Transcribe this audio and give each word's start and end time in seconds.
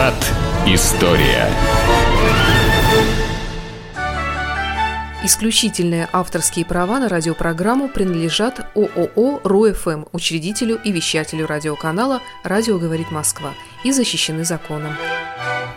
Виват 0.00 0.14
История. 0.66 1.46
Исключительные 5.22 6.08
авторские 6.10 6.64
права 6.64 6.98
на 6.98 7.10
радиопрограмму 7.10 7.88
принадлежат 7.88 8.60
ООО 8.74 9.40
«РУФМ», 9.44 10.04
учредителю 10.12 10.80
и 10.82 10.90
вещателю 10.90 11.46
радиоканала 11.46 12.22
«Радио 12.44 12.78
говорит 12.78 13.10
Москва» 13.10 13.50
и 13.84 13.92
защищены 13.92 14.44
законом. 14.44 14.96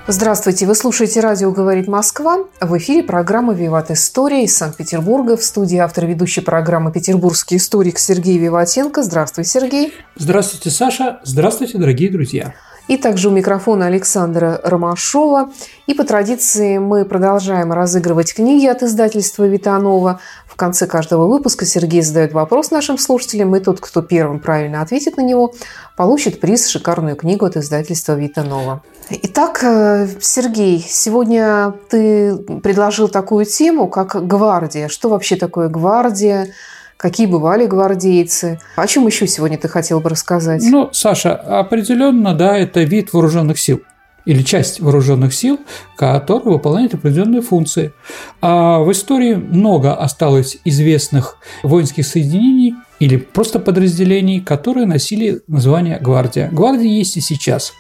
Здравствуйте, 0.08 0.68
вы 0.68 0.76
слушаете 0.76 1.20
«Радио 1.20 1.52
говорит 1.52 1.90
Москва». 1.90 2.46
В 2.62 2.78
эфире 2.78 3.04
программа 3.04 3.54
«Виват 3.54 3.92
История» 3.92 4.46
из 4.46 4.56
Санкт-Петербурга. 4.56 5.36
В 5.36 5.44
студии 5.44 5.80
автор 5.80 6.06
ведущей 6.06 6.40
программы 6.40 6.94
«Петербургский 6.94 7.58
историк» 7.58 8.00
Сергей 8.00 8.38
Виватенко. 8.38 9.04
Здравствуй, 9.04 9.44
Сергей. 9.44 9.94
Здравствуйте, 10.16 10.70
Саша. 10.70 11.20
Здравствуйте, 11.26 11.78
дорогие 11.78 12.10
друзья. 12.10 12.54
И 12.88 12.98
также 12.98 13.30
у 13.30 13.32
микрофона 13.32 13.86
Александра 13.86 14.60
Ромашова. 14.64 15.52
И 15.88 15.94
по 15.94 16.04
традиции 16.04 16.78
мы 16.78 17.06
продолжаем 17.06 17.72
разыгрывать 17.72 18.34
книги 18.34 18.66
от 18.66 18.84
издательства 18.84 19.46
«Витанова». 19.46 20.20
В 20.46 20.56
конце 20.56 20.86
каждого 20.86 21.28
выпуска 21.28 21.66
Сергей 21.66 22.02
задает 22.04 22.34
вопрос 22.34 22.70
нашим 22.70 22.98
слушателям, 22.98 23.56
и 23.56 23.60
тот, 23.60 23.80
кто 23.80 24.02
первым 24.04 24.40
правильно 24.40 24.82
ответит 24.82 25.18
на 25.18 25.22
него, 25.22 25.56
получит 25.98 26.40
приз 26.40 26.68
шикарную 26.68 27.16
книгу 27.16 27.46
от 27.46 27.58
издательства 27.58 28.14
«Витанова». 28.14 28.84
Итак, 29.10 29.64
э, 29.64 30.08
Сергей, 30.22 30.86
сегодня 30.88 31.74
ты 31.90 32.38
предложил 32.62 33.08
такую 33.08 33.46
тему, 33.46 33.88
как 33.88 34.28
гвардия. 34.28 34.88
Что 34.90 35.10
вообще 35.10 35.36
такое 35.36 35.70
гвардия? 35.70 36.50
Какие 37.04 37.28
бывали 37.28 37.66
гвардейцы. 37.66 38.60
О 38.78 38.88
чем 38.88 39.06
еще 39.08 39.28
сегодня 39.28 39.58
ты 39.58 39.68
хотел 39.68 40.00
бы 40.00 40.10
рассказать? 40.10 40.64
Ну, 40.64 40.90
Саша, 40.94 41.36
определенно, 41.36 42.34
да, 42.34 42.58
это 42.58 42.84
вид 42.84 43.12
вооруженных 43.12 43.60
сил 43.60 43.82
или 44.24 44.42
часть 44.42 44.80
вооруженных 44.80 45.34
сил, 45.34 45.60
которые 45.98 46.54
выполняют 46.54 46.94
определенные 46.94 47.42
функции. 47.42 47.92
А 48.42 48.80
в 48.80 48.90
истории 48.94 49.36
много 49.36 49.94
осталось 49.94 50.60
известных 50.64 51.40
воинских 51.62 52.08
соединений 52.08 52.76
или 53.02 53.18
просто 53.18 53.60
подразделений, 53.60 54.40
которые 54.40 54.86
носили 54.86 55.42
название 55.48 56.00
гвардия. 56.00 56.48
Гвардия 56.54 56.90
есть 56.90 57.18
и 57.18 57.20
сейчас. 57.20 57.74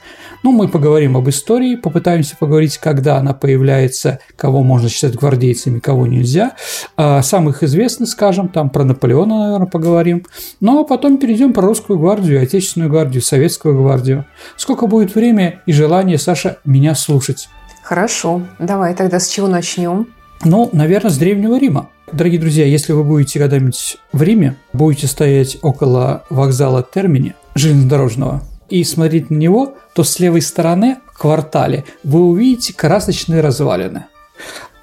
Ну, 0.44 0.52
мы 0.52 0.67
поговорим 0.67 1.16
об 1.16 1.30
истории, 1.30 1.75
попытаемся 1.75 2.36
поговорить, 2.38 2.77
когда 2.77 3.17
она 3.17 3.33
появляется, 3.33 4.19
кого 4.36 4.61
можно 4.61 4.89
считать 4.89 5.16
гвардейцами, 5.16 5.80
кого 5.80 6.05
нельзя. 6.05 6.52
А 6.97 7.22
самых 7.22 7.63
известных, 7.63 8.09
скажем, 8.09 8.50
там 8.50 8.69
про 8.69 8.83
Наполеона, 8.83 9.45
наверное, 9.45 9.67
поговорим. 9.67 10.25
Ну, 10.59 10.81
а 10.81 10.83
потом 10.83 11.17
перейдем 11.17 11.53
про 11.53 11.66
русскую 11.66 11.97
гвардию, 11.97 12.44
отечественную 12.44 12.91
гвардию, 12.91 13.22
советскую 13.22 13.77
гвардию. 13.81 14.25
Сколько 14.58 14.88
будет 14.88 15.16
время 15.16 15.61
и 15.66 15.72
желание, 15.72 16.17
Саша, 16.17 16.57
меня 16.66 16.94
слушать? 16.94 17.47
Хорошо. 17.81 18.41
Давай 18.59 18.94
тогда 18.95 19.22
с 19.22 19.30
чего 19.30 19.47
начнем? 19.47 20.07
Ну, 20.44 20.69
наверное, 20.73 21.09
с 21.09 21.17
Древнего 21.17 21.57
Рима. 21.57 21.89
Дорогие 22.11 22.39
друзья, 22.39 22.66
если 22.66 22.91
вы 22.91 23.05
будете 23.05 23.39
когда-нибудь 23.39 23.97
в 24.11 24.22
Риме, 24.22 24.57
будете 24.73 25.07
стоять 25.07 25.57
около 25.61 26.25
вокзала 26.30 26.83
Термини 26.83 27.33
железнодорожного, 27.55 28.44
и 28.79 28.83
смотреть 28.83 29.29
на 29.29 29.35
него, 29.35 29.75
то 29.93 30.03
с 30.03 30.19
левой 30.19 30.41
стороны 30.41 30.97
в 31.13 31.19
квартале 31.19 31.85
вы 32.03 32.21
увидите 32.21 32.73
красочные 32.73 33.39
развалины. 33.39 34.05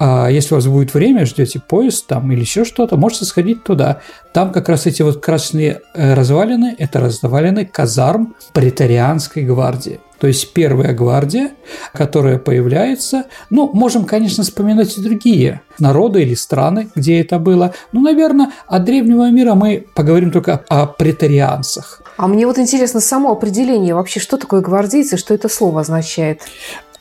А 0.03 0.29
если 0.29 0.55
у 0.55 0.57
вас 0.57 0.67
будет 0.67 0.95
время, 0.95 1.27
ждете 1.27 1.61
поезд 1.61 2.07
там 2.07 2.33
или 2.33 2.41
еще 2.41 2.65
что-то, 2.65 2.97
можете 2.97 3.27
сходить 3.27 3.63
туда. 3.65 4.01
Там 4.33 4.51
как 4.51 4.71
раз 4.71 4.87
эти 4.87 5.03
вот 5.03 5.23
красные 5.23 5.83
э, 5.95 6.15
развалины– 6.15 6.75
это 6.79 7.01
развалины 7.01 7.67
казарм 7.67 8.35
претарианской 8.55 9.43
гвардии. 9.43 10.01
То 10.19 10.27
есть 10.27 10.55
первая 10.55 10.95
гвардия, 10.95 11.51
которая 11.93 12.39
появляется. 12.39 13.25
Ну, 13.51 13.71
можем, 13.75 14.07
конечно, 14.07 14.43
вспоминать 14.43 14.97
и 14.97 15.03
другие 15.03 15.61
народы 15.79 16.23
или 16.23 16.35
страны, 16.35 16.89
где 16.95 17.21
это 17.21 17.39
было. 17.39 17.75
Ну, 17.93 18.01
наверное, 18.01 18.53
от 18.67 18.85
древнего 18.85 19.31
мира 19.31 19.55
мы 19.55 19.87
поговорим 19.95 20.31
только 20.31 20.65
о 20.69 20.87
претарианцах. 20.87 22.01
А 22.17 22.27
мне 22.27 22.47
вот 22.47 22.59
интересно 22.59 23.01
само 23.01 23.33
определение 23.33 23.95
вообще, 23.95 24.19
что 24.19 24.39
такое 24.39 24.63
гвардейцы, 24.63 25.19
что 25.19 25.35
это 25.35 25.51
слово 25.51 25.83
означает? 25.83 26.41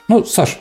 Ну, 0.10 0.24
Саш, 0.26 0.60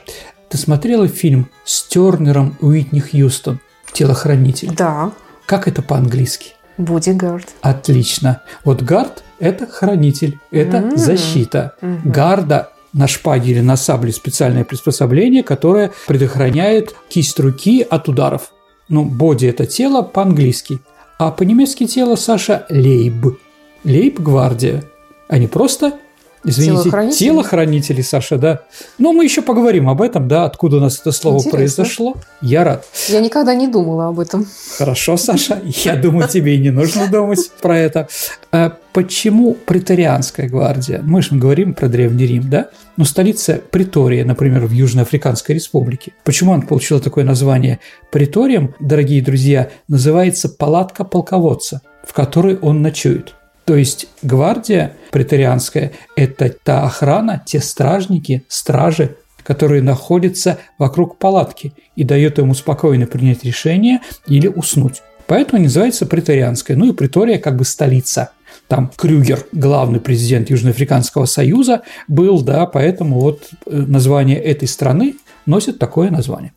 ты 0.48 0.56
смотрела 0.56 1.08
фильм 1.08 1.48
с 1.64 1.82
Тернером 1.82 2.56
Уитни 2.60 3.00
Хьюстон 3.00 3.60
«Телохранитель»? 3.92 4.74
Да. 4.74 5.12
Как 5.46 5.68
это 5.68 5.82
по-английски? 5.82 6.52
Бодигард. 6.78 7.48
Отлично. 7.60 8.42
Вот 8.64 8.82
гард– 8.82 9.24
это 9.40 9.66
хранитель, 9.66 10.38
это 10.50 10.78
mm-hmm. 10.78 10.96
защита. 10.96 11.74
Mm-hmm. 11.80 12.10
Гарда 12.10 12.70
на 12.92 13.06
шпаге 13.06 13.52
или 13.52 13.60
на 13.60 13.76
сабле 13.76 14.12
специальное 14.12 14.64
приспособление, 14.64 15.42
которое 15.42 15.92
предохраняет 16.06 16.94
кисть 17.08 17.38
руки 17.40 17.82
от 17.82 18.08
ударов. 18.08 18.52
Ну, 18.88 19.04
боди– 19.04 19.46
это 19.48 19.66
тело 19.66 20.02
по-английски. 20.02 20.78
А 21.18 21.30
по-немецки 21.30 21.86
тело, 21.86 22.14
Саша, 22.14 22.64
лейб. 22.70 23.38
Лейб-гвардия. 23.84 24.84
А 25.28 25.38
не 25.38 25.46
просто 25.46 25.94
Извините, 26.44 26.82
телохранители? 26.82 27.18
телохранители, 27.18 28.02
Саша, 28.02 28.38
да. 28.38 28.62
Но 28.98 29.12
мы 29.12 29.24
еще 29.24 29.42
поговорим 29.42 29.88
об 29.88 30.00
этом, 30.02 30.28
да, 30.28 30.44
откуда 30.44 30.76
у 30.76 30.80
нас 30.80 31.00
это 31.00 31.12
слово 31.12 31.36
Интересно. 31.36 31.58
произошло. 31.58 32.16
Я 32.40 32.64
рад. 32.64 32.86
Я 33.08 33.20
никогда 33.20 33.54
не 33.54 33.68
думала 33.68 34.08
об 34.08 34.20
этом. 34.20 34.46
Хорошо, 34.76 35.16
Саша. 35.16 35.60
Я 35.64 35.96
думаю, 35.96 36.28
тебе 36.28 36.56
и 36.56 36.58
не 36.58 36.70
нужно 36.70 37.06
думать 37.08 37.50
про 37.60 37.78
это. 37.78 38.08
А 38.52 38.76
почему 38.92 39.54
претарианская 39.54 40.48
гвардия? 40.48 41.00
Мы 41.02 41.22
же 41.22 41.34
говорим 41.34 41.74
про 41.74 41.88
Древний 41.88 42.26
Рим, 42.26 42.48
да? 42.48 42.70
Но 42.96 43.04
столица 43.04 43.60
Притория, 43.70 44.24
например, 44.24 44.66
в 44.66 44.72
Южноафриканской 44.72 45.54
республике. 45.54 46.12
Почему 46.24 46.52
он 46.52 46.62
получил 46.62 47.00
такое 47.00 47.24
название? 47.24 47.80
Приторием, 48.10 48.74
дорогие 48.80 49.22
друзья, 49.22 49.70
называется 49.88 50.48
палатка 50.48 51.04
полководца, 51.04 51.82
в 52.06 52.12
которой 52.12 52.56
он 52.56 52.82
ночует. 52.82 53.34
То 53.68 53.76
есть 53.76 54.06
гвардия 54.22 54.96
претарианская– 55.10 55.92
это 56.16 56.48
та 56.48 56.84
охрана, 56.84 57.42
те 57.44 57.60
стражники, 57.60 58.46
стражи, 58.48 59.16
которые 59.42 59.82
находятся 59.82 60.56
вокруг 60.78 61.18
палатки 61.18 61.74
и 61.94 62.02
дает 62.02 62.38
ему 62.38 62.54
спокойно 62.54 63.06
принять 63.06 63.44
решение 63.44 64.00
или 64.26 64.46
уснуть. 64.46 65.02
Поэтому 65.26 65.62
называется 65.62 66.06
претарианская. 66.06 66.78
Ну 66.78 66.86
и 66.86 66.94
притория 66.94 67.38
как 67.38 67.56
бы 67.56 67.66
столица. 67.66 68.30
Там 68.68 68.90
Крюгер, 68.96 69.44
главный 69.52 70.00
президент 70.00 70.48
Южноафриканского 70.48 71.26
союза, 71.26 71.82
был, 72.08 72.40
да, 72.40 72.64
поэтому 72.64 73.20
вот 73.20 73.50
э, 73.66 73.76
название 73.76 74.38
этой 74.38 74.66
страны 74.66 75.16
носит 75.44 75.78
такое 75.78 76.10
название. 76.10 76.54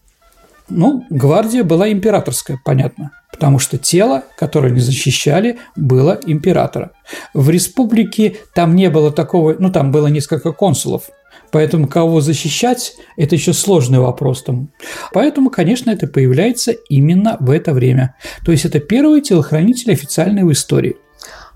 Ну, 0.72 1.06
гвардия 1.10 1.64
была 1.64 1.92
императорская, 1.92 2.60
понятно, 2.64 3.12
потому 3.32 3.60
что 3.60 3.78
тело, 3.78 4.24
которое 4.38 4.70
они 4.70 4.80
защищали, 4.80 5.60
было 5.76 6.20
императора. 6.26 6.92
В 7.34 7.50
республике 7.50 8.38
там 8.56 8.76
не 8.76 8.90
было 8.90 9.12
такого, 9.12 9.56
ну, 9.60 9.72
там 9.72 9.92
было 9.92 10.08
несколько 10.08 10.52
консулов, 10.52 11.10
Поэтому 11.52 11.88
кого 11.88 12.22
защищать– 12.22 12.94
это 13.18 13.36
еще 13.36 13.52
сложный 13.52 14.00
вопрос. 14.00 14.44
Там. 14.44 14.70
Поэтому, 15.12 15.50
конечно, 15.50 15.92
это 15.92 16.08
появляется 16.08 16.72
именно 16.72 17.36
в 17.40 17.52
это 17.52 17.74
время. 17.74 18.16
То 18.46 18.54
есть 18.54 18.64
это 18.66 18.80
первый 18.80 19.22
телохранитель 19.22 19.92
официальный 19.92 20.44
в 20.44 20.52
истории. 20.52 20.96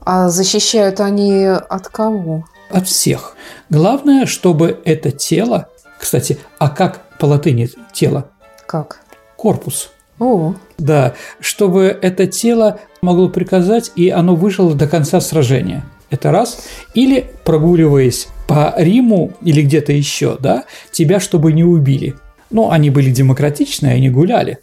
А 0.01 0.29
защищают 0.29 0.99
они 0.99 1.45
от 1.45 1.87
кого? 1.87 2.45
От 2.69 2.87
всех. 2.87 3.35
Главное, 3.69 4.25
чтобы 4.25 4.81
это 4.85 5.11
тело, 5.11 5.69
кстати, 5.97 6.37
а 6.59 6.69
как 6.69 7.17
по 7.17 7.25
латыни 7.25 7.69
тело? 7.93 8.29
Как? 8.67 9.04
Корпус. 9.45 9.91
О. 10.17 10.55
Да, 10.79 11.13
чтобы 11.39 11.95
это 12.01 12.25
тело 12.25 12.79
могло 13.03 13.29
приказать, 13.29 13.91
и 13.95 14.09
оно 14.09 14.35
выжило 14.35 14.73
до 14.73 14.87
конца 14.87 15.21
сражения. 15.21 15.85
Это 16.09 16.31
раз. 16.31 16.65
Или 16.95 17.29
прогуливаясь 17.43 18.27
по 18.47 18.73
Риму 18.75 19.33
или 19.43 19.61
где-то 19.61 19.91
еще, 19.91 20.37
да, 20.39 20.63
тебя 20.91 21.19
чтобы 21.19 21.53
не 21.53 21.63
убили. 21.63 22.15
Ну, 22.49 22.71
они 22.71 22.89
были 22.89 23.11
демократичные, 23.11 23.93
они 23.93 24.09
гуляли. 24.09 24.57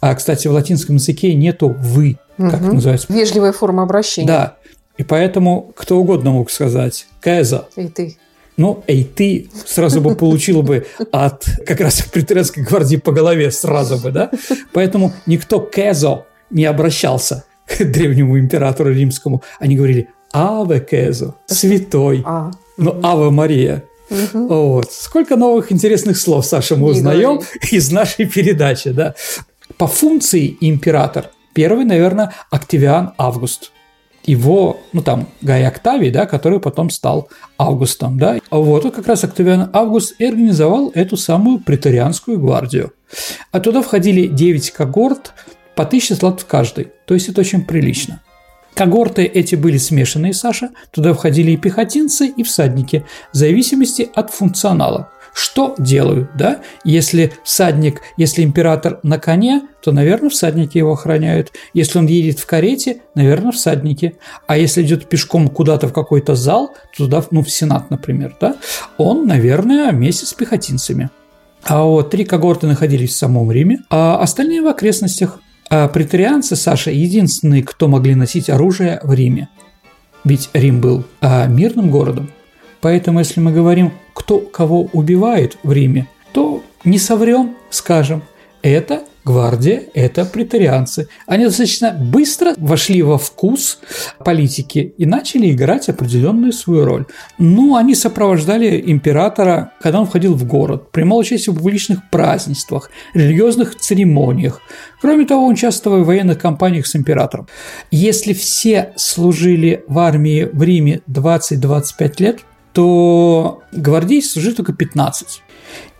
А, 0.00 0.14
кстати, 0.14 0.46
в 0.46 0.52
латинском 0.52 0.96
языке 0.96 1.34
нету 1.34 1.74
«вы», 1.76 2.18
как 2.36 2.54
угу. 2.54 2.64
это 2.64 2.74
называется. 2.74 3.12
Вежливая 3.12 3.50
форма 3.50 3.82
обращения. 3.82 4.28
Да. 4.28 4.56
И 4.98 5.02
поэтому 5.02 5.72
кто 5.74 5.98
угодно 5.98 6.30
мог 6.30 6.48
сказать 6.52 7.08
«Кеза». 7.20 7.66
И 7.74 7.88
ты. 7.88 8.16
Ну, 8.58 8.82
эй, 8.88 9.04
ты 9.04 9.48
сразу 9.66 10.00
бы 10.00 10.16
получил 10.16 10.62
бы 10.62 10.84
от 11.12 11.44
как 11.64 11.80
раз 11.80 12.02
претеранской 12.02 12.64
гвардии 12.64 12.96
по 12.96 13.12
голове 13.12 13.52
сразу 13.52 13.98
бы, 13.98 14.10
да? 14.10 14.30
Поэтому 14.72 15.12
никто 15.26 15.60
Кезо 15.60 16.26
не 16.50 16.64
обращался 16.64 17.44
к 17.66 17.84
древнему 17.84 18.36
императору 18.36 18.92
римскому. 18.92 19.44
Они 19.60 19.76
говорили 19.76 20.08
«Аве 20.34 20.80
Кезо», 20.80 21.36
«Святой», 21.46 22.24
а. 22.26 22.50
ну, 22.76 23.00
«Аве 23.04 23.30
Мария». 23.30 23.84
Угу. 24.10 24.48
Вот. 24.48 24.92
Сколько 24.92 25.36
новых 25.36 25.70
интересных 25.70 26.18
слов, 26.18 26.44
Саша, 26.44 26.74
мы 26.74 26.88
узнаем 26.88 27.40
из 27.70 27.92
нашей 27.92 28.26
передачи, 28.26 28.90
да? 28.90 29.14
По 29.76 29.86
функции 29.86 30.56
император. 30.60 31.30
Первый, 31.54 31.84
наверное, 31.84 32.34
Октавиан 32.50 33.12
Август– 33.18 33.70
его, 34.30 34.80
ну 34.92 35.02
там, 35.02 35.26
Гай 35.40 35.66
Октавий, 35.66 36.10
да, 36.10 36.26
который 36.26 36.60
потом 36.60 36.90
стал 36.90 37.28
Августом, 37.56 38.18
да. 38.18 38.38
Вот, 38.50 38.84
он 38.84 38.90
как 38.90 39.06
раз 39.06 39.24
Октавиан 39.24 39.70
Август 39.72 40.14
и 40.20 40.26
организовал 40.26 40.90
эту 40.94 41.16
самую 41.16 41.60
претарианскую 41.60 42.38
гвардию. 42.38 42.92
А 43.52 43.60
туда 43.60 43.82
входили 43.82 44.26
9 44.26 44.70
когорт, 44.70 45.32
по 45.74 45.84
1000 45.84 46.14
злат 46.16 46.40
в 46.40 46.46
каждой, 46.46 46.92
то 47.06 47.14
есть 47.14 47.28
это 47.28 47.40
очень 47.40 47.64
прилично. 47.64 48.20
Когорты 48.74 49.24
эти 49.24 49.54
были 49.54 49.76
смешанные, 49.76 50.34
Саша, 50.34 50.70
туда 50.92 51.14
входили 51.14 51.52
и 51.52 51.56
пехотинцы, 51.56 52.26
и 52.26 52.42
всадники, 52.42 53.04
в 53.32 53.36
зависимости 53.36 54.08
от 54.14 54.30
функционала. 54.30 55.10
Что 55.32 55.74
делают, 55.78 56.30
да? 56.36 56.60
Если 56.84 57.32
всадник, 57.44 58.02
если 58.16 58.42
император 58.42 59.00
на 59.02 59.18
коне, 59.18 59.62
то, 59.82 59.92
наверное, 59.92 60.30
всадники 60.30 60.78
его 60.78 60.92
охраняют. 60.92 61.52
Если 61.74 61.98
он 61.98 62.06
едет 62.06 62.38
в 62.38 62.46
карете, 62.46 63.02
наверное, 63.14 63.52
всадники. 63.52 64.16
А 64.46 64.56
если 64.56 64.82
идет 64.82 65.08
пешком 65.08 65.48
куда-то 65.48 65.88
в 65.88 65.92
какой-то 65.92 66.34
зал, 66.34 66.74
туда, 66.96 67.22
ну, 67.30 67.42
в 67.42 67.50
Сенат, 67.50 67.90
например, 67.90 68.36
да, 68.40 68.56
он, 68.96 69.26
наверное, 69.26 69.92
вместе 69.92 70.26
с 70.26 70.34
пехотинцами. 70.34 71.10
А 71.64 71.82
вот 71.82 72.10
три 72.10 72.24
когорты 72.24 72.66
находились 72.66 73.10
в 73.10 73.16
самом 73.16 73.50
Риме, 73.50 73.80
а 73.90 74.18
остальные 74.18 74.62
в 74.62 74.66
окрестностях. 74.66 75.40
А 75.70 75.88
претарианцы, 75.88 76.56
Саша, 76.56 76.90
единственные, 76.90 77.62
кто 77.62 77.88
могли 77.88 78.14
носить 78.14 78.48
оружие 78.48 79.00
в 79.02 79.12
Риме. 79.12 79.48
Ведь 80.24 80.48
Рим 80.52 80.80
был 80.80 81.04
а, 81.20 81.46
мирным 81.46 81.90
городом. 81.90 82.30
Поэтому, 82.80 83.18
если 83.18 83.40
мы 83.40 83.52
говорим, 83.52 83.92
кто 84.18 84.40
кого 84.40 84.88
убивает 84.92 85.58
в 85.62 85.72
Риме, 85.72 86.08
то 86.32 86.64
не 86.84 86.98
соврем, 86.98 87.54
скажем, 87.70 88.22
это 88.62 89.04
гвардия– 89.24 89.84
это 89.94 90.24
претарианцы. 90.24 91.08
Они 91.26 91.44
достаточно 91.44 91.92
быстро 91.92 92.54
вошли 92.56 93.02
во 93.02 93.16
вкус 93.16 93.78
политики 94.24 94.92
и 94.98 95.06
начали 95.06 95.52
играть 95.52 95.88
определенную 95.88 96.52
свою 96.52 96.84
роль. 96.84 97.06
Ну, 97.38 97.76
они 97.76 97.94
сопровождали 97.94 98.82
императора, 98.86 99.72
когда 99.80 100.00
он 100.00 100.06
входил 100.06 100.34
в 100.34 100.44
город, 100.44 100.90
принимал 100.90 101.18
участие 101.18 101.54
в 101.54 101.58
публичных 101.58 102.10
празднествах, 102.10 102.90
религиозных 103.14 103.76
церемониях. 103.76 104.60
Кроме 105.00 105.26
того, 105.26 105.46
он 105.46 105.52
участвовал 105.52 106.02
в 106.02 106.06
военных 106.06 106.40
кампаниях 106.40 106.88
с 106.88 106.96
императором. 106.96 107.46
Если 107.92 108.32
все 108.32 108.92
служили 108.96 109.84
в 109.86 109.98
армии 110.00 110.48
в 110.52 110.60
Риме 110.62 111.02
20-25 111.08 112.14
лет, 112.18 112.38
то 112.78 113.64
гвардейцев 113.72 114.34
служили 114.34 114.54
только 114.54 114.72
15 114.72 115.42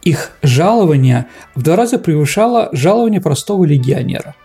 их 0.03 0.31
жалование 0.43 1.27
в 1.57 1.63
два 1.63 1.75
раза 1.75 1.99
превышало 1.99 2.69
жалование 2.71 3.21
простого 3.21 3.65
легионера. 3.65 4.37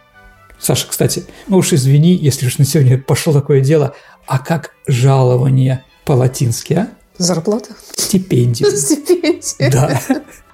Саша, 0.60 0.88
кстати, 0.90 1.26
ну 1.48 1.58
уж 1.58 1.74
извини, 1.74 2.16
если 2.16 2.48
уж 2.48 2.58
на 2.58 2.66
сегодня 2.66 2.98
пошло 2.98 3.34
такое 3.34 3.62
дело, 3.62 3.94
а 4.26 4.40
как 4.40 4.72
жалование 4.88 5.84
по-латински, 6.06 6.74
а? 6.74 6.88
Зарплата? 7.20 7.76
Стипендия. 7.96 8.68
Стипендия. 8.76 9.70
Да. 9.72 10.02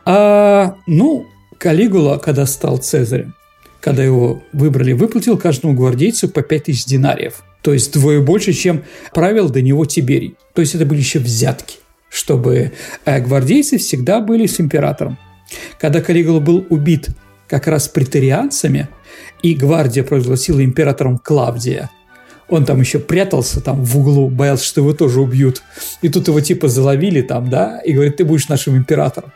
А, 0.03 0.75
ну, 0.85 1.27
Калигула, 1.57 2.17
когда 2.17 2.45
стал 2.45 2.79
Цезарем, 2.79 3.35
когда 3.81 4.03
его 4.03 4.43
выбрали, 4.53 4.93
выплатил 4.93 5.37
каждому 5.37 5.73
гвардейцу 5.73 6.29
по 6.29 6.41
5000 6.41 6.85
динариев. 6.85 7.43
То 7.61 7.73
есть 7.73 7.93
двое 7.93 8.21
больше, 8.21 8.53
чем 8.53 8.83
правил 9.13 9.49
до 9.49 9.61
него 9.61 9.85
Тиберий. 9.85 10.35
То 10.53 10.61
есть 10.61 10.75
это 10.75 10.85
были 10.85 10.99
еще 10.99 11.19
взятки 11.19 11.77
чтобы 12.09 12.71
э, 13.05 13.21
гвардейцы 13.21 13.77
всегда 13.77 14.19
были 14.19 14.47
с 14.47 14.59
императором. 14.59 15.17
Когда 15.79 16.01
Калигула 16.01 16.39
был 16.39 16.65
убит 16.69 17.09
как 17.47 17.67
раз 17.67 17.87
претарианцами, 17.87 18.89
и 19.41 19.55
гвардия 19.55 20.03
провозгласила 20.03 20.63
императором 20.63 21.17
Клавдия, 21.17 21.89
он 22.49 22.65
там 22.65 22.79
еще 22.79 22.99
прятался 22.99 23.61
там 23.61 23.83
в 23.83 23.97
углу, 23.97 24.29
боялся, 24.29 24.65
что 24.65 24.81
его 24.81 24.93
тоже 24.93 25.21
убьют. 25.21 25.61
И 26.01 26.09
тут 26.09 26.27
его 26.27 26.41
типа 26.41 26.67
заловили 26.67 27.21
там, 27.21 27.49
да, 27.49 27.79
и 27.79 27.93
говорит, 27.93 28.17
ты 28.17 28.25
будешь 28.25 28.49
нашим 28.49 28.77
императором. 28.77 29.31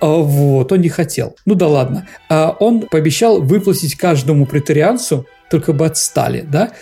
А 0.00 0.06
вот, 0.06 0.70
он 0.72 0.80
не 0.80 0.88
хотел. 0.88 1.36
Ну 1.46 1.54
да 1.54 1.68
ладно. 1.68 2.08
А 2.28 2.50
он 2.50 2.82
пообещал 2.82 3.40
выплатить 3.42 3.96
каждому 3.96 4.46
претарианцу 4.46 5.26
только 5.50 5.74
бы 5.74 5.84
отстали, 5.84 6.46
да, 6.50 6.72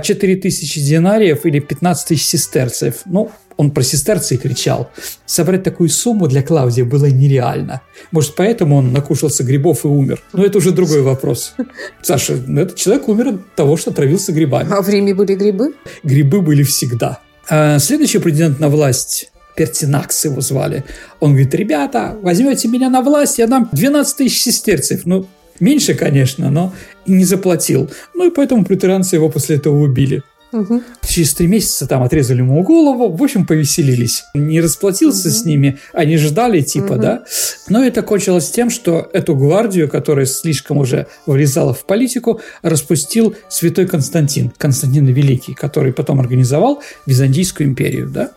4 0.00 0.36
тысячи 0.36 0.80
динариев 0.80 1.44
или 1.46 1.58
15 1.58 2.08
тысяч 2.08 2.26
сестерцев. 2.26 3.02
Ну, 3.06 3.32
он 3.56 3.70
про 3.70 3.82
сестерцы 3.82 4.36
кричал. 4.36 4.90
Собрать 5.26 5.62
такую 5.62 5.88
сумму 5.88 6.26
для 6.26 6.42
Клавдия 6.42 6.84
было 6.84 7.06
нереально. 7.06 7.82
Может, 8.10 8.34
поэтому 8.34 8.76
он 8.76 8.92
накушался 8.92 9.44
грибов 9.44 9.84
и 9.84 9.88
умер. 9.88 10.22
Но 10.32 10.44
это 10.44 10.58
уже 10.58 10.72
другой 10.72 11.02
вопрос. 11.02 11.54
Саша, 12.02 12.36
ну, 12.46 12.60
этот 12.60 12.76
человек 12.76 13.08
умер 13.08 13.28
от 13.28 13.54
того, 13.54 13.76
что 13.76 13.90
отравился 13.90 14.32
грибами. 14.32 14.68
А 14.70 14.82
в 14.82 14.88
Риме 14.88 15.14
были 15.14 15.34
грибы? 15.34 15.74
Грибы 16.02 16.40
были 16.40 16.62
всегда. 16.62 17.20
А 17.48 17.78
следующий 17.78 18.18
претендент 18.18 18.60
на 18.60 18.68
власть 18.68 19.30
Пертинакс 19.56 20.24
его 20.24 20.40
звали. 20.40 20.84
Он 21.20 21.30
говорит, 21.30 21.54
ребята, 21.54 22.16
возьмете 22.22 22.68
меня 22.68 22.90
на 22.90 23.02
власть, 23.02 23.38
я 23.38 23.46
дам 23.46 23.68
12 23.72 24.16
тысяч 24.16 24.42
сестерцев. 24.42 25.02
Ну, 25.04 25.26
меньше, 25.60 25.94
конечно, 25.94 26.50
но 26.50 26.72
не 27.06 27.24
заплатил. 27.24 27.90
Ну 28.14 28.26
и 28.28 28.30
поэтому 28.30 28.64
претарианцы 28.64 29.16
его 29.16 29.28
после 29.28 29.56
этого 29.56 29.78
убили. 29.78 30.22
Угу. 30.54 30.82
Через 31.06 31.34
три 31.34 31.48
месяца 31.48 31.88
там 31.88 32.04
отрезали 32.04 32.38
ему 32.38 32.62
голову, 32.62 33.12
в 33.12 33.20
общем, 33.22 33.44
повеселились. 33.44 34.24
Не 34.34 34.60
расплатился 34.60 35.28
угу. 35.28 35.34
с 35.34 35.44
ними, 35.44 35.78
они 35.92 36.16
ждали 36.16 36.60
типа, 36.60 36.92
угу. 36.92 37.02
да. 37.02 37.24
Но 37.68 37.84
это 37.84 38.02
кончилось 38.02 38.50
тем, 38.50 38.70
что 38.70 39.10
эту 39.12 39.34
гвардию, 39.34 39.88
которая 39.88 40.26
слишком 40.26 40.78
уже 40.78 41.08
влезала 41.26 41.74
в 41.74 41.84
политику, 41.84 42.40
распустил 42.62 43.34
святой 43.48 43.86
Константин, 43.86 44.52
Константин 44.56 45.06
Великий, 45.06 45.54
который 45.54 45.92
потом 45.92 46.20
организовал 46.20 46.80
Византийскую 47.04 47.68
империю, 47.68 48.08
да. 48.08 48.30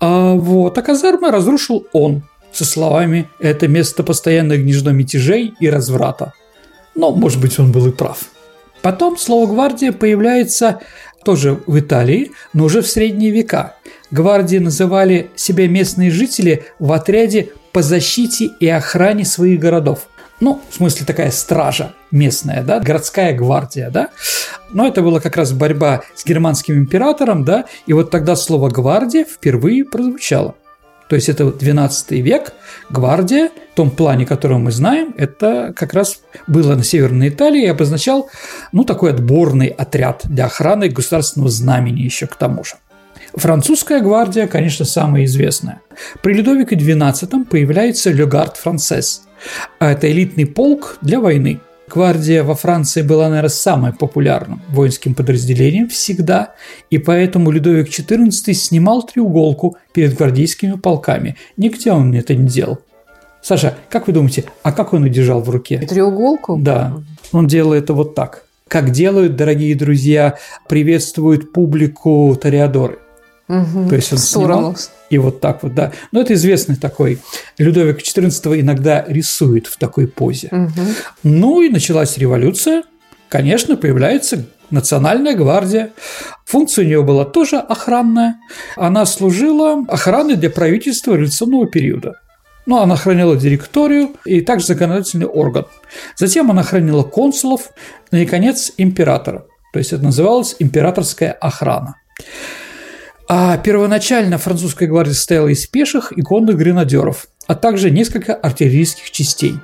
А 0.00 0.34
вот, 0.34 0.76
а 0.76 0.82
казармы 0.82 1.30
разрушил 1.30 1.86
он 1.92 2.24
со 2.52 2.66
словами 2.66 3.30
«это 3.40 3.68
место 3.68 4.02
постоянное 4.02 4.58
гнездо 4.58 4.92
мятежей 4.92 5.54
и 5.60 5.70
разврата». 5.70 6.34
Но, 6.94 7.10
может 7.10 7.40
быть, 7.40 7.58
он 7.58 7.72
был 7.72 7.86
и 7.86 7.90
прав. 7.90 8.18
Потом 8.84 9.16
слово 9.16 9.46
«гвардия» 9.46 9.92
появляется 9.92 10.80
тоже 11.24 11.58
в 11.66 11.78
Италии, 11.78 12.32
но 12.52 12.64
уже 12.64 12.82
в 12.82 12.86
средние 12.86 13.30
века. 13.30 13.76
Гвардии 14.10 14.58
называли 14.58 15.30
себя 15.34 15.66
местные 15.66 16.10
жители 16.10 16.64
в 16.78 16.92
отряде 16.92 17.50
по 17.72 17.82
защите 17.82 18.50
и 18.60 18.68
охране 18.68 19.24
своих 19.24 19.58
городов. 19.58 20.08
Ну, 20.40 20.60
в 20.68 20.74
смысле, 20.74 21.06
такая 21.06 21.30
стража 21.30 21.94
местная, 22.10 22.62
да, 22.62 22.80
городская 22.80 23.32
гвардия, 23.34 23.90
да. 23.90 24.10
Но 24.72 24.86
это 24.86 25.00
была 25.02 25.20
как 25.20 25.36
раз 25.36 25.52
борьба 25.52 26.02
с 26.14 26.24
германским 26.24 26.76
императором, 26.76 27.44
да, 27.44 27.64
и 27.86 27.92
вот 27.92 28.10
тогда 28.10 28.36
слово 28.36 28.68
«гвардия» 28.68 29.24
впервые 29.24 29.84
прозвучало. 29.84 30.56
То 31.08 31.16
есть 31.16 31.28
это 31.28 31.50
12 31.50 32.10
век, 32.12 32.52
гвардия, 32.90 33.50
в 33.72 33.76
том 33.76 33.90
плане, 33.90 34.24
который 34.24 34.58
мы 34.58 34.70
знаем, 34.70 35.14
это 35.18 35.72
как 35.76 35.94
раз 35.94 36.22
было 36.46 36.74
на 36.74 36.84
Северной 36.84 37.28
Италии 37.28 37.64
и 37.64 37.68
обозначал, 37.68 38.30
ну, 38.72 38.84
такой 38.84 39.10
отборный 39.10 39.68
отряд 39.68 40.22
для 40.24 40.46
охраны 40.46 40.88
государственного 40.88 41.50
знамени 41.50 42.00
еще 42.00 42.26
к 42.26 42.36
тому 42.36 42.64
же. 42.64 42.74
Французская 43.34 44.00
гвардия, 44.00 44.46
конечно, 44.46 44.84
самая 44.84 45.24
известная. 45.24 45.80
При 46.22 46.34
Людовике 46.34 46.76
XII 46.76 47.44
появляется 47.44 48.10
Легард 48.10 48.56
Францесс. 48.56 49.22
Это 49.80 50.10
элитный 50.10 50.46
полк 50.46 50.98
для 51.02 51.20
войны– 51.20 51.60
Гвардия 51.86 52.42
во 52.42 52.54
Франции 52.54 53.02
была, 53.02 53.28
наверное, 53.28 53.50
самым 53.50 53.92
популярным 53.92 54.62
воинским 54.68 55.14
подразделением 55.14 55.88
всегда, 55.88 56.54
и 56.90 56.98
поэтому 56.98 57.50
Людовик 57.50 57.88
XIV 57.88 58.52
снимал 58.54 59.02
треуголку 59.02 59.76
перед 59.92 60.16
гвардейскими 60.16 60.72
полками. 60.76 61.36
Нигде 61.56 61.92
он 61.92 62.14
это 62.14 62.34
не 62.34 62.48
делал. 62.48 62.78
Саша, 63.42 63.76
как 63.90 64.06
вы 64.06 64.14
думаете, 64.14 64.44
а 64.62 64.72
как 64.72 64.94
он 64.94 65.04
ее 65.04 65.12
держал 65.12 65.42
в 65.42 65.50
руке? 65.50 65.78
Треуголку? 65.78 66.56
Да, 66.56 66.94
он 67.32 67.46
делал 67.46 67.74
это 67.74 67.92
вот 67.92 68.14
так. 68.14 68.44
Как 68.68 68.90
делают, 68.90 69.36
дорогие 69.36 69.74
друзья, 69.74 70.38
приветствуют 70.66 71.52
публику 71.52 72.34
Тореадоры. 72.40 72.98
Угу, 73.48 73.88
То 73.90 73.96
есть 73.96 74.12
он. 74.12 74.18
Снимал, 74.18 74.76
и 75.10 75.18
вот 75.18 75.40
так 75.40 75.62
вот, 75.62 75.74
да. 75.74 75.92
Но 76.12 76.20
это 76.20 76.34
известный 76.34 76.76
такой. 76.76 77.20
Людовик 77.58 78.00
XIV 78.00 78.60
иногда 78.60 79.04
рисует 79.06 79.66
в 79.66 79.76
такой 79.76 80.08
позе. 80.08 80.48
Угу. 80.50 80.82
Ну 81.24 81.60
и 81.60 81.68
началась 81.68 82.16
революция. 82.16 82.84
Конечно, 83.28 83.76
появляется 83.76 84.46
Национальная 84.70 85.34
гвардия. 85.34 85.92
Функция 86.46 86.84
у 86.84 86.88
нее 86.88 87.02
была 87.02 87.24
тоже 87.24 87.58
охранная. 87.58 88.36
Она 88.76 89.06
служила 89.06 89.84
охраной 89.88 90.36
для 90.36 90.50
правительства 90.50 91.12
революционного 91.12 91.66
периода. 91.66 92.14
Ну, 92.66 92.78
она 92.78 92.94
охраняла 92.94 93.36
директорию 93.36 94.10
и 94.24 94.40
также 94.40 94.66
законодательный 94.66 95.26
орган. 95.26 95.66
Затем 96.16 96.50
она 96.50 96.62
охраняла 96.62 97.02
консулов, 97.02 97.70
и, 98.10 98.16
наконец, 98.16 98.72
императора. 98.78 99.44
То 99.72 99.78
есть 99.78 99.92
это 99.92 100.02
называлось 100.02 100.56
императорская 100.58 101.32
охрана. 101.32 101.96
А 103.28 103.56
первоначально 103.56 104.38
французская 104.38 104.86
гвардия 104.86 105.14
состояла 105.14 105.48
из 105.48 105.66
пеших 105.66 106.12
и 106.12 106.22
конных 106.22 106.56
гренадеров, 106.56 107.26
а 107.46 107.54
также 107.54 107.90
несколько 107.90 108.34
артиллерийских 108.34 109.10
частей. 109.10 109.54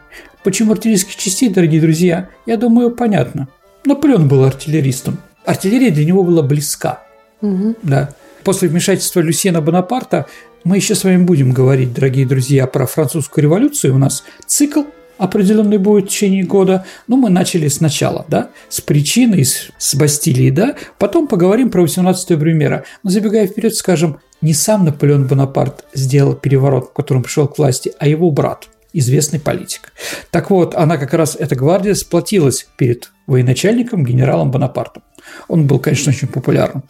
Почему 0.42 0.72
артиллерийских 0.72 1.16
частей, 1.16 1.50
дорогие 1.50 1.80
друзья? 1.80 2.30
Я 2.46 2.56
думаю, 2.56 2.90
понятно. 2.92 3.48
Наполеон 3.84 4.28
был 4.28 4.44
артиллеристом. 4.44 5.18
Артиллерия 5.44 5.90
для 5.90 6.04
него 6.04 6.22
была 6.22 6.42
близка. 6.42 7.02
Угу. 7.42 7.76
Да. 7.82 8.10
После 8.44 8.68
вмешательства 8.68 9.20
Люсьена 9.20 9.60
Бонапарта 9.60 10.26
мы 10.64 10.76
еще 10.76 10.94
с 10.94 11.04
вами 11.04 11.22
будем 11.24 11.52
говорить, 11.52 11.92
дорогие 11.92 12.26
друзья, 12.26 12.66
про 12.66 12.86
французскую 12.86 13.42
революцию. 13.42 13.94
У 13.94 13.98
нас 13.98 14.24
цикл 14.46 14.82
определенный 15.20 15.78
будет 15.78 16.06
в 16.06 16.08
течение 16.08 16.44
года. 16.44 16.84
Ну, 17.06 17.16
мы 17.16 17.28
начали 17.28 17.68
сначала, 17.68 18.24
да, 18.28 18.50
с 18.68 18.80
причины, 18.80 19.44
с, 19.44 19.70
с 19.78 19.94
Бастилии, 19.94 20.50
да, 20.50 20.76
потом 20.98 21.28
поговорим 21.28 21.70
про 21.70 21.82
18 21.82 22.38
Брюмера. 22.38 22.84
Но 23.02 23.10
забегая 23.10 23.46
вперед, 23.46 23.74
скажем, 23.74 24.18
не 24.40 24.54
сам 24.54 24.86
Наполеон 24.86 25.26
Бонапарт 25.26 25.84
сделал 25.92 26.34
переворот, 26.34 26.88
в 26.88 26.92
котором 26.94 27.22
пришел 27.22 27.46
к 27.46 27.58
власти, 27.58 27.92
а 27.98 28.08
его 28.08 28.30
брат, 28.30 28.68
известный 28.94 29.38
политик. 29.38 29.92
Так 30.30 30.50
вот, 30.50 30.74
она 30.74 30.96
как 30.96 31.12
раз, 31.12 31.36
эта 31.38 31.54
гвардия, 31.54 31.94
сплотилась 31.94 32.66
перед 32.78 33.12
военачальником, 33.26 34.04
генералом 34.04 34.50
Бонапартом. 34.50 35.02
Он 35.48 35.66
был, 35.66 35.78
конечно, 35.78 36.10
очень 36.10 36.28
популярным. 36.28 36.84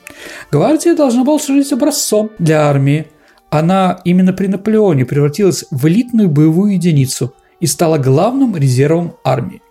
Гвардия 0.53 0.95
должна 0.95 1.25
была 1.25 1.41
служить 1.41 1.73
образцом 1.73 2.31
для 2.39 2.69
армии. 2.69 3.07
Она 3.51 4.01
именно 4.05 4.33
при 4.33 4.47
Наполеоне 4.47 5.05
превратилась 5.05 5.65
в 5.73 5.89
элитную 5.89 6.29
боевую 6.29 6.75
единицу 6.75 7.35
и 7.61 7.67
стала 7.67 7.99
главным 7.99 8.57
резервом 8.57 9.14
армии. 9.25 9.62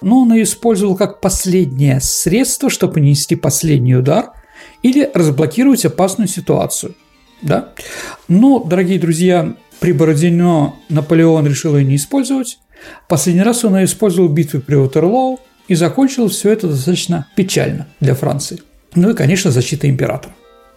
Но 0.00 0.22
он 0.22 0.32
ее 0.32 0.42
использовал 0.42 0.96
как 0.96 1.20
последнее 1.20 2.00
средство, 2.00 2.68
чтобы 2.68 3.00
нанести 3.00 3.36
последний 3.36 3.94
удар 3.94 4.32
или 4.82 5.08
разблокировать 5.14 5.84
опасную 5.84 6.28
ситуацию. 6.28 6.94
Да? 7.40 7.72
Но, 8.28 8.62
дорогие 8.62 8.98
друзья, 8.98 9.54
при 9.80 9.92
Бородино 9.92 10.76
Наполеон 10.88 11.46
решил 11.46 11.76
ее 11.76 11.84
не 11.84 11.96
использовать. 11.96 12.58
Последний 13.08 13.42
раз 13.42 13.64
он 13.64 13.76
ее 13.76 13.84
использовал 13.84 14.28
в 14.28 14.34
битве 14.34 14.60
при 14.60 14.74
Ватерлоу 14.74 15.40
и 15.68 15.74
закончил 15.74 16.28
все 16.28 16.52
это 16.52 16.68
достаточно 16.68 17.26
печально 17.36 17.88
для 18.00 18.14
Франции. 18.14 18.60
Ну 18.94 19.10
и, 19.10 19.14
конечно, 19.14 19.50
защита 19.50 19.88
императора. 19.88 20.34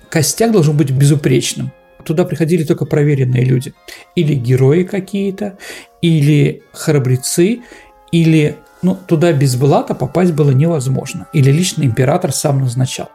Костяк 0.10 0.52
должен 0.52 0.78
быть 0.78 0.92
безупречным. 0.92 1.72
Туда 2.06 2.24
приходили 2.24 2.64
только 2.64 2.86
проверенные 2.86 3.44
люди. 3.44 3.74
Или 4.16 4.36
герои 4.36 4.84
какие-то, 4.84 5.58
или 6.02 6.64
храбрецы, 6.72 7.62
или 8.12 8.58
ну, 8.82 8.96
туда 8.96 9.34
без 9.34 9.56
блата 9.56 9.96
попасть 9.96 10.34
было 10.34 10.52
невозможно. 10.52 11.28
Или 11.34 11.52
лично 11.52 11.84
император 11.84 12.32
сам 12.32 12.60
назначал. 12.60 13.10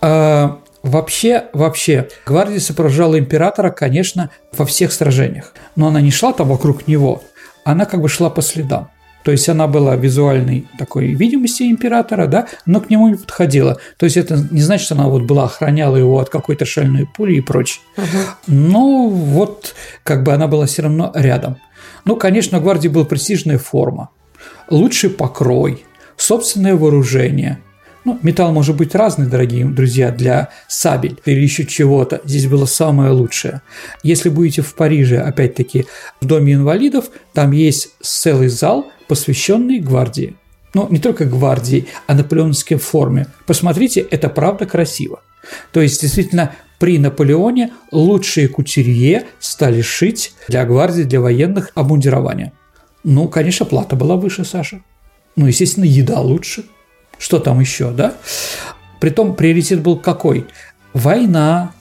А, 0.00 0.58
вообще, 0.82 1.44
вообще, 1.54 2.08
гвардия 2.26 2.60
сопровождала 2.60 3.18
императора, 3.18 3.70
конечно, 3.70 4.30
во 4.52 4.66
всех 4.66 4.92
сражениях. 4.92 5.54
Но 5.76 5.88
она 5.88 6.02
не 6.02 6.10
шла 6.10 6.32
там 6.34 6.48
вокруг 6.48 6.86
него, 6.86 7.22
она 7.64 7.86
как 7.86 8.02
бы 8.02 8.08
шла 8.10 8.28
по 8.28 8.42
следам. 8.42 8.90
То 9.24 9.32
есть 9.32 9.48
она 9.48 9.66
была 9.66 9.96
визуальной 9.96 10.68
такой 10.78 11.14
видимости 11.14 11.64
императора, 11.64 12.26
да, 12.26 12.46
но 12.66 12.80
к 12.80 12.90
нему 12.90 13.08
не 13.08 13.14
подходила. 13.14 13.78
То 13.96 14.04
есть 14.04 14.18
это 14.18 14.46
не 14.50 14.60
значит, 14.60 14.84
что 14.84 14.94
она 14.94 15.08
вот 15.08 15.22
была, 15.22 15.44
охраняла 15.44 15.96
его 15.96 16.18
от 16.18 16.28
какой-то 16.28 16.66
шальной 16.66 17.06
пули 17.06 17.36
и 17.36 17.40
прочее. 17.40 17.80
Угу. 17.96 18.06
Но 18.48 19.08
вот 19.08 19.74
как 20.02 20.22
бы 20.22 20.32
она 20.34 20.46
была 20.46 20.66
все 20.66 20.82
равно 20.82 21.10
рядом. 21.14 21.56
Ну, 22.04 22.16
конечно, 22.16 22.58
у 22.58 22.60
гвардии 22.60 22.88
была 22.88 23.06
престижная 23.06 23.58
форма, 23.58 24.10
лучший 24.68 25.08
покрой, 25.08 25.84
собственное 26.16 26.76
вооружение. 26.76 27.60
Ну, 28.04 28.18
металл 28.22 28.52
может 28.52 28.76
быть 28.76 28.94
разный, 28.94 29.26
дорогие 29.26 29.64
друзья, 29.64 30.10
для 30.10 30.50
сабель 30.68 31.18
или 31.24 31.40
еще 31.40 31.64
чего-то. 31.64 32.20
Здесь 32.24 32.46
было 32.46 32.66
самое 32.66 33.10
лучшее. 33.10 33.62
Если 34.02 34.28
будете 34.28 34.60
в 34.60 34.74
Париже, 34.74 35.18
опять-таки, 35.18 35.86
в 36.20 36.26
Доме 36.26 36.52
инвалидов, 36.52 37.06
там 37.32 37.52
есть 37.52 37.94
целый 38.02 38.48
зал, 38.48 38.86
посвященный 39.08 39.78
гвардии. 39.78 40.36
Ну, 40.74 40.86
не 40.90 40.98
только 40.98 41.24
гвардии, 41.24 41.86
а 42.06 42.14
наполеоновской 42.14 42.76
форме. 42.76 43.28
Посмотрите, 43.46 44.00
это 44.00 44.28
правда 44.28 44.66
красиво. 44.66 45.22
То 45.72 45.80
есть, 45.80 46.02
действительно, 46.02 46.54
при 46.78 46.98
Наполеоне 46.98 47.72
лучшие 47.90 48.48
кутюрье 48.48 49.24
стали 49.38 49.80
шить 49.80 50.34
для 50.48 50.66
гвардии, 50.66 51.04
для 51.04 51.20
военных 51.20 51.70
обмундирования. 51.74 52.52
Ну, 53.04 53.28
конечно, 53.28 53.64
плата 53.64 53.96
была 53.96 54.16
выше, 54.16 54.44
Саша. 54.44 54.82
Ну, 55.36 55.46
естественно, 55.46 55.84
еда 55.84 56.20
лучше. 56.20 56.64
Что 57.18 57.38
там 57.38 57.60
еще, 57.60 57.90
да? 57.90 58.14
Притом 59.00 59.34
приоритет 59.34 59.80
был 59.80 59.98
какой? 59.98 60.46
Война, 60.92 61.72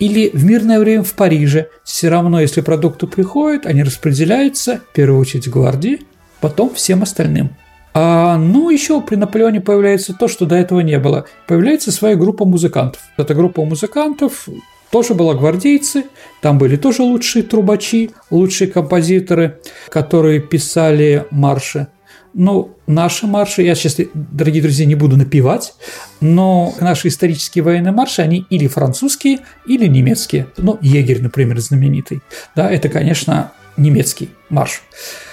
или 0.00 0.30
в 0.32 0.44
мирное 0.44 0.80
время 0.80 1.04
в 1.04 1.12
Париже. 1.12 1.68
Все 1.84 2.08
равно, 2.08 2.40
если 2.40 2.62
продукты 2.62 3.06
приходят, 3.06 3.66
они 3.66 3.82
распределяются, 3.82 4.80
в 4.90 4.94
первую 4.94 5.20
очередь, 5.20 5.48
гвардии, 5.48 6.00
потом 6.40 6.74
всем 6.74 7.02
остальным. 7.02 7.50
А, 7.92 8.36
ну, 8.38 8.70
еще 8.70 9.00
при 9.00 9.16
Наполеоне 9.16 9.60
появляется 9.60 10.14
то, 10.14 10.26
что 10.26 10.46
до 10.46 10.54
этого 10.54 10.80
не 10.80 10.98
было. 10.98 11.26
Появляется 11.46 11.92
своя 11.92 12.16
группа 12.16 12.44
музыкантов. 12.44 13.02
Эта 13.16 13.34
группа 13.34 13.64
музыкантов 13.64 14.48
тоже 14.90 15.14
была 15.14 15.34
гвардейцы, 15.34 16.04
там 16.40 16.58
были 16.58 16.76
тоже 16.76 17.02
лучшие 17.02 17.42
трубачи, 17.42 18.10
лучшие 18.30 18.68
композиторы, 18.68 19.60
которые 19.88 20.40
писали 20.40 21.26
марши. 21.30 21.88
Ну, 22.32 22.76
наши 22.86 23.26
марши, 23.26 23.62
я 23.62 23.74
сейчас, 23.74 23.96
дорогие 24.14 24.62
друзья, 24.62 24.86
не 24.86 24.94
буду 24.94 25.16
напевать, 25.16 25.74
но 26.20 26.74
наши 26.80 27.08
исторические 27.08 27.64
военные 27.64 27.92
марши, 27.92 28.22
они 28.22 28.46
или 28.50 28.66
французские, 28.66 29.40
или 29.66 29.86
немецкие. 29.86 30.46
Ну, 30.56 30.78
егерь, 30.80 31.22
например, 31.22 31.58
знаменитый. 31.58 32.20
Да, 32.54 32.70
это, 32.70 32.88
конечно, 32.88 33.52
немецкий 33.76 34.30
марш. 34.48 34.82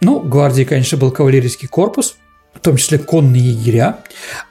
Ну, 0.02 0.20
гвардии, 0.20 0.64
конечно, 0.64 0.98
был 0.98 1.12
кавалерийский 1.12 1.68
корпус, 1.68 2.18
в 2.58 2.64
том 2.64 2.78
числе 2.78 2.98
конные 2.98 3.52
егеря. 3.52 4.00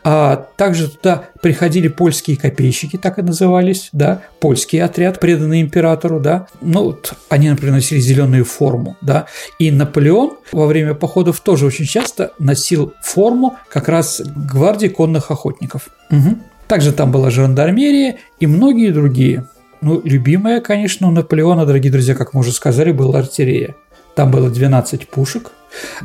А 0.05 0.47
также 0.57 0.89
туда 0.89 1.25
приходили 1.43 1.89
польские 1.89 2.37
копейщики, 2.37 2.97
так 2.97 3.19
и 3.19 3.23
назывались, 3.23 3.89
да, 3.93 4.23
польский 4.41 4.83
отряд, 4.83 5.21
преданный 5.21 5.61
императору, 5.61 6.21
да. 6.21 6.47
Ну, 6.61 6.85
вот 6.85 7.15
они, 7.29 7.51
например, 7.51 7.75
носили 7.75 8.01
зеленую 8.01 8.45
форму, 8.45 8.97
да. 9.01 9.27
И 9.59 9.71
Наполеон 9.71 10.39
во 10.53 10.67
время 10.67 10.95
походов 10.95 11.41
тоже 11.41 11.67
очень 11.67 11.87
часто 11.87 12.33
носил 12.39 12.95
форму 13.03 13.57
как 13.69 13.89
раз 13.89 14.23
гвардии 14.25 14.89
конных 14.89 15.31
охотников. 15.31 15.89
Угу. 16.11 16.39
Также 16.69 16.93
там 16.93 17.13
была 17.13 17.31
жандармерия 17.31 18.19
и 18.41 18.47
многие 18.47 18.91
другие. 18.91 19.47
Ну, 19.81 20.01
любимая, 20.03 20.61
конечно, 20.61 21.09
у 21.09 21.11
Наполеона, 21.11 21.67
дорогие 21.67 21.93
друзья, 21.93 22.15
как 22.15 22.35
мы 22.35 22.41
уже 22.41 22.53
сказали, 22.53 22.93
была 22.93 23.19
артиллерия. 23.19 23.75
Там 24.15 24.31
было 24.31 24.49
12 24.49 25.09
пушек, 25.09 25.53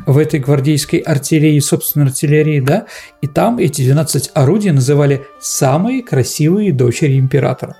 в 0.06 0.18
этой 0.18 0.40
гвардейской 0.40 1.00
артиллерии, 1.00 1.60
собственной 1.60 2.06
артиллерии, 2.06 2.60
да, 2.60 2.86
и 3.20 3.26
там 3.26 3.58
эти 3.58 3.82
12 3.82 4.30
орудий 4.34 4.70
называли 4.70 5.24
самые 5.40 6.02
красивые 6.02 6.72
дочери 6.72 7.18
императора. 7.18 7.76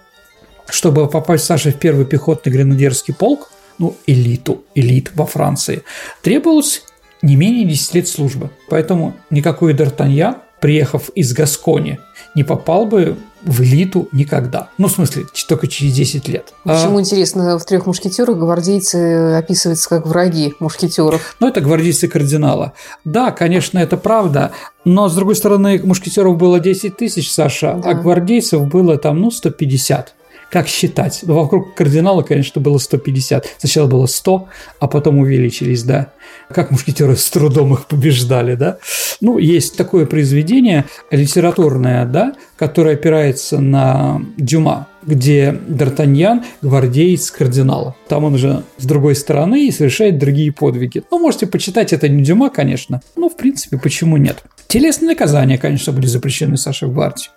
Чтобы 0.69 1.09
попасть, 1.09 1.45
Саша, 1.45 1.71
в 1.71 1.79
первый 1.79 2.07
пехотный 2.07 2.53
гренадерский 2.53 3.15
полк, 3.15 3.51
ну, 3.79 3.97
элиту, 4.07 4.65
элит 4.75 5.11
во 5.15 5.27
Франции, 5.27 5.83
требовалось 6.23 6.85
не 7.21 7.37
менее 7.37 7.65
10 7.65 7.95
лет 7.95 8.09
службы. 8.09 8.51
Поэтому 8.69 9.17
никакой 9.31 9.75
Д'Артаньян, 9.75 10.37
приехав 10.61 11.09
из 11.11 11.33
Гаскони, 11.33 11.99
не 12.35 12.45
попал 12.45 12.87
бы 12.87 13.17
в 13.43 13.61
элиту 13.63 14.09
никогда. 14.13 14.69
Ну, 14.79 14.89
в 14.89 14.93
смысле, 14.93 15.27
только 15.49 15.67
через 15.67 15.95
10 15.95 16.29
лет. 16.29 16.53
Почему, 16.65 16.99
а... 16.99 17.01
интересно, 17.01 17.59
в 17.59 17.65
трех 17.65 17.87
мушкетерах 17.87 18.39
гвардейцы 18.39 19.35
описываются 19.37 19.89
как 19.89 20.07
враги 20.07 20.55
мушкетеров? 20.61 21.37
Ну, 21.41 21.49
это 21.49 21.61
гвардейцы 21.61 22.09
кардинала. 22.09 22.73
Да, 23.05 23.33
конечно, 23.33 23.79
это 23.79 23.97
правда, 23.97 24.53
но, 24.85 25.09
с 25.09 25.15
другой 25.15 25.35
стороны, 25.35 25.81
мушкетеров 25.83 26.37
было 26.37 26.61
10 26.61 26.97
тысяч, 26.97 27.33
Саша, 27.33 27.81
да. 27.83 27.91
а 27.91 27.95
гвардейцев 27.95 28.63
было 28.69 28.97
там, 28.97 29.21
ну, 29.21 29.31
150 29.31 30.15
как 30.53 30.69
считать? 30.69 31.21
Вокруг 31.23 31.75
кардинала, 31.75 32.21
конечно, 32.21 32.61
было 32.61 32.77
150. 32.77 33.57
Сначала 33.57 33.87
было 33.89 34.05
100, 34.05 34.49
а 34.81 34.87
потом 34.87 35.17
увеличились, 35.19 35.83
да. 35.83 36.13
Как 36.51 36.71
мушкетеры 36.71 37.17
с 37.17 37.31
трудом 37.31 37.73
их 37.73 37.87
побеждали, 37.87 38.55
да. 38.55 38.77
Ну, 39.23 39.39
есть 39.39 39.79
такое 39.79 40.05
произведение 40.05 40.85
литературное, 41.11 42.05
да, 42.05 42.35
которое 42.59 42.97
опирается 42.97 43.61
на 43.61 44.21
Дюма, 44.37 44.89
где 45.07 45.59
Д'Артаньян– 45.69 46.45
гвардеец 46.63 47.31
кардинала. 47.31 47.97
Там 48.09 48.25
он 48.25 48.35
уже 48.35 48.63
с 48.77 48.85
другой 48.85 49.15
стороны 49.15 49.67
и 49.67 49.73
совершает 49.73 50.19
другие 50.19 50.53
подвиги. 50.53 51.03
Ну, 51.11 51.19
можете 51.19 51.47
почитать, 51.47 51.95
это 51.95 52.09
не 52.09 52.23
Дюма, 52.23 52.51
конечно. 52.51 53.01
Ну, 53.17 53.31
в 53.31 53.39
принципе, 53.39 53.79
почему 53.79 54.19
нет? 54.19 54.45
Телесные 54.73 55.11
наказания, 55.11 55.59
конечно, 55.59 55.93
были 55.93 56.07
запрещены 56.07 56.57
Саше 56.57 56.87
в 56.87 56.95
гвардии. 56.95 57.29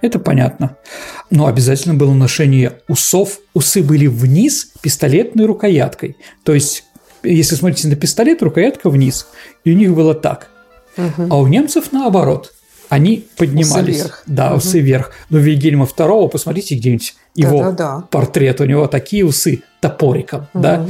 Это 0.00 0.20
понятно. 0.20 0.76
Но 1.28 1.48
обязательно 1.48 1.94
было 1.94 2.14
ношение 2.14 2.74
усов. 2.86 3.40
Усы 3.52 3.82
были 3.82 4.06
вниз 4.06 4.68
пистолетной 4.80 5.46
рукояткой. 5.46 6.16
То 6.44 6.54
есть, 6.54 6.84
если 7.24 7.56
смотрите 7.56 7.88
на 7.88 7.96
пистолет, 7.96 8.44
рукоятка 8.44 8.90
вниз. 8.90 9.26
И 9.64 9.72
у 9.72 9.74
них 9.74 9.92
было 9.92 10.14
так. 10.14 10.50
Угу. 10.96 11.26
А 11.30 11.40
у 11.40 11.48
немцев 11.48 11.90
наоборот. 11.90 12.54
Они 12.90 13.26
поднимались. 13.36 13.96
Усы 13.96 14.04
вверх. 14.04 14.22
Да, 14.28 14.50
угу. 14.50 14.58
усы 14.58 14.78
вверх. 14.78 15.10
Но 15.30 15.38
Вильгельма 15.38 15.86
II, 15.86 16.28
посмотрите 16.28 16.76
где-нибудь 16.76 17.16
его 17.34 17.58
да, 17.58 17.70
да, 17.72 17.72
да. 17.72 18.06
портрет. 18.08 18.60
У 18.60 18.66
него 18.66 18.86
такие 18.86 19.24
усы 19.24 19.64
топориком. 19.80 20.46
Угу. 20.54 20.62
Да? 20.62 20.86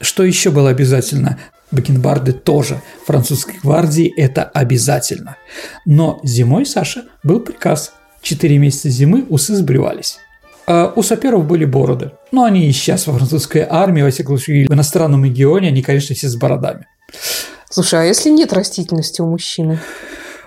Что 0.00 0.24
еще 0.24 0.50
было 0.50 0.70
обязательно? 0.70 1.38
Бакенбарды 1.72 2.32
тоже. 2.32 2.80
Французской 3.06 3.56
гвардии 3.62 4.12
это 4.16 4.44
обязательно. 4.44 5.36
Но 5.86 6.20
зимой, 6.22 6.66
Саша, 6.66 7.04
был 7.22 7.40
приказ 7.40 7.92
четыре 8.22 8.58
месяца 8.58 8.88
зимы 8.88 9.24
усы 9.28 9.54
сбривались. 9.56 10.18
А 10.66 10.92
у 10.94 11.02
саперов 11.02 11.44
были 11.46 11.64
бороды. 11.64 12.12
Но 12.30 12.44
они 12.44 12.68
и 12.68 12.72
сейчас 12.72 13.06
во 13.06 13.14
французской 13.14 13.66
армии, 13.68 14.02
во 14.02 14.10
всяком 14.10 14.36
случае, 14.36 14.66
в 14.68 14.72
иностранном 14.72 15.24
регионе, 15.24 15.68
они, 15.68 15.82
конечно, 15.82 16.14
все 16.14 16.28
с 16.28 16.36
бородами. 16.36 16.86
Слушай, 17.68 18.02
а 18.02 18.04
если 18.04 18.30
нет 18.30 18.52
растительности 18.52 19.22
у 19.22 19.26
мужчины? 19.26 19.80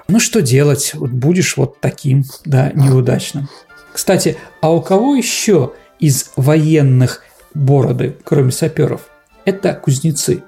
Ну, 0.07 0.19
что 0.19 0.41
делать? 0.41 0.91
Вот 0.93 1.09
будешь 1.09 1.57
вот 1.57 1.81
таким, 1.81 2.23
да, 2.45 2.71
неудачным. 2.73 3.49
Кстати, 3.91 4.37
а 4.61 4.71
у 4.71 4.81
кого 4.81 5.15
еще 5.15 5.73
из 5.99 6.31
военных 6.35 7.23
бороды, 7.53 8.15
кроме 8.23 8.51
саперов? 8.51 9.09
Это 9.45 9.73
кузнецы. 9.73 10.43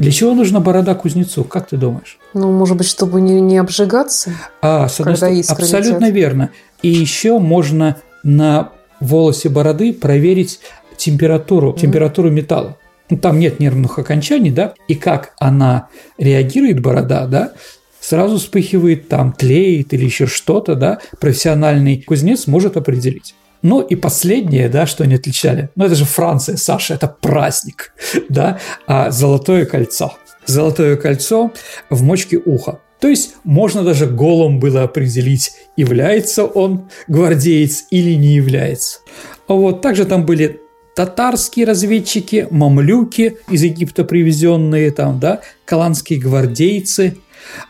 Для 0.00 0.12
чего 0.12 0.32
нужна 0.32 0.60
борода 0.60 0.94
кузнецу? 0.94 1.44
Как 1.44 1.68
ты 1.68 1.76
думаешь? 1.76 2.18
Ну, 2.32 2.50
может 2.50 2.78
быть, 2.78 2.88
чтобы 2.88 3.20
не, 3.20 3.38
не 3.38 3.58
обжигаться? 3.58 4.32
А, 4.62 4.88
с 4.88 4.98
одной 4.98 5.16
стороны, 5.16 5.44
абсолютно 5.46 6.04
летят. 6.06 6.14
верно. 6.14 6.50
И 6.80 6.88
еще 6.88 7.38
можно 7.38 7.98
на 8.22 8.72
волосе 9.00 9.50
бороды 9.50 9.92
проверить 9.92 10.60
температуру, 10.96 11.72
mm-hmm. 11.72 11.80
температуру 11.80 12.30
металла. 12.30 12.78
Ну, 13.10 13.18
там 13.18 13.38
нет 13.38 13.60
нервных 13.60 13.98
окончаний, 13.98 14.50
да, 14.50 14.72
и 14.88 14.94
как 14.94 15.34
она 15.38 15.88
реагирует, 16.16 16.80
борода, 16.80 17.26
да, 17.26 17.52
сразу 18.00 18.38
вспыхивает, 18.38 19.08
там 19.08 19.32
тлеет 19.32 19.92
или 19.92 20.06
еще 20.06 20.26
что-то, 20.26 20.76
да, 20.76 21.00
профессиональный 21.20 22.00
кузнец 22.00 22.46
может 22.46 22.78
определить. 22.78 23.34
Ну 23.62 23.80
и 23.80 23.94
последнее, 23.94 24.68
да, 24.68 24.86
что 24.86 25.04
они 25.04 25.16
отличали, 25.16 25.70
ну 25.76 25.84
это 25.84 25.94
же 25.94 26.04
Франция, 26.04 26.56
Саша, 26.56 26.94
это 26.94 27.08
праздник, 27.08 27.92
да, 28.28 28.58
а 28.86 29.10
золотое 29.10 29.66
кольцо. 29.66 30.14
Золотое 30.46 30.96
кольцо 30.96 31.52
в 31.90 32.02
мочке 32.02 32.38
уха. 32.38 32.80
То 33.00 33.08
есть 33.08 33.34
можно 33.44 33.82
даже 33.82 34.06
голом 34.06 34.58
было 34.58 34.82
определить, 34.82 35.52
является 35.76 36.44
он 36.44 36.88
гвардеец 37.08 37.84
или 37.90 38.14
не 38.14 38.34
является. 38.34 39.00
Вот 39.48 39.80
также 39.80 40.04
там 40.04 40.26
были 40.26 40.60
татарские 40.94 41.66
разведчики, 41.66 42.46
мамлюки 42.50 43.38
из 43.48 43.62
Египта 43.62 44.04
привезенные 44.04 44.90
там, 44.90 45.18
да, 45.18 45.40
каланские 45.64 46.20
гвардейцы 46.20 47.16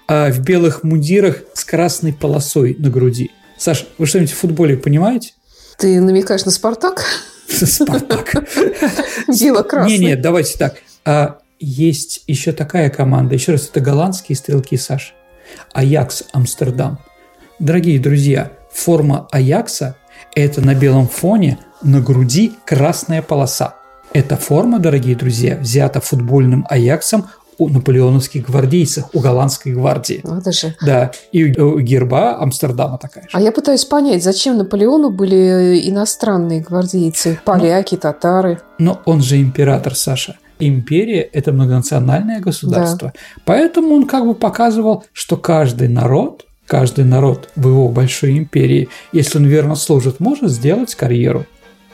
а 0.09 0.31
в 0.31 0.41
белых 0.41 0.83
мундирах 0.83 1.43
с 1.55 1.65
красной 1.65 2.13
полосой 2.13 2.75
на 2.79 2.91
груди. 2.91 3.31
Саш, 3.59 3.87
вы 3.99 4.07
что-нибудь 4.07 4.33
в 4.33 4.39
футболе 4.39 4.77
понимаете? 4.77 5.33
Ты 5.81 5.99
намекаешь 5.99 6.45
на 6.45 6.51
Спартак? 6.51 7.07
Спартак. 7.49 8.35
Бело-красный. 9.29 9.99
Не-не, 9.99 10.17
давайте 10.17 10.59
так. 10.59 10.75
А 11.07 11.39
есть 11.59 12.23
еще 12.27 12.53
такая 12.53 12.91
команда. 12.91 13.35
Еще 13.35 13.53
раз, 13.53 13.67
это 13.67 13.81
голландские 13.81 14.37
стрелки, 14.37 14.77
Саш. 14.77 15.15
Аякс 15.73 16.25
Амстердам. 16.33 16.99
Дорогие 17.59 17.99
друзья, 17.99 18.53
форма 18.71 19.27
Аякса– 19.33 19.97
это 20.35 20.61
на 20.61 20.75
белом 20.75 21.09
фоне 21.09 21.59
на 21.83 22.03
груди 22.03 22.53
красная 22.67 23.23
полоса. 23.23 23.77
Эта 24.13 24.37
форма, 24.37 24.81
дорогие 24.81 25.17
друзья, 25.17 25.57
взята 25.57 26.03
футбольным 26.03 26.67
Аяксом 26.69 27.31
у 27.61 27.69
наполеоновских 27.69 28.47
гвардейцев, 28.47 29.05
у 29.13 29.21
голландской 29.21 29.73
гвардии. 29.73 30.21
Надо 30.25 30.51
же. 30.51 30.75
Да, 30.81 31.13
и 31.31 31.45
у 31.61 31.79
герба 31.79 32.41
Амстердама 32.41 32.99
такая 32.99 33.25
же. 33.25 33.31
А 33.33 33.41
я 33.41 33.53
пытаюсь 33.53 33.85
понять, 33.85 34.25
зачем 34.25 34.57
Наполеону 34.57 35.11
были 35.11 35.81
иностранные 35.85 36.63
гвардейцы, 36.63 37.39
поляки, 37.45 37.95
но, 37.95 38.01
татары? 38.01 38.61
Но 38.79 39.01
он 39.05 39.21
же 39.21 39.41
император, 39.41 39.95
Саша 39.95 40.37
империя– 40.59 41.21
это 41.33 41.53
многонациональное 41.53 42.41
государство. 42.41 43.13
Да. 43.15 43.21
Поэтому 43.45 43.95
он 43.95 44.07
как 44.07 44.27
бы 44.27 44.35
показывал, 44.35 45.05
что 45.13 45.37
каждый 45.37 45.89
народ, 45.89 46.47
каждый 46.67 47.05
народ 47.05 47.49
в 47.57 47.67
его 47.67 47.89
большой 47.89 48.39
империи, 48.39 48.89
если 49.13 49.39
он 49.39 49.47
верно 49.47 49.75
служит, 49.75 50.21
может 50.21 50.51
сделать 50.51 50.95
карьеру. 50.95 51.47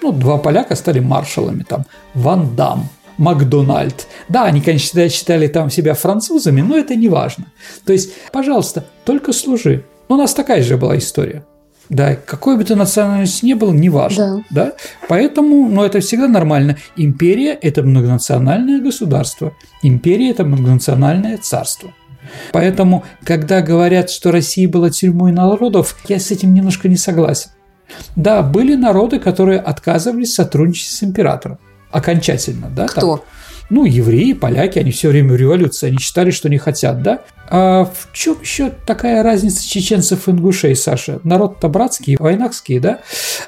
Ну, 0.02 0.12
два 0.12 0.38
поляка 0.38 0.74
стали 0.74 1.00
маршалами, 1.00 1.62
там, 1.62 1.86
Ван 2.14 2.54
Дам, 2.56 2.88
Макдональд. 3.18 4.06
Да, 4.28 4.44
они, 4.44 4.60
конечно, 4.60 5.08
считали 5.08 5.48
там 5.48 5.70
себя 5.70 5.94
французами, 5.94 6.60
но 6.60 6.76
это 6.76 6.94
не 6.94 7.08
важно. 7.08 7.46
То 7.84 7.92
есть, 7.92 8.12
пожалуйста, 8.32 8.86
только 9.04 9.32
служи. 9.32 9.84
У 10.08 10.16
нас 10.16 10.34
такая 10.34 10.62
же 10.62 10.76
была 10.76 10.96
история. 10.98 11.44
Да, 11.88 12.16
какой 12.16 12.56
бы 12.56 12.64
ты 12.64 12.74
национальности 12.74 13.44
ни 13.44 13.54
был, 13.54 13.72
неважно. 13.72 14.44
Да. 14.50 14.64
да. 14.66 14.72
Поэтому, 15.08 15.68
ну, 15.68 15.84
это 15.84 16.00
всегда 16.00 16.26
нормально. 16.26 16.76
Империя– 16.96 17.52
это 17.62 17.82
многонациональное 17.82 18.80
государство. 18.80 19.52
Империя– 19.82 20.30
это 20.32 20.44
многонациональное 20.44 21.38
царство. 21.38 21.92
Поэтому, 22.52 23.04
когда 23.22 23.60
говорят, 23.62 24.10
что 24.10 24.32
Россия 24.32 24.68
была 24.68 24.90
тюрьмой 24.90 25.30
народов, 25.30 25.96
я 26.08 26.18
с 26.18 26.32
этим 26.32 26.54
немножко 26.54 26.88
не 26.88 26.96
согласен. 26.96 27.50
Да, 28.16 28.42
были 28.42 28.74
народы, 28.74 29.20
которые 29.20 29.60
отказывались 29.60 30.34
сотрудничать 30.34 30.90
с 30.90 31.04
императором. 31.04 31.58
Окончательно, 31.96 32.68
да? 32.68 32.86
Кто? 32.88 33.16
Там, 33.16 33.26
ну, 33.70 33.86
евреи, 33.86 34.34
поляки, 34.34 34.78
они 34.78 34.90
все 34.90 35.08
время 35.08 35.32
в 35.32 35.36
революции, 35.36 35.86
они 35.88 35.96
считали, 35.98 36.30
что 36.30 36.50
не 36.50 36.58
хотят, 36.58 37.02
да? 37.02 37.22
А 37.48 37.84
в 37.86 38.12
чем 38.12 38.36
еще 38.42 38.70
такая 38.70 39.22
разница 39.22 39.66
чеченцев 39.66 40.28
и 40.28 40.30
ингушей, 40.30 40.76
Саша? 40.76 41.20
Народ-то 41.24 41.68
братский, 41.68 42.16
войнахский, 42.18 42.80
да? 42.80 43.00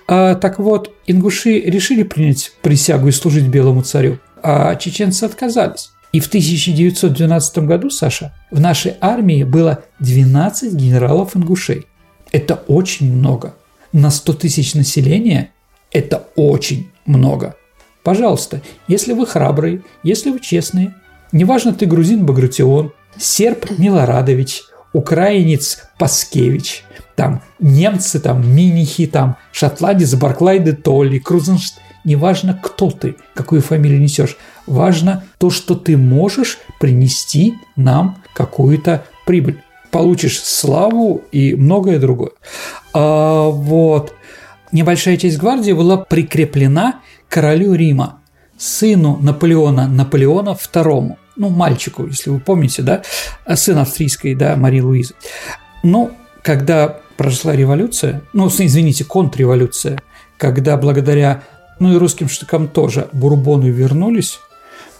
А, 0.06 0.34
так 0.34 0.58
вот, 0.58 0.94
ингуши 1.06 1.60
решили 1.60 2.04
принять 2.04 2.52
присягу 2.62 3.08
и 3.08 3.12
служить 3.12 3.48
белому 3.48 3.82
царю, 3.82 4.18
а 4.42 4.76
чеченцы 4.76 5.24
отказались. 5.24 5.90
И 6.12 6.20
в 6.20 6.28
1912 6.28 7.58
году, 7.58 7.90
Саша, 7.90 8.32
в 8.50 8.60
нашей 8.60 8.94
армии 9.02 9.44
было 9.44 9.84
12 10.00 10.72
генералов-ингушей. 10.72 11.86
Это 12.32 12.54
очень 12.66 13.12
много. 13.14 13.56
На 13.92 14.10
100 14.10 14.32
тысяч 14.32 14.72
населения 14.72 15.50
это 15.92 16.28
очень 16.34 16.90
много. 17.04 17.56
Пожалуйста, 18.08 18.62
если 18.86 19.12
вы 19.12 19.26
храбрые, 19.26 19.82
если 20.02 20.30
вы 20.30 20.40
честные, 20.40 20.94
неважно 21.30 21.74
ты 21.74 21.84
грузин 21.84 22.24
Багратион, 22.24 22.94
серб 23.18 23.66
Милорадович, 23.76 24.62
украинец 24.94 25.82
Паскевич, 25.98 26.84
там 27.16 27.42
немцы, 27.58 28.18
там 28.18 28.50
Минихи, 28.50 29.06
там 29.06 29.36
шотландец 29.52 30.14
Барклай 30.14 30.58
де 30.58 30.72
Толли, 30.72 31.18
Крузеншт, 31.18 31.80
неважно 32.02 32.58
кто 32.62 32.90
ты, 32.90 33.16
какую 33.34 33.60
фамилию 33.60 34.00
несешь, 34.00 34.38
важно 34.66 35.24
то, 35.36 35.50
что 35.50 35.74
ты 35.74 35.98
можешь 35.98 36.60
принести 36.80 37.56
нам 37.76 38.22
какую-то 38.32 39.04
прибыль. 39.26 39.60
Получишь 39.90 40.40
славу 40.40 41.24
и 41.30 41.54
многое 41.54 41.98
другое. 41.98 42.30
А, 42.94 43.50
вот. 43.50 44.14
Небольшая 44.72 45.16
часть 45.16 45.38
гвардии 45.38 45.72
была 45.72 45.96
прикреплена 45.96 47.00
королю 47.28 47.74
Рима, 47.74 48.20
сыну 48.56 49.18
Наполеона 49.20 49.86
Наполеона 49.86 50.50
II, 50.50 51.16
ну, 51.36 51.48
мальчику, 51.50 52.06
если 52.06 52.30
вы 52.30 52.40
помните, 52.40 52.82
да, 52.82 53.02
сын 53.54 53.78
австрийской, 53.78 54.34
да, 54.34 54.56
Марии 54.56 54.80
Луизы. 54.80 55.14
Но 55.82 56.10
когда 56.42 57.00
прошла 57.16 57.54
революция, 57.54 58.22
ну, 58.32 58.48
извините, 58.48 59.04
контрреволюция, 59.04 60.02
когда 60.36 60.76
благодаря, 60.76 61.44
ну 61.78 61.92
и 61.92 61.96
русским 61.96 62.28
штыкам 62.28 62.68
тоже, 62.68 63.08
бурбоны 63.12 63.66
вернулись, 63.66 64.40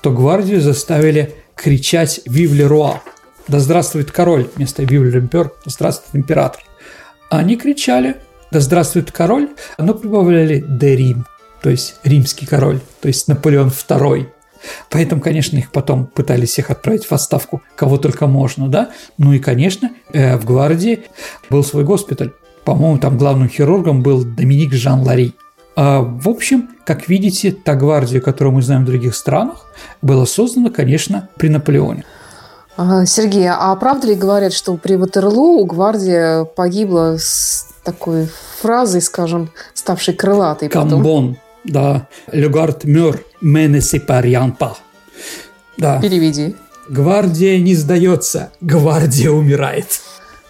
то 0.00 0.12
гвардию 0.12 0.60
заставили 0.60 1.34
кричать 1.56 2.20
«Вив 2.24 2.52
Руа!» 2.68 3.02
«Да 3.48 3.58
здравствует 3.60 4.12
король!» 4.12 4.48
вместо 4.54 4.84
«Вив 4.84 5.14
импер!» 5.14 5.52
«Да 5.64 5.70
здравствует 5.70 6.14
император!» 6.14 6.62
Они 7.30 7.56
кричали 7.56 8.16
«Да 8.50 8.60
здравствует 8.60 9.12
король!» 9.12 9.50
но 9.78 9.94
прибавляли 9.94 10.64
«Де 10.66 10.96
Рим!» 10.96 11.26
то 11.62 11.70
есть 11.70 11.96
римский 12.04 12.46
король, 12.46 12.80
то 13.00 13.08
есть 13.08 13.28
Наполеон 13.28 13.68
II. 13.68 14.26
Поэтому, 14.90 15.20
конечно, 15.20 15.56
их 15.56 15.70
потом 15.70 16.06
пытались 16.06 16.58
их 16.58 16.70
отправить 16.70 17.04
в 17.04 17.12
отставку, 17.12 17.62
кого 17.76 17.96
только 17.96 18.26
можно, 18.26 18.68
да. 18.68 18.90
Ну 19.16 19.32
и, 19.32 19.38
конечно, 19.38 19.90
э, 20.12 20.36
в 20.36 20.44
гвардии 20.44 21.04
был 21.48 21.62
свой 21.62 21.84
госпиталь. 21.84 22.32
По-моему, 22.64 22.98
там 22.98 23.16
главным 23.16 23.48
хирургом 23.48 24.02
был 24.02 24.24
Доминик 24.24 24.72
Жан 24.72 25.02
Лари. 25.02 25.34
А, 25.76 26.00
в 26.00 26.28
общем, 26.28 26.70
как 26.84 27.08
видите, 27.08 27.52
та 27.52 27.76
гвардия, 27.76 28.20
которую 28.20 28.54
мы 28.54 28.62
знаем 28.62 28.82
в 28.82 28.86
других 28.86 29.14
странах, 29.14 29.66
была 30.02 30.26
создана, 30.26 30.70
конечно, 30.70 31.28
при 31.36 31.48
Наполеоне. 31.48 32.04
Сергей, 33.06 33.48
а 33.48 33.74
правда 33.76 34.08
ли 34.08 34.14
говорят, 34.14 34.52
что 34.52 34.76
при 34.76 34.94
Ватерлоу 34.94 35.64
гвардия 35.64 36.44
погибла 36.44 37.16
с 37.18 37.66
такой 37.92 38.28
фразой, 38.60 39.00
скажем, 39.00 39.50
ставшей 39.74 40.14
крылатой? 40.14 40.68
Камбон. 40.68 41.36
Да, 41.64 42.06
garde 42.32 42.84
meurt, 42.84 43.20
mais 43.40 43.68
ne 43.68 43.80
séparant 43.80 44.52
pas. 44.58 44.76
Да. 45.76 46.00
Переведи. 46.00 46.54
Гвардия 46.88 47.58
не 47.58 47.74
сдается, 47.74 48.50
гвардия 48.60 49.30
умирает. 49.30 50.00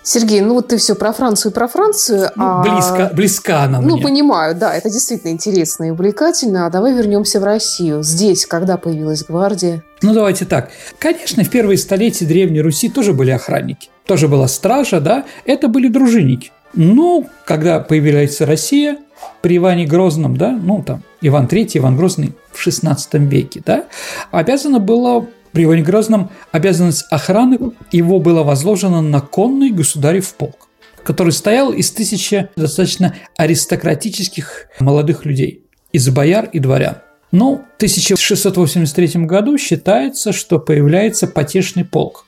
Сергей, 0.03 0.41
ну 0.41 0.55
вот 0.55 0.69
ты 0.69 0.79
все 0.79 0.95
про 0.95 1.13
Францию 1.13 1.53
и 1.53 1.55
про 1.55 1.69
Францию. 1.69 2.31
Ну, 2.35 2.45
а... 2.45 2.63
близко, 2.63 3.11
близко 3.15 3.63
она 3.63 3.81
ну, 3.81 3.89
мне. 3.89 3.97
Ну, 3.97 4.03
понимаю, 4.03 4.55
да, 4.55 4.75
это 4.75 4.89
действительно 4.89 5.31
интересно 5.33 5.85
и 5.85 5.91
увлекательно. 5.91 6.67
А 6.67 6.71
давай 6.71 6.95
вернемся 6.95 7.41
в 7.41 7.45
Россию. 7.45 8.03
Здесь, 8.03 8.47
когда 8.47 8.79
появилась 8.79 9.23
гвардия? 9.23 9.85
Ну, 10.01 10.15
давайте 10.15 10.47
так. 10.47 10.71
Конечно, 10.99 11.45
в 11.45 11.51
первые 11.51 11.77
столетия 11.77 12.25
Древней 12.25 12.63
Руси 12.63 12.89
тоже 12.89 13.13
были 13.13 13.33
охранники. 13.33 13.91
Тоже 14.07 14.29
была 14.29 14.49
стража, 14.49 15.01
да, 15.01 15.27
это 15.45 15.69
были 15.69 15.89
дружинники. 15.89 16.53
Ну, 16.75 17.29
когда 17.45 17.81
появляется 17.81 18.47
Россия, 18.47 18.99
при 19.43 19.57
Иване 19.57 19.87
Грозном, 19.87 20.37
да, 20.37 20.51
ну 20.51 20.83
там 20.83 21.03
Иван 21.21 21.47
III, 21.47 21.71
Иван 21.75 21.97
Грозный 21.97 22.35
в 22.53 22.67
XVI 22.67 22.97
веке, 23.27 23.63
да, 23.65 23.85
обязано 24.31 24.79
было 24.79 25.27
при 25.53 25.65
Иване 25.65 25.83
Грозном 25.83 26.31
обязанность 26.53 27.07
охраны 27.11 27.73
его 27.91 28.21
была 28.21 28.43
возложена 28.43 29.01
на 29.01 29.21
конный 29.21 29.71
государев 29.71 30.35
полк, 30.35 30.69
который 31.03 31.33
стоял 31.33 31.73
из 31.73 31.91
тысячи 31.91 32.49
достаточно 32.55 33.15
аристократических 33.37 34.67
молодых 34.79 35.25
людей, 35.25 35.65
из 35.93 36.09
бояр 36.11 36.49
и 36.53 36.59
дворян. 36.59 36.99
Но 37.31 37.57
в 37.57 37.77
1683 37.77 39.25
году 39.25 39.59
считается, 39.59 40.33
что 40.33 40.59
появляется 40.59 41.27
потешный 41.27 41.85
полк, 41.85 42.25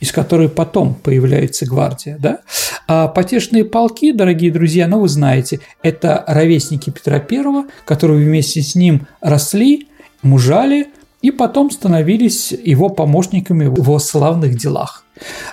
из 0.00 0.12
которой 0.12 0.48
потом 0.48 0.94
появляется 0.94 1.66
гвардия. 1.66 2.16
Да? 2.18 2.40
А 2.88 3.08
потешные 3.08 3.64
полки, 3.64 4.12
дорогие 4.12 4.50
друзья, 4.50 4.88
ну 4.88 5.00
вы 5.00 5.08
знаете, 5.08 5.60
это 5.82 6.24
ровесники 6.26 6.90
Петра 6.90 7.16
I, 7.16 7.64
которые 7.84 8.24
вместе 8.24 8.62
с 8.62 8.74
ним 8.74 9.06
росли, 9.20 9.88
мужали, 10.22 10.88
и 11.22 11.30
потом 11.30 11.70
становились 11.70 12.52
его 12.52 12.88
помощниками 12.88 13.66
в 13.66 13.78
его 13.78 13.98
славных 13.98 14.56
делах. 14.56 15.04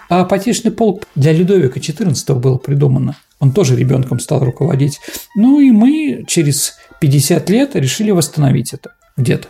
А 0.09 0.23
потешный 0.23 0.71
полк 0.71 1.03
для 1.15 1.33
Людовика 1.33 1.79
XIV 1.79 2.35
было 2.35 2.57
придумано. 2.57 3.17
Он 3.39 3.51
тоже 3.51 3.75
ребенком 3.75 4.19
стал 4.19 4.43
руководить. 4.43 4.99
Ну 5.35 5.59
и 5.59 5.71
мы 5.71 6.23
через 6.25 6.75
50 7.01 7.49
лет 7.49 7.75
решили 7.75 8.11
восстановить 8.11 8.73
это 8.73 8.93
где-то. 9.17 9.49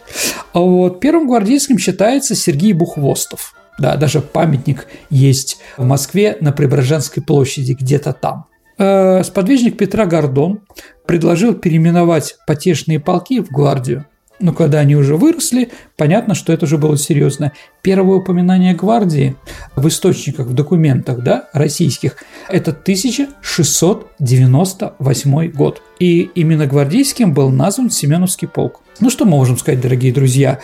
А 0.54 0.60
вот 0.60 1.00
первым 1.00 1.28
гвардейским 1.28 1.78
считается 1.78 2.36
Сергей 2.36 2.74
Бухвостов. 2.74 3.54
Да, 3.78 3.96
даже 3.96 4.22
памятник 4.22 4.88
есть 5.10 5.60
в 5.78 5.86
Москве 5.86 6.38
на 6.42 6.52
Преображенской 6.52 7.22
площади, 7.22 7.74
где-то 7.74 8.14
там. 8.14 8.46
Э, 8.80 9.24
сподвижник 9.24 9.78
Петра 9.78 10.06
Гордон 10.06 10.62
предложил 11.06 11.54
переименовать 11.54 12.36
потешные 12.46 13.00
полки 13.00 13.42
в 13.42 13.50
гвардию. 13.50 14.06
Но 14.40 14.54
когда 14.54 14.80
они 14.80 14.96
уже 14.96 15.16
выросли, 15.16 15.72
понятно, 15.96 16.36
что 16.36 16.54
это 16.54 16.66
уже 16.66 16.78
было 16.78 16.96
серьезно. 16.96 17.54
Первое 17.82 18.18
упоминание 18.18 18.76
гвардии 18.76 19.36
в 19.76 19.88
источниках, 19.88 20.46
в 20.48 20.54
документах 20.54 21.24
да, 21.24 21.50
российских– 21.54 22.18
это 22.50 22.70
1698 22.72 25.52
год. 25.52 25.82
И 26.00 26.30
именно 26.36 26.68
гвардейским 26.68 27.34
был 27.34 27.50
назван 27.50 27.90
Семеновский 27.90 28.48
полк. 28.48 28.82
Ну 29.00 29.10
что 29.10 29.26
мы 29.26 29.32
можем 29.32 29.58
сказать, 29.58 29.82
дорогие 29.82 30.14
друзья? 30.14 30.60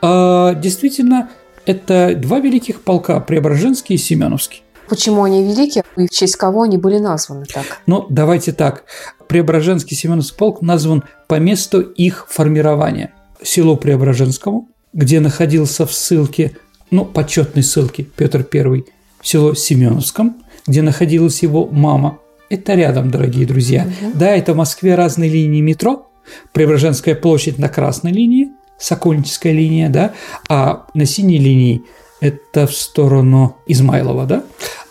А, 0.00 0.54
действительно, 0.54 1.28
это 1.68 2.14
два 2.16 2.40
великих 2.40 2.80
полка– 2.80 3.20
Преображенский 3.28 3.96
и 3.96 3.98
Семеновский. 3.98 4.62
Почему 4.88 5.22
они 5.24 5.44
великие 5.44 5.84
и 5.98 6.06
в 6.06 6.10
честь 6.10 6.36
кого 6.36 6.62
они 6.62 6.78
были 6.78 6.98
названы 6.98 7.44
так? 7.44 7.82
Ну, 7.86 8.06
давайте 8.08 8.52
так. 8.52 8.84
Преображенский 9.28 9.94
Семеновский 9.94 10.38
полк 10.38 10.62
назван 10.62 11.04
по 11.26 11.34
месту 11.34 11.82
их 11.82 12.26
формирования. 12.30 13.12
Село 13.42 13.76
Преображенскому, 13.76 14.68
где 14.94 15.20
находился 15.20 15.84
в 15.84 15.92
ссылке, 15.92 16.56
ну, 16.90 17.04
почетной 17.04 17.62
ссылке 17.62 18.04
Петр 18.04 18.46
I, 18.50 18.84
село 19.22 19.54
Семеновском, 19.54 20.36
где 20.66 20.80
находилась 20.80 21.42
его 21.42 21.66
мама. 21.66 22.18
Это 22.48 22.74
рядом, 22.74 23.10
дорогие 23.10 23.46
друзья. 23.46 23.82
Угу. 23.82 24.12
Да, 24.14 24.34
это 24.34 24.54
в 24.54 24.56
Москве 24.56 24.94
разные 24.94 25.28
линии 25.28 25.60
метро. 25.60 26.10
Преображенская 26.54 27.14
площадь 27.14 27.58
на 27.58 27.68
красной 27.68 28.12
линии, 28.12 28.48
Сокольническая 28.78 29.52
линия, 29.52 29.88
да, 29.88 30.12
а 30.48 30.86
на 30.94 31.04
синей 31.04 31.38
линии 31.38 31.82
это 32.20 32.66
в 32.66 32.74
сторону 32.74 33.56
Измайлова, 33.66 34.26
да? 34.26 34.44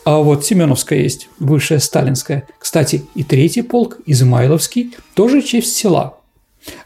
А 0.06 0.20
вот 0.20 0.46
Семеновская 0.46 1.00
есть, 1.00 1.30
бывшая 1.40 1.80
Сталинская. 1.80 2.48
Кстати, 2.60 3.06
и 3.16 3.24
третий 3.24 3.62
полк, 3.62 3.98
Измайловский, 4.06 4.96
тоже 5.14 5.42
честь 5.42 5.76
села. 5.76 6.18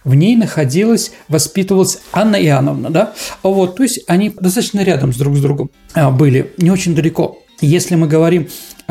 В 0.03 0.15
ней 0.15 0.35
находилась, 0.35 1.11
воспитывалась 1.27 1.99
Анна 2.11 2.35
Иоанновна, 2.35 2.89
да? 2.89 3.13
А 3.43 3.49
вот, 3.49 3.75
то 3.75 3.83
есть 3.83 4.01
они 4.07 4.29
достаточно 4.29 4.83
рядом 4.83 5.13
с 5.13 5.17
друг 5.17 5.35
с 5.35 5.41
другом 5.41 5.69
а, 5.93 6.11
были, 6.11 6.53
не 6.57 6.71
очень 6.71 6.95
далеко. 6.95 7.39
Если 7.61 7.95
мы 7.95 8.07
говорим 8.07 8.47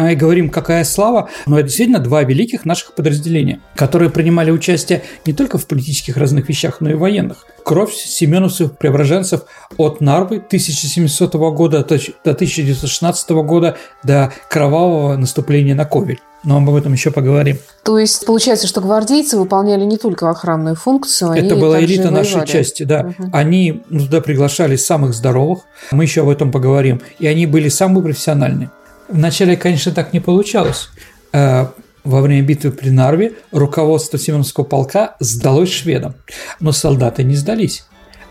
и 0.08 0.14
говорим, 0.16 0.50
какая 0.50 0.84
слава, 0.84 1.28
но 1.46 1.58
это 1.58 1.68
действительно 1.68 1.98
два 1.98 2.22
великих 2.22 2.64
наших 2.64 2.94
подразделения, 2.94 3.60
которые 3.74 4.10
принимали 4.10 4.50
участие 4.50 5.02
не 5.26 5.32
только 5.32 5.58
в 5.58 5.66
политических 5.66 6.16
разных 6.16 6.48
вещах, 6.48 6.80
но 6.80 6.90
и 6.90 6.94
военных. 6.94 7.46
Кровь 7.64 7.94
семеновцев, 7.94 8.76
преображенцев 8.78 9.42
от 9.76 10.00
Нарвы 10.00 10.36
1700 10.36 11.34
года 11.34 11.84
до 11.84 12.30
1916 12.32 13.30
года 13.30 13.76
до 14.02 14.32
кровавого 14.48 15.16
наступления 15.16 15.74
на 15.74 15.84
Ковель. 15.84 16.20
Но 16.42 16.56
об 16.56 16.74
этом 16.74 16.94
еще 16.94 17.10
поговорим. 17.10 17.58
То 17.82 17.98
есть 17.98 18.24
получается, 18.24 18.66
что 18.66 18.80
гвардейцы 18.80 19.36
выполняли 19.36 19.84
не 19.84 19.98
только 19.98 20.30
охранную 20.30 20.74
функцию, 20.74 21.32
они 21.32 21.46
Это 21.46 21.56
была 21.56 21.80
элита 21.82 22.10
нашей 22.10 22.46
части, 22.46 22.82
да. 22.84 23.12
Угу. 23.18 23.30
Они 23.32 23.82
туда 23.90 24.22
приглашали 24.22 24.76
самых 24.76 25.12
здоровых, 25.12 25.60
мы 25.90 26.04
еще 26.04 26.22
об 26.22 26.30
этом 26.30 26.50
поговорим, 26.50 27.02
и 27.18 27.26
они 27.26 27.46
были 27.46 27.68
самые 27.68 28.02
профессиональные. 28.02 28.70
Вначале, 29.10 29.56
конечно, 29.56 29.92
так 29.92 30.12
не 30.12 30.20
получалось. 30.20 30.88
Э, 31.32 31.66
во 32.04 32.20
время 32.22 32.42
битвы 32.42 32.70
при 32.70 32.90
Нарве 32.90 33.34
руководство 33.50 34.18
Семеновского 34.18 34.64
полка 34.64 35.16
сдалось 35.20 35.70
шведам, 35.70 36.14
но 36.60 36.72
солдаты 36.72 37.24
не 37.24 37.34
сдались. 37.34 37.84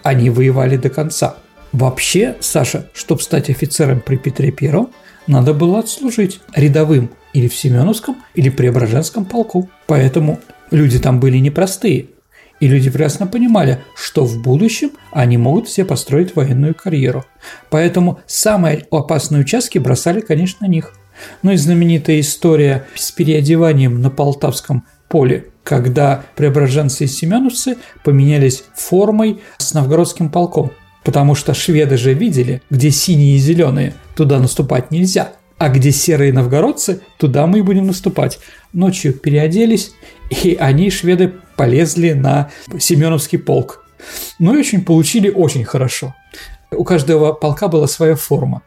Они 0.04 0.30
воевали 0.30 0.78
до 0.78 0.90
конца. 0.90 1.36
Вообще, 1.72 2.36
Саша, 2.40 2.90
чтобы 2.94 3.22
стать 3.22 3.50
офицером 3.50 4.02
при 4.02 4.16
Петре 4.16 4.52
Первом, 4.52 4.90
надо 5.28 5.54
было 5.54 5.80
отслужить 5.80 6.40
рядовым 6.56 7.12
или 7.34 7.48
в 7.48 7.56
Семеновском, 7.56 8.18
или 8.34 8.50
Преображенском 8.50 9.26
полку. 9.26 9.70
Поэтому 9.86 10.40
люди 10.72 10.98
там 10.98 11.20
были 11.20 11.38
непростые. 11.38 12.08
И 12.60 12.68
люди 12.68 12.90
прекрасно 12.90 13.26
понимали, 13.26 13.80
что 13.96 14.26
в 14.26 14.42
будущем 14.42 14.92
они 15.12 15.38
могут 15.38 15.68
все 15.68 15.86
построить 15.86 16.36
военную 16.36 16.76
карьеру. 16.76 17.26
Поэтому 17.70 18.20
самые 18.28 18.86
опасные 18.92 19.42
участки 19.42 19.78
бросали, 19.78 20.20
конечно, 20.20 20.68
на 20.68 20.72
них. 20.72 20.94
Ну 21.42 21.52
и 21.52 21.58
знаменитая 21.58 22.20
история 22.20 22.86
с 22.96 23.12
переодеванием 23.12 24.02
на 24.02 24.10
Полтавском 24.10 24.86
поле, 25.08 25.48
когда 25.64 26.24
преображенцы 26.36 27.06
и 27.06 27.08
семеновцы 27.08 27.78
поменялись 28.04 28.64
формой 28.76 29.42
с 29.58 29.74
новгородским 29.74 30.30
полком. 30.30 30.72
Потому 31.04 31.36
что 31.36 31.54
шведы 31.54 31.98
же 31.98 32.14
видели, 32.14 32.62
где 32.70 32.92
синие 32.92 33.38
и 33.38 33.40
зеленые, 33.40 33.94
туда 34.16 34.40
наступать 34.40 34.92
нельзя. 34.92 35.34
А 35.58 35.70
где 35.70 35.92
серые 35.92 36.32
новгородцы, 36.32 37.02
туда 37.18 37.46
мы 37.46 37.60
и 37.60 37.62
будем 37.62 37.88
наступать. 37.88 38.40
Ночью 38.72 39.14
переоделись, 39.14 39.92
и 40.30 40.56
они, 40.58 40.90
шведы, 40.90 41.34
полезли 41.60 42.14
на 42.14 42.52
Семеновский 42.80 43.38
полк. 43.38 43.84
Ну 44.40 44.56
и 44.56 44.60
очень 44.60 44.86
получили 44.86 45.30
очень 45.30 45.66
хорошо. 45.66 46.16
У 46.72 46.86
каждого 46.86 47.34
полка 47.34 47.68
была 47.68 47.86
своя 47.86 48.16
форма. 48.16 48.62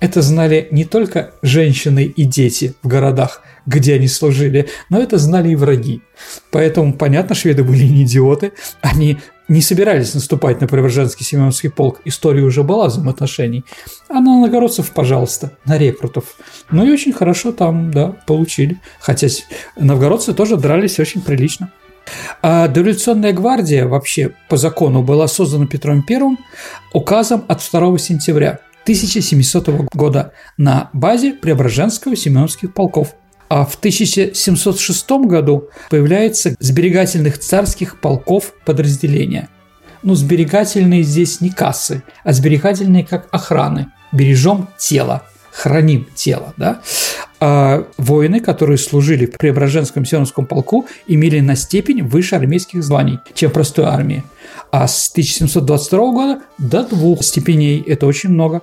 Это 0.00 0.22
знали 0.22 0.66
не 0.70 0.86
только 0.86 1.32
женщины 1.42 2.04
и 2.04 2.24
дети 2.24 2.74
в 2.82 2.88
городах, 2.88 3.42
где 3.66 3.96
они 3.96 4.08
служили, 4.08 4.70
но 4.88 4.98
это 4.98 5.18
знали 5.18 5.50
и 5.50 5.56
враги. 5.56 6.00
Поэтому, 6.50 6.94
понятно, 6.94 7.34
шведы 7.34 7.64
были 7.64 7.84
не 7.84 8.04
идиоты. 8.04 8.52
Они 8.80 9.18
не 9.48 9.60
собирались 9.60 10.14
наступать 10.14 10.62
на 10.62 10.66
Преображенский 10.66 11.26
Семеновский 11.26 11.68
полк. 11.68 12.00
История 12.06 12.44
уже 12.44 12.62
была 12.62 12.86
взаимоотношений. 12.86 13.66
А 14.08 14.20
на 14.20 14.40
новгородцев, 14.40 14.90
пожалуйста, 14.92 15.52
на 15.66 15.76
рекрутов. 15.76 16.36
Ну 16.70 16.86
и 16.86 16.90
очень 16.90 17.12
хорошо 17.12 17.52
там, 17.52 17.90
да, 17.90 18.16
получили. 18.26 18.80
Хотя 19.00 19.26
новгородцы 19.76 20.32
тоже 20.32 20.56
дрались 20.56 20.98
очень 20.98 21.20
прилично. 21.20 21.70
А 22.42 22.68
дореволюционная 22.68 23.32
гвардия 23.32 23.86
вообще 23.86 24.32
по 24.48 24.56
закону 24.56 25.02
была 25.02 25.28
создана 25.28 25.66
Петром 25.66 26.04
I 26.08 26.36
указом 26.92 27.44
от 27.48 27.62
2 27.70 27.98
сентября 27.98 28.60
1700 28.84 29.68
года 29.92 30.32
на 30.56 30.90
базе 30.92 31.34
Преображенского 31.34 32.16
Семеновских 32.16 32.72
полков. 32.72 33.14
А 33.48 33.64
в 33.64 33.76
1706 33.76 35.10
году 35.26 35.68
появляется 35.90 36.54
сберегательных 36.58 37.38
царских 37.38 38.00
полков 38.00 38.52
подразделения. 38.64 39.48
Ну, 40.02 40.14
сберегательные 40.14 41.02
здесь 41.02 41.40
не 41.40 41.50
кассы, 41.50 42.02
а 42.24 42.32
сберегательные 42.32 43.04
как 43.04 43.28
охраны. 43.30 43.88
Бережем 44.12 44.68
тело, 44.78 45.24
храним 45.58 46.06
тело, 46.14 46.54
да? 46.56 46.80
А 47.40 47.84
воины, 47.96 48.40
которые 48.40 48.78
служили 48.78 49.26
в 49.26 49.36
Преображенском 49.36 50.04
Семеновском 50.04 50.46
полку, 50.46 50.86
имели 51.08 51.40
на 51.40 51.56
степень 51.56 52.02
выше 52.02 52.36
армейских 52.36 52.82
званий, 52.84 53.18
чем 53.34 53.50
простой 53.50 53.86
армии. 53.86 54.22
А 54.70 54.86
с 54.86 55.10
1722 55.10 55.98
года 56.12 56.42
до 56.58 56.84
двух 56.84 57.24
степеней– 57.24 57.82
это 57.86 58.06
очень 58.06 58.30
много. 58.30 58.62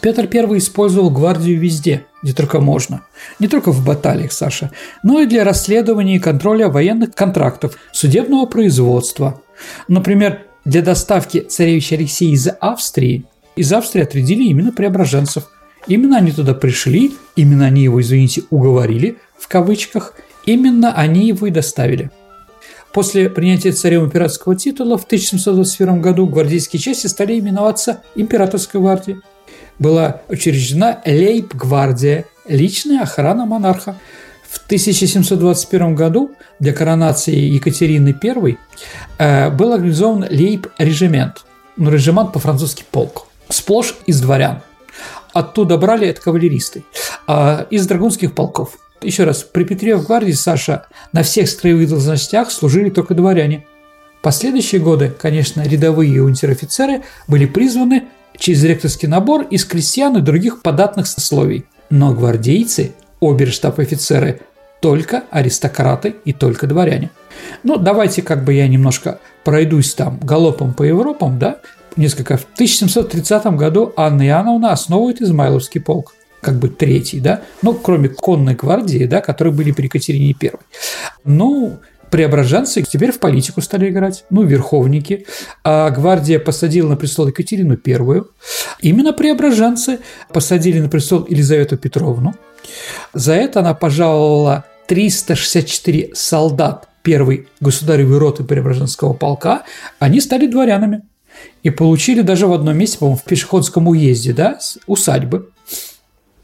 Петр 0.00 0.28
I 0.32 0.58
использовал 0.58 1.10
гвардию 1.10 1.58
везде, 1.58 2.06
где 2.22 2.32
только 2.32 2.60
можно. 2.60 3.02
Не 3.38 3.48
только 3.48 3.72
в 3.72 3.84
баталиях, 3.84 4.32
Саша, 4.32 4.70
но 5.02 5.20
и 5.20 5.26
для 5.26 5.44
расследования 5.44 6.16
и 6.16 6.20
контроля 6.20 6.68
военных 6.68 7.14
контрактов, 7.14 7.76
судебного 7.92 8.46
производства. 8.46 9.42
Например, 9.88 10.42
для 10.64 10.80
доставки 10.80 11.40
царевича 11.40 11.96
Алексея 11.96 12.32
из 12.32 12.48
Австрии 12.60 13.24
из 13.56 13.72
Австрии 13.72 14.02
отрядили 14.02 14.44
именно 14.44 14.72
преображенцев. 14.72 15.50
Именно 15.86 16.18
они 16.18 16.32
туда 16.32 16.54
пришли, 16.54 17.12
именно 17.36 17.66
они 17.66 17.82
его, 17.82 18.00
извините, 18.00 18.42
уговорили 18.50 19.18
в 19.38 19.48
кавычках, 19.48 20.14
Именно 20.46 20.92
они 20.92 21.28
его 21.28 21.46
и 21.46 21.50
доставили. 21.50 22.10
После 22.92 23.30
принятия 23.30 23.72
царем 23.72 24.06
императорского 24.06 24.56
титула 24.56 24.98
в 24.98 25.04
1721 25.04 26.00
году 26.00 26.26
гвардейские 26.26 26.80
части 26.80 27.06
стали 27.06 27.38
именоваться 27.38 28.02
императорской 28.16 28.80
гвардией. 28.80 29.20
Была 29.78 30.22
учреждена 30.28 31.00
лейб-гвардия, 31.06 32.24
личная 32.48 33.02
охрана 33.02 33.46
монарха. 33.46 33.96
В 34.50 34.58
1721 34.66 35.94
году 35.94 36.32
для 36.58 36.72
коронации 36.72 37.36
Екатерины 37.36 38.16
I 38.20 38.58
э, 39.18 39.50
был 39.50 39.72
организован 39.72 40.24
лейб-режимент, 40.28 41.44
ну, 41.76 41.90
режимент 41.90 42.32
по-французски 42.32 42.84
полк, 42.90 43.28
сплошь 43.48 43.94
из 44.06 44.20
дворян. 44.20 44.62
Оттуда 45.32 45.76
брали 45.76 46.08
это 46.08 46.20
кавалеристы, 46.20 46.84
а 47.26 47.66
из 47.70 47.86
драгунских 47.86 48.34
полков. 48.34 48.78
Еще 49.02 49.24
раз, 49.24 49.42
при 49.42 49.64
Петре 49.64 49.96
в 49.96 50.06
гвардии, 50.06 50.32
Саша, 50.32 50.86
на 51.12 51.22
всех 51.22 51.48
строевых 51.48 51.88
должностях 51.88 52.50
служили 52.50 52.90
только 52.90 53.14
дворяне. 53.14 53.64
Последующие 54.22 54.80
годы, 54.80 55.14
конечно, 55.18 55.62
рядовые 55.62 56.22
унтер-офицеры 56.22 57.02
были 57.26 57.46
призваны 57.46 58.04
через 58.36 58.62
ректорский 58.64 59.08
набор 59.08 59.42
из 59.50 59.64
крестьян 59.64 60.16
и 60.18 60.20
других 60.20 60.60
податных 60.60 61.06
сословий. 61.06 61.64
Но 61.88 62.12
гвардейцы, 62.12 62.92
оберштаб-офицеры, 63.20 64.40
только 64.80 65.24
аристократы 65.30 66.16
и 66.24 66.32
только 66.32 66.66
дворяне. 66.66 67.10
Ну, 67.62 67.76
давайте 67.76 68.22
как 68.22 68.44
бы 68.44 68.52
я 68.54 68.68
немножко 68.68 69.20
пройдусь 69.44 69.94
там 69.94 70.18
галопом 70.20 70.74
по 70.74 70.82
Европам, 70.82 71.38
да, 71.38 71.58
несколько. 72.00 72.36
В 72.36 72.44
1730 72.54 73.46
году 73.56 73.92
Анна 73.96 74.26
Иоанновна 74.26 74.72
основывает 74.72 75.20
Измайловский 75.20 75.80
полк 75.80 76.14
как 76.40 76.58
бы 76.58 76.68
третий, 76.68 77.20
да, 77.20 77.42
ну, 77.62 77.74
кроме 77.74 78.08
конной 78.08 78.54
гвардии, 78.54 79.04
да, 79.04 79.20
которые 79.20 79.52
были 79.52 79.72
при 79.72 79.84
Екатерине 79.84 80.34
I. 80.42 80.52
Ну, 81.24 81.78
преображенцы 82.10 82.82
теперь 82.82 83.12
в 83.12 83.18
политику 83.18 83.60
стали 83.60 83.90
играть, 83.90 84.24
ну, 84.30 84.42
верховники. 84.42 85.26
А 85.64 85.90
гвардия 85.90 86.38
посадила 86.38 86.88
на 86.88 86.96
престол 86.96 87.28
Екатерину 87.28 87.78
I. 87.84 88.22
Именно 88.80 89.12
преображенцы 89.12 89.98
посадили 90.32 90.80
на 90.80 90.88
престол 90.88 91.26
Елизавету 91.28 91.76
Петровну. 91.76 92.34
За 93.12 93.34
это 93.34 93.60
она 93.60 93.74
пожаловала 93.74 94.64
364 94.86 96.10
солдат 96.14 96.88
первой 97.02 97.48
государевой 97.60 98.18
роты 98.18 98.44
Преображенского 98.44 99.14
полка, 99.14 99.62
они 99.98 100.20
стали 100.20 100.46
дворянами 100.46 101.02
и 101.62 101.70
получили 101.70 102.22
даже 102.22 102.46
в 102.46 102.52
одном 102.52 102.76
месте, 102.76 102.98
по-моему, 102.98 103.18
в 103.18 103.24
Пешеходском 103.24 103.88
уезде, 103.88 104.32
да, 104.32 104.58
усадьбы. 104.86 105.50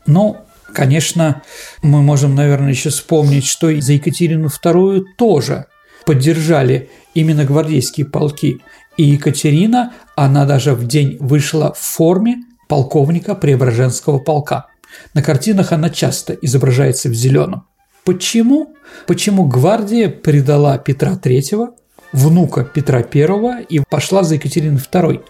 Ну, 0.07 0.37
конечно, 0.73 1.43
мы 1.83 2.03
можем, 2.03 2.35
наверное, 2.35 2.71
еще 2.71 2.91
вспомнить, 2.91 3.47
что 3.47 3.71
и 3.71 3.81
за 3.81 3.95
Екатерину 3.95 4.49
II 4.49 5.05
тоже 5.17 5.67
поддержали 6.05 6.91
именно 7.15 7.45
гвардейские 7.45 8.07
полки. 8.07 8.61
И 8.97 9.03
Екатерина, 9.03 9.93
она 10.15 10.47
даже 10.47 10.75
в 10.75 10.87
день 10.87 11.17
вышла 11.19 11.73
в 11.73 11.79
форме 11.79 12.45
полковника 12.69 13.35
Преображенского 13.35 14.19
полка. 14.19 14.67
На 15.15 15.23
картинах 15.23 15.73
она 15.73 15.91
часто 15.91 16.33
изображается 16.35 17.09
в 17.09 17.15
зеленом. 17.15 17.67
Почему? 18.05 18.75
Почему 19.07 19.47
гвардия 19.47 20.09
предала 20.09 20.79
Петра 20.79 21.19
III, 21.21 21.71
внука 22.17 22.65
Петра 22.65 22.99
I, 22.99 23.67
и 23.69 23.81
пошла 23.81 24.25
за 24.25 24.35
Екатериной 24.35 24.81
II? 24.81 25.23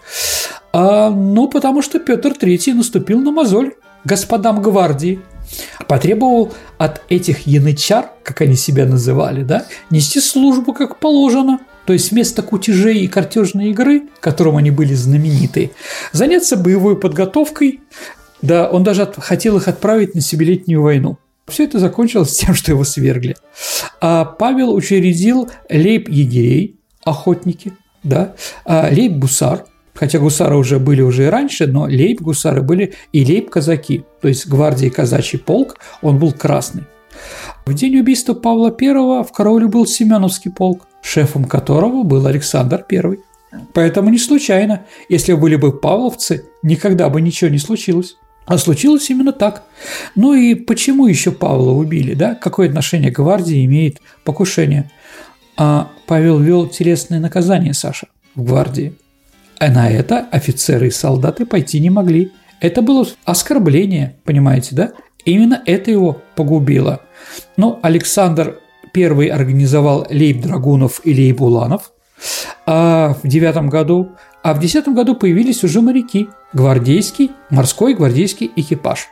А, 0.73 1.09
ну, 1.09 1.47
потому 1.47 1.81
что 1.81 1.99
Петр 1.99 2.31
III 2.31 2.73
наступил 2.73 3.19
на 3.19 3.31
мозоль 3.31 3.73
господам 4.03 4.61
гвардии, 4.61 5.19
потребовал 5.87 6.53
от 6.77 7.01
этих 7.09 7.45
янычар, 7.45 8.09
как 8.23 8.41
они 8.41 8.55
себя 8.55 8.85
называли, 8.85 9.43
да, 9.43 9.65
нести 9.89 10.19
службу 10.19 10.73
как 10.73 10.99
положено, 10.99 11.59
то 11.85 11.93
есть 11.93 12.11
вместо 12.11 12.41
кутежей 12.41 12.99
и 12.99 13.07
картежной 13.07 13.69
игры, 13.69 14.03
которым 14.19 14.57
они 14.57 14.71
были 14.71 14.93
знамениты, 14.93 15.71
заняться 16.11 16.57
боевой 16.57 16.97
подготовкой, 16.97 17.81
да, 18.41 18.69
он 18.69 18.83
даже 18.83 19.11
хотел 19.17 19.57
их 19.57 19.67
отправить 19.67 20.15
на 20.15 20.21
Семилетнюю 20.21 20.81
войну. 20.81 21.17
Все 21.47 21.63
это 21.63 21.79
закончилось 21.79 22.37
тем, 22.37 22.53
что 22.53 22.71
его 22.71 22.83
свергли. 22.83 23.35
А 24.01 24.25
Павел 24.25 24.73
учредил 24.73 25.49
лейб-егерей, 25.69 26.76
охотники, 27.07 27.73
да, 28.03 28.35
а 28.65 28.89
лейб-гусар– 28.89 29.65
хотя 29.97 30.19
гусары 30.19 30.55
уже 30.55 30.79
были 30.79 31.01
уже 31.01 31.25
и 31.25 31.29
раньше, 31.29 31.67
но 31.67 31.87
лейб-гусары 31.87 32.61
были 32.61 32.93
и 33.11 33.25
лейб-казаки, 33.25 34.03
то 34.21 34.27
есть 34.27 34.47
гвардии 34.47 34.89
казачий 34.89 35.39
полк, 35.39 35.77
он 36.01 36.19
был 36.19 36.31
красный. 36.31 36.83
В 37.65 37.73
день 37.73 37.97
убийства 37.97 38.33
Павла 38.33 38.73
I 38.79 39.23
в 39.23 39.31
Короле 39.35 39.67
был 39.67 39.87
Семеновский 39.87 40.51
полк, 40.51 40.87
шефом 41.01 41.45
которого 41.45 42.03
был 42.03 42.25
Александр 42.27 42.85
I. 42.91 43.17
Поэтому 43.73 44.09
не 44.09 44.19
случайно, 44.19 44.85
если 45.09 45.33
были 45.33 45.55
бы 45.55 45.71
павловцы, 45.71 46.45
никогда 46.61 47.09
бы 47.09 47.21
ничего 47.21 47.49
не 47.49 47.57
случилось. 47.57 48.17
А 48.45 48.57
случилось 48.57 49.09
именно 49.09 49.33
так. 49.33 49.63
Ну 50.15 50.33
и 50.33 50.55
почему 50.55 51.07
еще 51.07 51.31
Павла 51.31 51.71
убили, 51.71 52.13
да? 52.13 52.33
Какое 52.35 52.69
отношение 52.69 53.11
гвардии 53.11 53.65
имеет 53.65 53.97
покушение? 54.23 54.89
А 55.57 55.89
Павел 56.05 56.39
вел 56.39 56.67
телесное 56.67 57.19
наказание, 57.19 57.73
Саша, 57.73 58.07
в 58.35 58.43
гвардии– 58.43 58.93
а 59.59 59.71
на 59.71 59.89
это 59.89 60.27
офицеры 60.31 60.87
и 60.87 60.91
солдаты 60.91 61.45
пойти 61.45 61.79
не 61.79 61.89
могли. 61.89 62.31
Это 62.59 62.81
было 62.81 63.07
оскорбление, 63.25 64.15
понимаете, 64.23 64.75
да? 64.75 64.91
Именно 65.25 65.61
это 65.65 65.91
его 65.91 66.21
погубило. 66.35 67.01
Но 67.57 67.79
Александр 67.81 68.59
I 68.95 69.27
организовал 69.27 70.07
лейб-драгунов 70.09 71.01
и 71.03 71.13
лейб-уланов 71.13 71.91
а 72.65 73.15
в 73.21 73.27
девятом 73.27 73.69
году, 73.69 74.09
а 74.41 74.55
в 74.55 74.59
десятом 74.59 74.95
году 74.95 75.15
появились 75.15 75.63
уже 75.63 75.81
моряки, 75.81 76.29
гвардейский, 76.53 77.31
морской 77.51 77.93
гвардейский 77.93 78.51
экипаж. 78.55 79.07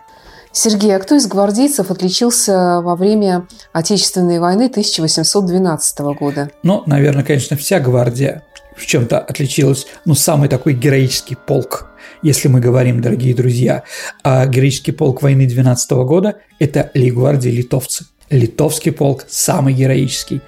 Сергей, 0.58 0.96
а 0.96 1.00
кто 1.00 1.16
из 1.16 1.28
гвардейцев 1.28 1.92
отличился 1.92 2.80
во 2.82 2.96
время 2.96 3.46
Отечественной 3.74 4.40
войны 4.40 4.68
1812 4.68 6.00
года? 6.18 6.50
Ну, 6.64 6.82
наверное, 6.86 7.26
конечно, 7.26 7.58
вся 7.58 7.82
гвардия 7.82 8.42
в 8.78 8.86
чем-то 8.86 9.20
отличилась, 9.20 9.86
ну, 10.06 10.16
самый 10.16 10.48
такой 10.48 10.72
героический 10.74 11.36
полк, 11.36 11.90
если 12.22 12.48
мы 12.48 12.62
говорим, 12.62 13.02
дорогие 13.02 13.36
друзья. 13.36 13.84
А 14.24 14.46
героический 14.46 14.94
полк 14.94 15.22
войны 15.22 15.46
12 15.46 15.92
года– 15.92 16.38
это 16.60 16.90
Лигвардия 16.94 17.52
литовцы. 17.52 18.06
Литовский 18.30 18.94
полк 18.94 19.26
самый 19.28 19.74
героический, 19.74 20.42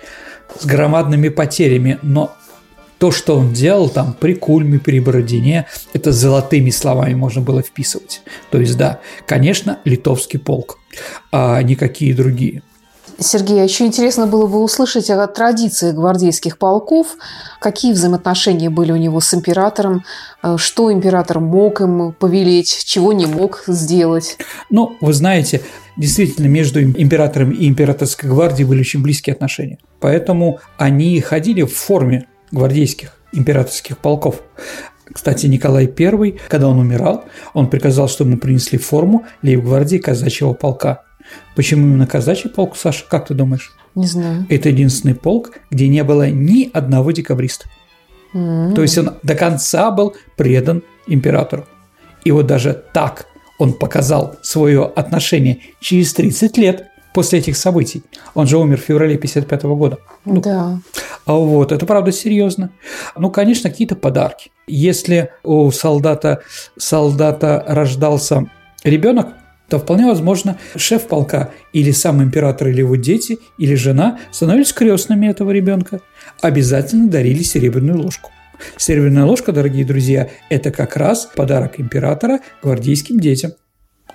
с 0.58 0.66
громадными 0.66 1.28
потерями, 1.28 2.00
но 2.02 2.32
то, 2.98 3.12
что 3.12 3.38
он 3.38 3.54
делал 3.54 3.90
там 3.90 4.16
при 4.20 4.34
Кульме, 4.34 4.80
при 4.80 5.00
Бородине, 5.00 5.68
это 5.94 6.12
золотыми 6.12 6.70
словами 6.70 7.14
можно 7.14 7.42
было 7.42 7.62
вписывать. 7.62 8.22
То 8.52 8.60
есть, 8.60 8.78
да, 8.78 9.00
конечно, 9.26 9.80
литовский 9.86 10.40
полк, 10.40 10.80
а 11.32 11.62
никакие 11.62 12.14
другие. 12.14 12.64
Сергей, 13.20 13.62
а 13.62 13.64
еще 13.64 13.86
интересно 13.86 14.28
было 14.28 14.46
бы 14.46 14.62
услышать 14.62 15.10
о 15.10 15.26
традиции 15.28 15.92
гвардейских 15.92 16.58
полков, 16.60 17.18
какие 17.60 17.94
взаимоотношения 17.94 18.70
были 18.70 18.92
у 18.92 18.96
него 18.96 19.20
с 19.22 19.34
императором, 19.34 20.04
э, 20.44 20.58
что 20.58 20.92
император 20.92 21.40
мог 21.40 21.82
им 21.82 22.14
повелеть, 22.14 22.84
чего 22.86 23.14
не 23.14 23.26
мог 23.26 23.64
сделать. 23.66 24.38
Ну, 24.70 24.96
вы 25.02 25.14
знаете, 25.14 25.62
действительно, 25.96 26.46
между 26.46 26.82
императором 26.84 27.52
и 27.52 27.68
императорской 27.68 28.30
гвардией 28.30 28.68
были 28.68 28.82
очень 28.82 29.02
близкие 29.02 29.34
отношения. 29.34 29.80
Поэтому 30.00 30.60
они 30.78 31.20
ходили 31.22 31.64
в 31.64 31.74
форме 31.74 32.28
гвардейских 32.52 33.14
императорских 33.34 33.98
полков. 33.98 34.42
Кстати, 35.12 35.46
Николай 35.48 35.86
I, 35.86 36.38
когда 36.50 36.68
он 36.68 36.80
умирал, 36.80 37.26
он 37.54 37.70
приказал, 37.70 38.10
чтобы 38.10 38.32
ему 38.32 38.40
принесли 38.40 38.78
форму 38.78 39.26
лейб-гвардии 39.42 39.98
казачьего 39.98 40.54
полка. 40.54 41.04
Почему 41.56 41.88
именно 41.88 42.08
казачий 42.08 42.50
полк, 42.50 42.76
Саша, 42.76 43.06
как 43.08 43.28
ты 43.28 43.34
думаешь? 43.34 43.72
Не 43.96 44.06
знаю. 44.06 44.46
Это 44.50 44.70
единственный 44.70 45.16
полк, 45.16 45.54
где 45.72 45.88
не 45.88 46.04
было 46.04 46.30
ни 46.30 46.70
одного 46.72 47.12
декабриста. 47.12 47.68
Mm-hmm. 48.34 48.76
То 48.76 48.82
есть 48.82 48.98
он 48.98 49.16
до 49.24 49.36
конца 49.36 49.92
был 49.92 50.16
предан 50.36 50.84
императору. 51.08 51.66
И 52.24 52.32
вот 52.32 52.46
даже 52.46 52.84
так 52.94 53.26
он 53.58 53.74
показал 53.74 54.36
свое 54.42 54.86
отношение 54.86 55.60
через 55.80 56.14
30 56.14 56.58
лет 56.58 56.88
после 57.18 57.40
этих 57.40 57.58
событий. 57.58 58.04
Он 58.36 58.46
же 58.46 58.60
умер 58.60 58.80
в 58.80 58.84
феврале 58.84 59.18
55 59.18 59.64
года. 59.64 59.98
Ну, 60.24 60.40
да. 60.40 60.80
А 61.26 61.34
вот, 61.34 61.72
это 61.72 61.84
правда 61.88 62.12
серьезно. 62.12 62.70
Ну, 63.18 63.32
конечно, 63.32 63.72
какие-то 63.72 63.96
подарки. 63.96 64.52
Если 64.68 65.32
у 65.44 65.72
солдата, 65.72 66.44
солдата 66.78 67.64
рождался 67.68 68.46
ребенок, 68.84 69.30
то 69.68 69.80
вполне 69.80 70.06
возможно 70.06 70.60
шеф 70.76 71.08
полка 71.08 71.50
или 71.74 71.90
сам 71.90 72.22
император 72.22 72.68
или 72.68 72.82
его 72.82 72.96
дети 72.96 73.40
или 73.58 73.74
жена 73.74 74.20
становились 74.32 74.72
крестными 74.72 75.26
этого 75.26 75.50
ребенка. 75.50 76.02
Обязательно 76.44 77.10
дарили 77.10 77.42
серебряную 77.42 78.00
ложку. 78.00 78.30
Серебряная 78.78 79.26
ложка, 79.26 79.52
дорогие 79.52 79.86
друзья, 79.86 80.30
это 80.52 80.70
как 80.70 80.96
раз 80.96 81.28
подарок 81.36 81.80
императора 81.80 82.42
гвардейским 82.62 83.20
детям. 83.20 83.54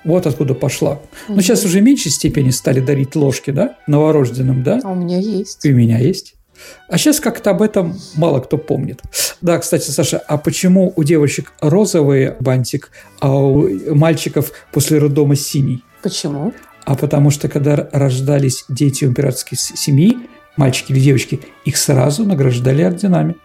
Вот 0.05 0.27
откуда 0.27 0.55
пошла. 0.55 1.01
Но 1.29 1.41
сейчас 1.41 1.65
уже 1.65 1.81
в 1.81 1.83
меньшей 1.83 2.11
степени 2.11 2.51
стали 2.51 2.81
дарить 2.81 3.15
ложки, 3.15 3.51
да, 3.51 3.77
новорожденным, 3.87 4.63
да? 4.63 4.81
А 4.83 4.91
у 4.91 4.95
меня 4.95 5.19
есть. 5.19 5.65
И 5.65 5.73
у 5.73 5.77
меня 5.77 5.99
есть. 5.99 6.35
А 6.89 6.99
сейчас 6.99 7.21
как-то 7.21 7.51
об 7.51 7.63
этом 7.63 7.97
мало 8.15 8.41
кто 8.41 8.59
помнит. 8.59 9.01
Да, 9.41 9.59
кстати, 9.59 9.91
Саша, 9.91 10.19
а 10.19 10.39
почему 10.39 10.93
у 10.95 11.03
девочек 11.03 11.53
розовый 11.61 12.35
бантик, 12.41 12.91
а 13.21 13.35
у 13.35 13.95
мальчиков 13.95 14.53
после 14.73 14.99
роддома 14.99 15.35
синий? 15.35 15.83
Почему? 16.03 16.53
А 16.85 16.95
потому 16.95 17.31
что, 17.31 17.49
когда 17.49 17.89
рождались 17.93 18.65
дети 18.69 19.05
императорской 19.05 19.57
семьи, 19.59 20.19
мальчики 20.57 20.93
или 20.93 21.01
девочки, 21.01 21.41
их 21.65 21.77
сразу 21.77 22.25
награждали 22.25 22.83
орденами. 22.83 23.37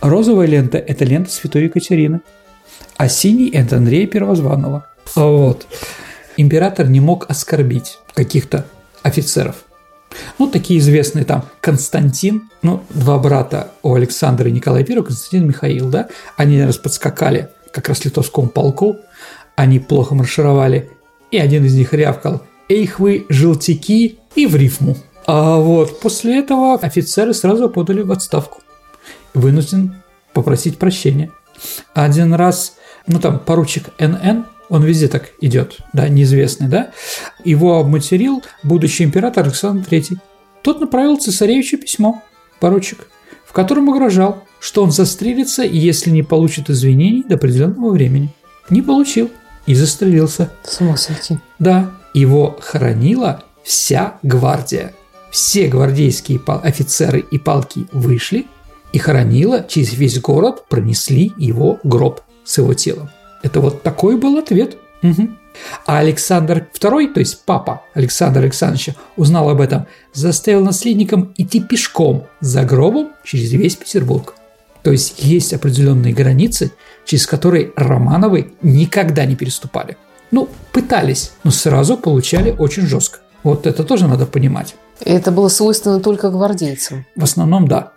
Розовая 0.00 0.46
лента– 0.48 0.78
это 0.78 1.04
лента 1.04 1.30
Святой 1.30 1.64
Екатерины, 1.64 2.20
а 2.96 3.08
синий– 3.08 3.50
это 3.52 3.76
Андрея 3.76 4.06
Первозванного. 4.06 4.86
Вот. 5.14 5.66
Император 6.36 6.88
не 6.88 7.00
мог 7.00 7.28
оскорбить 7.30 7.98
каких-то 8.14 8.66
офицеров. 9.02 9.56
Ну, 10.38 10.48
такие 10.48 10.80
известные 10.80 11.24
там 11.24 11.44
Константин, 11.60 12.50
ну, 12.62 12.82
два 12.90 13.18
брата 13.18 13.72
у 13.82 13.94
Александра 13.94 14.48
и 14.48 14.52
Николая 14.52 14.84
I, 14.86 15.02
Константин 15.02 15.44
и 15.44 15.48
Михаил, 15.48 15.88
да, 15.88 16.08
они 16.36 16.62
раз 16.62 16.76
подскакали 16.76 17.48
как 17.72 17.88
раз 17.88 18.04
литовскому 18.04 18.48
полку, 18.48 18.96
они 19.56 19.78
плохо 19.78 20.14
маршировали, 20.14 20.90
и 21.30 21.38
один 21.38 21.64
из 21.64 21.74
них 21.74 21.92
рявкал 21.94 22.42
«Эйх 22.68 23.00
вы, 23.00 23.26
желтяки!» 23.28 24.18
и 24.34 24.46
в 24.46 24.56
рифму. 24.56 24.96
А 25.26 25.56
вот 25.56 26.00
после 26.00 26.38
этого 26.38 26.74
офицеры 26.74 27.32
сразу 27.34 27.68
подали 27.68 28.02
в 28.02 28.10
отставку. 28.12 28.60
Вынужден 29.34 30.02
попросить 30.32 30.78
прощения. 30.78 31.30
Один 31.94 32.34
раз, 32.34 32.76
ну 33.06 33.20
там, 33.20 33.38
поручик 33.38 33.90
НН, 33.98 34.46
он 34.72 34.82
везде 34.84 35.06
так 35.06 35.32
идет, 35.42 35.76
да, 35.92 36.08
неизвестный, 36.08 36.66
да, 36.66 36.92
его 37.44 37.78
обматерил 37.78 38.42
будущий 38.62 39.04
император 39.04 39.44
Александр 39.44 39.86
III. 39.86 40.16
Тот 40.62 40.80
направил 40.80 41.18
цесаревичу 41.18 41.76
письмо, 41.76 42.22
поручик, 42.58 43.06
в 43.46 43.52
котором 43.52 43.90
угрожал, 43.90 44.44
что 44.60 44.82
он 44.82 44.90
застрелится, 44.90 45.62
если 45.62 46.08
не 46.08 46.22
получит 46.22 46.70
извинений 46.70 47.22
до 47.22 47.34
определенного 47.34 47.90
времени. 47.90 48.34
Не 48.70 48.80
получил 48.80 49.30
и 49.66 49.74
застрелился. 49.74 50.50
С 50.64 50.80
ума 50.80 50.96
сойти. 50.96 51.38
Да, 51.58 51.90
его 52.14 52.56
хоронила 52.62 53.44
вся 53.62 54.14
гвардия. 54.22 54.94
Все 55.30 55.68
гвардейские 55.68 56.40
офицеры 56.46 57.20
и 57.30 57.36
полки 57.36 57.86
вышли, 57.92 58.46
и 58.94 58.98
хоронила 58.98 59.66
через 59.68 59.92
весь 59.92 60.18
город, 60.18 60.64
пронесли 60.70 61.30
его 61.36 61.78
гроб 61.84 62.22
с 62.44 62.56
его 62.56 62.72
телом. 62.72 63.10
Это 63.42 63.60
вот 63.60 63.82
такой 63.82 64.16
был 64.16 64.38
ответ. 64.38 64.76
Угу. 65.02 65.28
А 65.86 65.98
Александр 65.98 66.66
II, 66.72 67.12
то 67.12 67.20
есть 67.20 67.44
папа 67.44 67.82
Александра 67.94 68.40
Александровича, 68.40 68.94
узнал 69.16 69.50
об 69.50 69.60
этом, 69.60 69.86
заставил 70.12 70.64
наследникам 70.64 71.34
идти 71.36 71.60
пешком 71.60 72.26
за 72.40 72.64
гробом 72.64 73.10
через 73.24 73.52
весь 73.52 73.76
Петербург. 73.76 74.34
То 74.82 74.90
есть 74.90 75.22
есть 75.22 75.52
определенные 75.52 76.12
границы, 76.12 76.72
через 77.04 77.26
которые 77.26 77.72
Романовы 77.76 78.52
никогда 78.62 79.24
не 79.26 79.36
переступали. 79.36 79.96
Ну, 80.30 80.48
пытались, 80.72 81.32
но 81.44 81.50
сразу 81.50 81.96
получали 81.96 82.50
очень 82.50 82.86
жестко. 82.86 83.20
Вот 83.42 83.66
это 83.66 83.84
тоже 83.84 84.08
надо 84.08 84.26
понимать. 84.26 84.74
И 85.04 85.10
это 85.10 85.30
было 85.30 85.48
свойственно 85.48 86.00
только 86.00 86.30
гвардейцам? 86.30 87.04
В 87.16 87.24
основном, 87.24 87.68
да. 87.68 87.92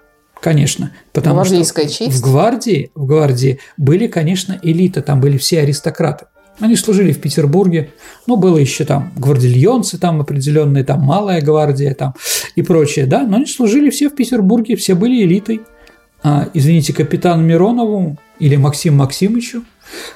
Конечно, 0.45 0.91
потому 1.11 1.37
Гвардейская 1.37 1.87
что 1.87 2.05
честь? 2.05 2.17
в 2.17 2.21
гвардии, 2.21 2.91
в 2.93 3.07
гвардии 3.07 3.57
были, 3.77 4.05
конечно, 4.05 4.59
элита, 4.61 5.01
там 5.01 5.19
были 5.19 5.39
все 5.39 5.61
аристократы. 5.61 6.27
Они 6.59 6.75
служили 6.75 7.13
в 7.13 7.19
Петербурге, 7.19 7.89
но 8.27 8.35
было 8.35 8.59
еще 8.59 8.85
там 8.85 9.11
гвардильонцы 9.15 9.97
там 9.97 10.21
определенные, 10.21 10.83
там 10.83 11.01
малая 11.01 11.41
гвардия 11.41 11.95
там 11.95 12.13
и 12.55 12.61
прочее, 12.61 13.07
да, 13.07 13.23
но 13.23 13.37
они 13.37 13.47
служили 13.47 13.89
все 13.89 14.07
в 14.07 14.13
Петербурге, 14.13 14.75
все 14.75 14.93
были 14.93 15.23
элитой. 15.23 15.61
А, 16.21 16.47
извините, 16.53 16.93
капитану 16.93 17.41
Миронову 17.41 18.15
или 18.37 18.55
Максиму 18.55 18.97
Максимовичу 18.97 19.63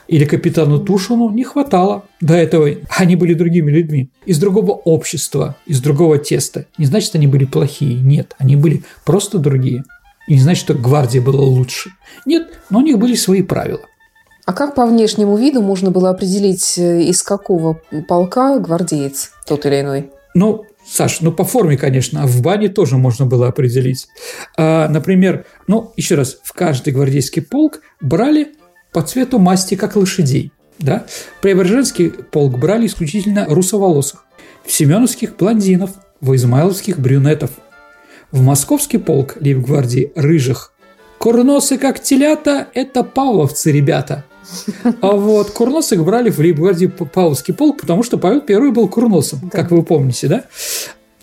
или 0.08 0.26
капитану 0.26 0.78
Тушину 0.78 1.32
не 1.32 1.44
хватало 1.44 2.04
до 2.22 2.36
этого. 2.36 2.70
Они 2.96 3.16
были 3.16 3.34
другими 3.34 3.72
людьми, 3.72 4.12
из 4.28 4.38
другого 4.38 4.74
общества, 4.74 5.56
из 5.66 5.82
другого 5.82 6.20
теста. 6.20 6.68
Не 6.78 6.86
значит, 6.86 7.16
они 7.16 7.26
были 7.26 7.46
плохие, 7.46 7.96
нет, 7.96 8.36
они 8.38 8.56
были 8.56 8.84
просто 9.06 9.40
другие. 9.40 9.86
И 10.30 10.36
не 10.36 10.40
значит, 10.40 10.64
что 10.64 10.76
гвардия 10.76 11.22
была 11.22 11.42
лучше. 11.42 11.90
Нет, 12.26 12.48
но 12.70 12.80
у 12.80 12.82
них 12.82 12.98
были 13.00 13.16
свои 13.16 13.42
правила. 13.42 13.82
А 14.46 14.54
как 14.54 14.76
по 14.76 14.86
внешнему 14.86 15.36
виду 15.36 15.62
можно 15.62 15.92
было 15.92 16.12
определить, 16.12 16.78
э, 16.78 17.02
из 17.02 17.24
какого 17.24 17.82
полка 18.08 18.58
гвардеец 18.60 19.32
тот 19.46 19.66
или 19.66 19.82
иной? 19.82 20.12
Ну, 20.36 20.66
Саш, 20.88 21.22
ну 21.22 21.32
по 21.32 21.44
форме, 21.44 21.78
конечно, 21.78 22.24
а 22.24 22.28
в 22.28 22.42
бане 22.42 22.70
тоже 22.70 22.98
можно 22.98 23.26
было 23.26 23.48
определить. 23.48 24.08
А, 24.58 24.88
например, 24.88 25.46
ну, 25.68 25.94
еще 25.98 26.16
раз, 26.16 26.38
в 26.44 26.54
каждый 26.54 26.94
гвардейский 26.94 27.42
полк 27.42 27.82
брали 28.00 28.54
по 28.92 29.02
цвету 29.02 29.40
масти, 29.40 29.76
как 29.76 29.96
лошадей. 29.96 30.52
Да? 30.78 31.06
Преображенский 31.42 32.10
полк 32.10 32.58
брали 32.58 32.86
исключительно 32.86 33.46
русоволосых, 33.48 34.26
в 34.64 34.72
Семеновских– 34.72 35.36
блондинов, 35.38 35.92
в 36.22 36.36
Измайловских– 36.36 36.98
брюнетов, 37.00 37.52
в 38.32 38.42
московский 38.42 38.98
полк 38.98 39.38
лейб-гвардии– 39.40 40.12
рыжих. 40.16 40.74
Курносы, 41.18 41.78
как 41.78 42.02
телята– 42.02 42.68
это 42.74 43.04
павловцы, 43.04 43.72
ребята. 43.72 44.26
А 45.02 45.12
вот 45.12 45.52
курносых 45.52 46.04
брали 46.04 46.30
в 46.30 46.40
лейб-гвардии 46.40 46.88
Павловский 46.88 47.54
полк, 47.54 47.82
потому 47.82 48.04
что 48.04 48.18
Павел 48.18 48.42
I 48.48 48.72
был 48.72 48.88
курносом, 48.88 49.40
да. 49.44 49.50
как 49.50 49.72
вы 49.72 49.84
помните, 49.84 50.28
да? 50.28 50.46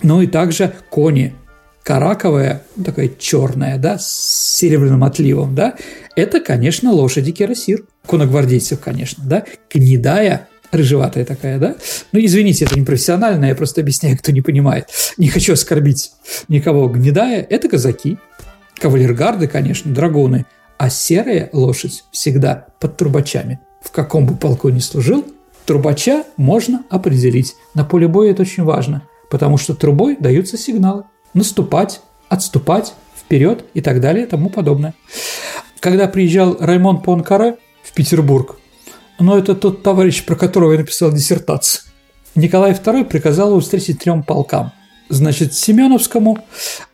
Ну 0.03 0.23
и 0.23 0.27
также 0.27 0.75
кони 0.91 1.35
караковая, 1.83 2.63
такая 2.85 3.09
черная, 3.17 3.79
да, 3.79 3.97
с 3.99 4.57
серебряным 4.57 5.05
отливом, 5.05 5.55
да, 5.55 5.77
это, 6.17 6.41
конечно, 6.41 6.91
лошади 6.91 7.31
кирасир, 7.31 7.85
коногвардейцев, 8.07 8.81
конечно, 8.81 9.23
да, 9.25 9.45
гнедая, 9.73 10.49
рыжеватая 10.73 11.25
такая, 11.25 11.59
да? 11.59 11.77
Ну, 12.13 12.21
извините, 12.21 12.65
это 12.65 12.79
не 12.79 12.85
профессионально, 12.85 13.47
я 13.47 13.55
просто 13.55 13.81
объясняю, 13.81 14.19
кто 14.19 14.33
не 14.33 14.41
понимает. 14.41 14.89
Не 15.17 15.29
хочу 15.29 15.53
оскорбить 15.53 16.13
никого. 16.49 16.89
Гнедая– 16.89 17.47
это 17.51 17.69
казаки, 17.69 18.19
кавалергарды, 18.79 19.49
конечно, 19.49 19.93
драгуны, 19.93 20.47
а 20.79 20.91
серая 20.91 21.49
лошадь 21.53 22.05
всегда 22.11 22.67
под 22.81 22.97
трубачами. 22.97 23.61
В 23.83 23.91
каком 23.91 24.27
бы 24.27 24.37
полку 24.37 24.69
ни 24.69 24.81
служил, 24.81 25.25
трубача 25.65 26.25
можно 26.37 26.85
определить. 26.91 27.55
На 27.75 27.85
поле 27.85 28.09
боя 28.09 28.33
это 28.33 28.43
очень 28.43 28.65
важно, 28.65 29.03
потому 29.31 29.59
что 29.59 29.75
трубой 29.75 30.17
даются 30.19 30.59
сигналы. 30.59 31.05
Наступать, 31.35 32.01
отступать, 32.29 32.95
вперед 33.17 33.65
и 33.75 33.81
так 33.81 34.01
далее 34.01 34.27
и 34.27 34.29
тому 34.29 34.51
подобное. 34.51 34.95
Когда 35.81 36.09
приезжал 36.09 36.57
Раймон 36.59 37.01
Понкаре 37.01 37.57
в 37.83 37.93
Петербург, 37.93 38.59
но 39.19 39.39
это 39.39 39.55
тот 39.55 39.83
товарищ, 39.83 40.25
про 40.25 40.37
которого 40.37 40.73
я 40.73 40.79
написал 40.79 41.13
диссертацию, 41.13 41.83
Николай 42.35 42.73
II 42.73 43.05
приказал 43.05 43.51
его 43.51 43.61
встретить 43.61 44.01
трем 44.01 44.23
полкам. 44.23 44.73
Значит, 45.09 45.55
Семеновскому, 45.55 46.39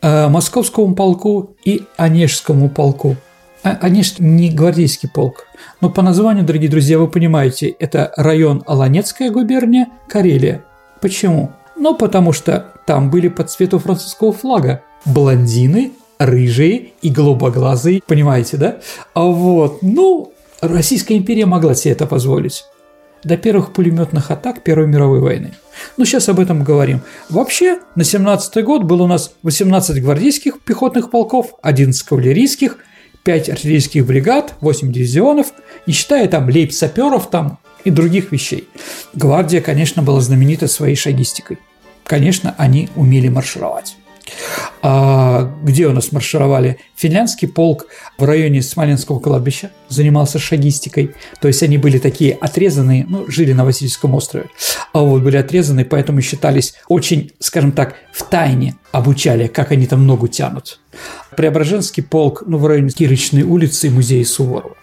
э, 0.01 0.27
Московскому 0.29 0.95
полку 0.95 1.55
и 1.65 1.83
Онежскому 1.97 2.69
полку. 2.69 3.17
А, 3.63 3.77
Онеж 3.81 4.19
не 4.19 4.49
гвардейский 4.49 5.09
полк, 5.09 5.45
но 5.79 5.89
по 5.89 6.01
названию, 6.01 6.45
дорогие 6.45 6.69
друзья, 6.69 6.99
вы 6.99 7.07
понимаете, 7.07 7.69
это 7.79 8.11
район 8.17 8.61
Аланецкая 8.67 9.31
губерния, 9.31 9.87
Карелия. 10.09 10.65
Почему? 10.99 11.51
Ну, 11.77 11.95
потому 11.95 12.33
что 12.33 12.73
там 12.85 13.09
были 13.09 13.29
по 13.29 13.45
цвету 13.45 13.79
французского 13.79 14.33
флага 14.33 14.83
блондины, 15.05 15.93
рыжие 16.19 16.91
и 17.01 17.09
голубоглазые, 17.09 18.01
понимаете, 18.05 18.57
да? 18.57 18.77
А 19.13 19.23
вот, 19.23 19.81
ну, 19.81 20.32
Российская 20.71 21.17
империя 21.17 21.45
могла 21.45 21.75
себе 21.75 21.91
это 21.91 22.05
позволить 22.05 22.63
до 23.25 23.35
первых 23.35 23.73
пулеметных 23.73 24.31
атак 24.31 24.63
Первой 24.63 24.87
мировой 24.87 25.19
войны. 25.19 25.53
Ну, 25.97 26.05
сейчас 26.05 26.29
об 26.29 26.39
этом 26.39 26.63
говорим. 26.63 27.01
Вообще, 27.29 27.79
на 27.95 28.05
17 28.05 28.63
год 28.63 28.83
было 28.83 29.03
у 29.03 29.07
нас 29.07 29.33
18 29.43 30.01
гвардейских 30.01 30.61
пехотных 30.61 31.11
полков, 31.11 31.55
11 31.61 32.01
кавалерийских, 32.03 32.77
5 33.23 33.49
артиллерийских 33.49 34.05
бригад, 34.05 34.55
8 34.61 34.91
дивизионов, 34.91 35.47
не 35.85 35.93
считая 35.93 36.27
там 36.29 36.47
лейб-саперов 36.47 37.29
там 37.29 37.59
и 37.83 37.89
других 37.89 38.31
вещей. 38.31 38.67
Гвардия, 39.13 39.59
конечно, 39.59 40.01
была 40.01 40.21
знаменита 40.21 40.67
своей 40.67 40.95
шагистикой. 40.95 41.59
Конечно, 42.05 42.55
они 42.57 42.89
умели 42.95 43.27
маршировать. 43.27 43.97
А 44.81 45.53
где 45.63 45.87
у 45.87 45.93
нас 45.93 46.11
маршировали? 46.11 46.77
Финляндский 46.95 47.47
полк 47.47 47.87
в 48.17 48.23
районе 48.23 48.61
Смоленского 48.61 49.19
кладбища 49.19 49.71
занимался 49.89 50.39
шагистикой. 50.39 51.15
То 51.39 51.47
есть 51.47 51.63
они 51.63 51.77
были 51.77 51.99
такие 51.99 52.33
отрезанные, 52.33 53.05
ну, 53.07 53.25
жили 53.29 53.53
на 53.53 53.65
Васильевском 53.65 54.13
острове, 54.13 54.47
а 54.91 54.99
вот 54.99 55.21
были 55.21 55.37
отрезаны, 55.37 55.85
поэтому 55.85 56.21
считались 56.21 56.75
очень, 56.87 57.31
скажем 57.39 57.71
так, 57.71 57.95
в 58.11 58.23
тайне 58.23 58.75
обучали, 58.91 59.47
как 59.47 59.71
они 59.71 59.87
там 59.87 60.05
ногу 60.05 60.27
тянут. 60.27 60.79
Преображенский 61.35 62.03
полк, 62.03 62.43
ну, 62.45 62.57
в 62.57 62.67
районе 62.67 62.89
Кирочной 62.89 63.43
улицы 63.43 63.87
и 63.87 63.89
музея 63.89 64.25
Суворова. 64.25 64.75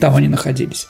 Там 0.00 0.14
они 0.14 0.28
находились. 0.28 0.86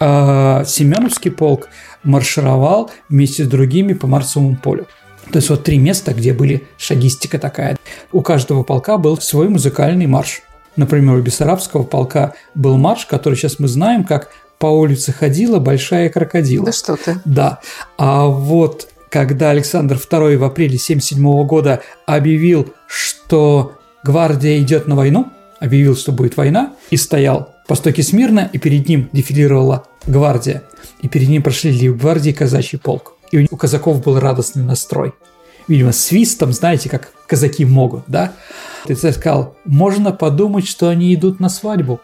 А 0.00 0.64
Семеновский 0.64 1.30
полк 1.30 1.68
маршировал 2.02 2.90
вместе 3.08 3.44
с 3.44 3.48
другими 3.48 3.92
по 3.92 4.06
Марсовому 4.06 4.56
полю. 4.56 4.86
То 5.32 5.38
есть 5.38 5.50
вот 5.50 5.64
три 5.64 5.78
места, 5.78 6.14
где 6.14 6.32
были 6.32 6.66
шагистика 6.78 7.38
такая. 7.38 7.76
У 8.12 8.22
каждого 8.22 8.62
полка 8.62 8.96
был 8.98 9.18
свой 9.18 9.48
музыкальный 9.48 10.06
марш. 10.06 10.42
Например, 10.76 11.16
у 11.16 11.22
Бессарабского 11.22 11.82
полка 11.82 12.34
был 12.54 12.76
марш, 12.76 13.06
который 13.06 13.34
сейчас 13.34 13.58
мы 13.58 13.68
знаем, 13.68 14.04
как 14.04 14.30
«По 14.58 14.66
улице 14.66 15.12
ходила 15.12 15.58
большая 15.58 16.08
крокодила». 16.08 16.66
Да 16.66 16.72
что 16.72 16.96
ты. 16.96 17.20
Да. 17.24 17.60
А 17.98 18.26
вот 18.26 18.88
когда 19.10 19.50
Александр 19.50 19.96
II 19.96 20.36
в 20.36 20.44
апреле 20.44 20.76
1977 20.76 21.46
года 21.46 21.80
объявил, 22.06 22.72
что 22.86 23.72
гвардия 24.04 24.58
идет 24.58 24.86
на 24.86 24.94
войну, 24.94 25.30
объявил, 25.60 25.96
что 25.96 26.12
будет 26.12 26.36
война, 26.36 26.74
и 26.90 26.96
стоял 26.96 27.54
по 27.66 27.74
стойке 27.74 28.02
смирно, 28.02 28.48
и 28.52 28.58
перед 28.58 28.88
ним 28.88 29.08
дефилировала 29.12 29.86
гвардия, 30.06 30.62
и 31.02 31.08
перед 31.08 31.28
ним 31.28 31.42
прошли 31.42 31.88
гвардии 31.90 32.32
казачий 32.32 32.78
полк. 32.78 33.15
И 33.30 33.46
у 33.50 33.56
казаков 33.56 34.02
был 34.02 34.18
радостный 34.18 34.62
настрой. 34.62 35.14
Видимо, 35.68 35.92
свистом, 35.92 36.52
знаете, 36.52 36.88
как 36.88 37.12
казаки 37.26 37.64
могут, 37.64 38.04
да? 38.06 38.32
Ты 38.86 38.94
сказал, 38.94 39.56
можно 39.64 40.12
подумать, 40.12 40.66
что 40.66 40.88
они 40.88 41.14
идут 41.14 41.40
на 41.40 41.48
свадьбу. 41.48 42.00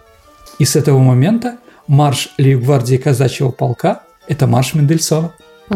И 0.59 0.65
с 0.65 0.75
этого 0.77 0.99
момента 0.99 1.59
марш 1.87 2.31
Лейбгвардии 2.39 2.97
казачьего 2.97 3.51
полка– 3.51 4.03
это 4.29 4.47
марш 4.47 4.75
Мендельсона. 4.75 5.33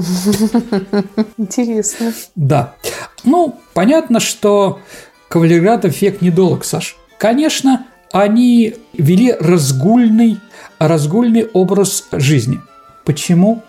Интересно. 1.38 2.12
Да. 2.34 2.74
Ну, 3.24 3.58
понятно, 3.72 4.20
что 4.20 4.80
кавалерградов 5.28 6.00
век 6.00 6.20
недолг, 6.20 6.64
Саш. 6.64 6.96
Конечно, 7.18 7.86
они 8.12 8.74
вели 8.92 9.32
разгульный, 9.32 10.38
разгульный 10.78 11.46
образ 11.52 12.04
жизни. 12.12 12.60
Почему? 13.04 13.62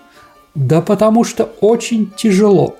Да 0.57 0.81
потому 0.81 1.23
что 1.23 1.43
очень 1.61 2.11
тяжело. 2.17 2.77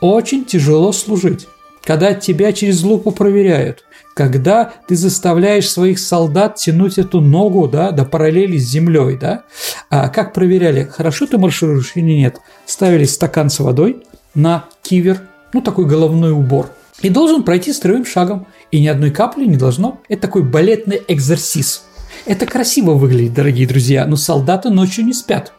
Очень 0.00 0.44
тяжело 0.44 0.90
служить. 0.90 1.46
Когда 1.84 2.12
тебя 2.12 2.52
через 2.52 2.82
лупу 2.82 3.12
проверяют, 3.12 3.84
когда 4.14 4.72
ты 4.88 4.96
заставляешь 4.96 5.70
своих 5.70 6.00
солдат 6.00 6.56
тянуть 6.56 6.98
эту 6.98 7.20
ногу 7.20 7.68
да, 7.68 7.92
до 7.92 8.04
параллели 8.04 8.58
с 8.58 8.68
землей, 8.68 9.16
да? 9.16 9.44
А 9.90 10.08
как 10.08 10.32
проверяли, 10.32 10.90
хорошо 10.90 11.26
ты 11.26 11.38
маршируешь 11.38 11.92
или 11.94 12.18
нет? 12.18 12.40
Ставили 12.66 13.04
стакан 13.04 13.48
с 13.48 13.60
водой 13.60 14.02
на 14.34 14.64
кивер, 14.82 15.20
ну 15.52 15.60
такой 15.60 15.86
головной 15.86 16.32
убор, 16.32 16.70
и 17.00 17.10
должен 17.10 17.44
пройти 17.44 17.72
строевым 17.72 18.06
шагом, 18.06 18.48
и 18.72 18.80
ни 18.80 18.88
одной 18.88 19.12
капли 19.12 19.44
не 19.44 19.56
должно. 19.56 20.00
Это 20.08 20.22
такой 20.22 20.42
балетный 20.42 21.00
экзорсиз. 21.06 21.84
Это 22.26 22.46
красиво 22.46 22.94
выглядит, 22.94 23.34
дорогие 23.34 23.68
друзья, 23.68 24.04
но 24.04 24.16
солдаты 24.16 24.70
ночью 24.70 25.04
не 25.04 25.12
спят. 25.12 25.52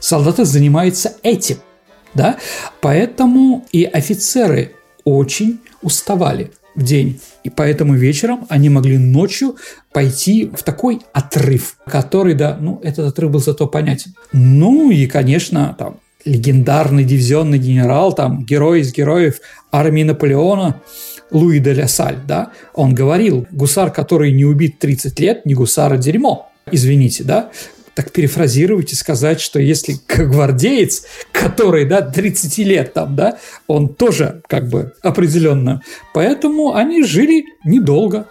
Солдаты 0.00 0.44
занимаются 0.44 1.16
этим, 1.22 1.56
да? 2.14 2.36
Поэтому 2.80 3.66
и 3.72 3.84
офицеры 3.84 4.72
очень 5.04 5.60
уставали 5.82 6.50
в 6.74 6.82
день. 6.82 7.20
И 7.42 7.50
поэтому 7.50 7.94
вечером 7.94 8.46
они 8.48 8.68
могли 8.68 8.98
ночью 8.98 9.56
пойти 9.92 10.50
в 10.54 10.62
такой 10.62 11.00
отрыв, 11.12 11.76
который, 11.86 12.34
да, 12.34 12.56
ну, 12.60 12.80
этот 12.82 13.06
отрыв 13.06 13.30
был 13.30 13.40
зато 13.40 13.66
понятен. 13.66 14.14
Ну 14.32 14.90
и, 14.90 15.06
конечно, 15.06 15.74
там 15.78 16.00
легендарный 16.24 17.04
дивизионный 17.04 17.58
генерал, 17.58 18.12
там, 18.12 18.44
герой 18.44 18.80
из 18.80 18.92
героев 18.92 19.40
армии 19.72 20.02
Наполеона, 20.02 20.82
Луи 21.30 21.58
де 21.58 21.72
Ля 21.72 21.88
Саль, 21.88 22.18
да, 22.26 22.52
он 22.74 22.94
говорил, 22.94 23.46
гусар, 23.50 23.90
который 23.90 24.32
не 24.32 24.44
убит 24.44 24.78
30 24.78 25.18
лет, 25.20 25.46
не 25.46 25.54
гусар, 25.54 25.92
а 25.92 25.96
дерьмо. 25.96 26.50
Извините, 26.70 27.24
да, 27.24 27.50
так 27.96 28.12
перефразировать 28.12 28.92
и 28.92 28.94
сказать, 28.94 29.40
что 29.40 29.58
если 29.58 29.96
гвардеец, 30.06 31.04
который, 31.32 31.86
да, 31.86 32.02
30 32.02 32.58
лет 32.58 32.92
там, 32.92 33.16
да, 33.16 33.38
он 33.66 33.88
тоже 33.88 34.42
как 34.48 34.68
бы 34.68 34.92
определенно. 35.02 35.82
Поэтому 36.12 36.74
они 36.74 37.02
жили 37.02 37.46
недолго. 37.64 38.28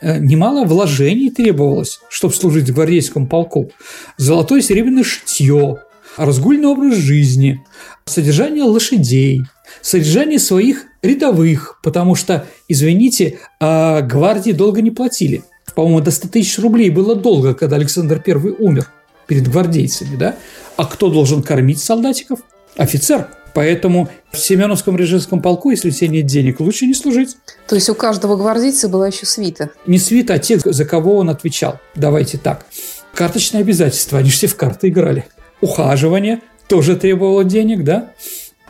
Э, 0.00 0.18
немало 0.18 0.64
вложений 0.64 1.30
требовалось, 1.30 2.00
чтобы 2.08 2.32
служить 2.32 2.70
в 2.70 2.74
гвардейском 2.74 3.26
полку. 3.26 3.70
Золотое 4.16 4.62
серебряное 4.62 5.04
шитье, 5.04 5.82
разгульный 6.16 6.68
образ 6.68 6.96
жизни, 6.96 7.62
содержание 8.06 8.64
лошадей, 8.64 9.42
содержание 9.82 10.38
своих 10.38 10.86
рядовых, 11.02 11.80
потому 11.82 12.14
что, 12.14 12.46
извините, 12.66 13.40
а 13.60 14.00
гвардии 14.00 14.52
долго 14.52 14.80
не 14.80 14.90
платили. 14.90 15.42
По-моему, 15.74 16.00
до 16.00 16.10
100 16.10 16.28
тысяч 16.28 16.58
рублей 16.58 16.88
было 16.88 17.14
долго, 17.14 17.52
когда 17.52 17.76
Александр 17.76 18.22
I 18.26 18.34
умер 18.58 18.88
перед 19.32 19.48
гвардейцами, 19.48 20.14
да? 20.16 20.36
А 20.76 20.84
кто 20.84 21.08
должен 21.08 21.42
кормить 21.42 21.82
солдатиков? 21.82 22.40
Офицер. 22.76 23.28
Поэтому 23.54 24.10
в 24.30 24.36
Семеновском 24.36 24.94
режимском 24.94 25.40
полку, 25.40 25.70
если 25.70 25.88
у 25.88 25.90
тебя 25.90 26.08
нет 26.08 26.26
денег, 26.26 26.60
лучше 26.60 26.84
не 26.84 26.92
служить. 26.92 27.38
То 27.66 27.74
есть 27.76 27.88
у 27.88 27.94
каждого 27.94 28.36
гвардейца 28.36 28.90
была 28.90 29.06
еще 29.06 29.24
свита? 29.24 29.70
Не 29.86 29.98
свита, 29.98 30.34
а 30.34 30.38
те, 30.38 30.58
за 30.58 30.84
кого 30.84 31.16
он 31.16 31.30
отвечал. 31.30 31.80
Давайте 31.94 32.36
так. 32.36 32.66
Карточные 33.14 33.62
обязательства, 33.62 34.18
они 34.18 34.28
же 34.28 34.36
все 34.36 34.48
в 34.48 34.56
карты 34.56 34.88
играли. 34.88 35.24
Ухаживание 35.62 36.42
тоже 36.68 36.94
требовало 36.96 37.42
денег, 37.42 37.84
да? 37.84 38.12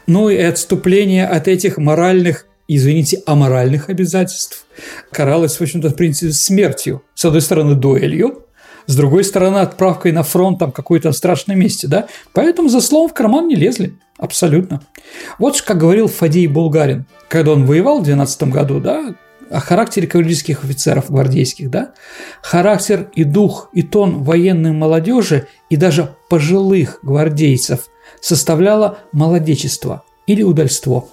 Ну 0.06 0.30
и 0.30 0.36
отступление 0.36 1.26
от 1.26 1.48
этих 1.48 1.76
моральных 1.76 2.46
извините, 2.68 3.20
аморальных 3.26 3.90
обязательств 3.90 4.66
каралось, 5.10 5.56
в 5.56 5.60
общем-то, 5.60 5.90
в 5.90 5.96
принципе, 5.96 6.32
смертью. 6.32 7.02
С 7.14 7.24
одной 7.24 7.42
стороны, 7.42 7.74
дуэлью, 7.74 8.41
с 8.86 8.96
другой 8.96 9.24
стороны, 9.24 9.58
отправкой 9.58 10.12
на 10.12 10.22
фронт 10.22 10.58
там 10.58 10.72
какой-то 10.72 11.12
страшном 11.12 11.58
месте, 11.58 11.86
да? 11.88 12.06
Поэтому 12.32 12.68
за 12.68 12.80
словом 12.80 13.10
в 13.10 13.14
карман 13.14 13.48
не 13.48 13.54
лезли. 13.54 13.98
Абсолютно. 14.18 14.82
Вот 15.38 15.60
как 15.62 15.78
говорил 15.78 16.08
Фадей 16.08 16.46
Булгарин, 16.46 17.06
когда 17.28 17.52
он 17.52 17.64
воевал 17.66 18.00
в 18.00 18.04
12 18.04 18.44
году, 18.44 18.80
да, 18.80 19.14
о 19.50 19.60
характере 19.60 20.06
кавалерийских 20.06 20.64
офицеров 20.64 21.10
гвардейских, 21.10 21.70
да, 21.70 21.92
характер 22.40 23.10
и 23.14 23.24
дух, 23.24 23.68
и 23.72 23.82
тон 23.82 24.22
военной 24.22 24.72
молодежи 24.72 25.48
и 25.68 25.76
даже 25.76 26.14
пожилых 26.28 27.00
гвардейцев 27.02 27.88
составляло 28.20 28.98
молодечество 29.12 30.04
или 30.26 30.42
удальство. 30.42 31.08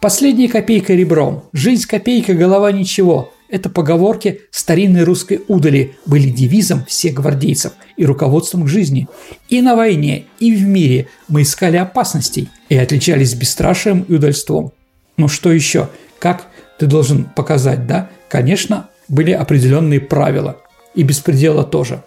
Последняя 0.00 0.48
копейка 0.48 0.94
ребром, 0.94 1.44
жизнь 1.52 1.86
копейка, 1.86 2.34
голова 2.34 2.72
ничего– 2.72 3.32
это 3.50 3.68
поговорки 3.68 4.42
старинной 4.50 5.02
русской 5.02 5.42
удали 5.48 5.96
были 6.06 6.30
девизом 6.30 6.84
всех 6.86 7.14
гвардейцев 7.14 7.72
и 7.96 8.06
руководством 8.06 8.64
к 8.64 8.68
жизни. 8.68 9.08
И 9.48 9.60
на 9.60 9.74
войне, 9.74 10.26
и 10.38 10.54
в 10.54 10.62
мире 10.62 11.08
мы 11.28 11.42
искали 11.42 11.76
опасностей 11.76 12.48
и 12.68 12.76
отличались 12.76 13.34
бесстрашием 13.34 14.02
и 14.02 14.14
удальством. 14.14 14.72
Но 15.16 15.28
что 15.28 15.52
еще? 15.52 15.88
Как 16.18 16.46
ты 16.78 16.86
должен 16.86 17.24
показать, 17.24 17.86
да? 17.86 18.08
Конечно, 18.28 18.88
были 19.08 19.32
определенные 19.32 20.00
правила. 20.00 20.58
И 20.94 21.02
беспредела 21.02 21.64
тоже. 21.64 22.02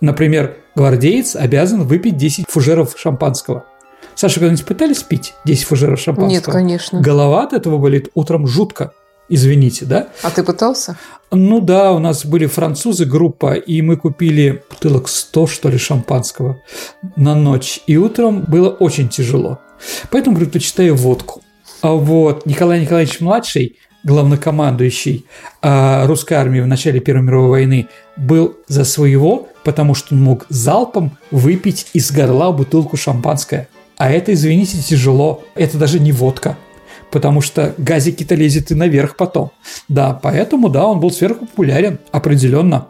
Например, 0.00 0.56
гвардеец 0.74 1.36
обязан 1.36 1.84
выпить 1.84 2.16
10 2.16 2.46
фужеров 2.48 2.94
шампанского. 2.98 3.64
Саша, 4.14 4.40
когда-нибудь 4.40 4.66
пытались 4.66 5.02
пить 5.02 5.34
10 5.44 5.64
фужеров 5.64 6.00
шампанского? 6.00 6.30
Нет, 6.30 6.44
конечно. 6.44 7.00
Голова 7.00 7.44
от 7.44 7.52
этого 7.52 7.78
болит 7.78 8.08
утром 8.14 8.46
жутко 8.46 8.92
извините, 9.30 9.86
да? 9.86 10.08
А 10.22 10.30
ты 10.30 10.42
пытался? 10.42 10.98
Ну 11.30 11.60
да, 11.60 11.92
у 11.92 11.98
нас 11.98 12.26
были 12.26 12.46
французы 12.46 13.06
группа, 13.06 13.54
и 13.54 13.80
мы 13.82 13.96
купили 13.96 14.62
бутылок 14.68 15.08
100, 15.08 15.46
что 15.46 15.68
ли, 15.68 15.78
шампанского 15.78 16.60
на 17.16 17.34
ночь. 17.34 17.80
И 17.86 17.96
утром 17.96 18.44
было 18.46 18.68
очень 18.68 19.08
тяжело. 19.08 19.60
Поэтому 20.10 20.36
предпочитаю 20.36 20.96
водку. 20.96 21.40
А 21.82 21.92
вот 21.92 22.44
Николай 22.46 22.80
Николаевич 22.80 23.20
младший, 23.20 23.78
главнокомандующий 24.02 25.24
а, 25.62 26.06
русской 26.06 26.34
армии 26.34 26.60
в 26.60 26.66
начале 26.66 27.00
Первой 27.00 27.22
мировой 27.22 27.48
войны, 27.48 27.88
был 28.16 28.56
за 28.66 28.84
своего, 28.84 29.48
потому 29.62 29.94
что 29.94 30.14
он 30.14 30.22
мог 30.22 30.46
залпом 30.48 31.16
выпить 31.30 31.86
из 31.92 32.10
горла 32.10 32.50
бутылку 32.52 32.96
шампанское. 32.96 33.68
А 33.96 34.10
это, 34.10 34.32
извините, 34.32 34.78
тяжело. 34.78 35.44
Это 35.54 35.78
даже 35.78 36.00
не 36.00 36.10
водка 36.10 36.56
потому 37.10 37.40
что 37.40 37.74
газики-то 37.78 38.34
лезет 38.34 38.70
и 38.70 38.74
наверх 38.74 39.16
потом. 39.16 39.52
Да, 39.88 40.14
поэтому, 40.14 40.68
да, 40.68 40.86
он 40.86 41.00
был 41.00 41.10
сверхпопулярен, 41.10 41.98
определенно. 42.12 42.88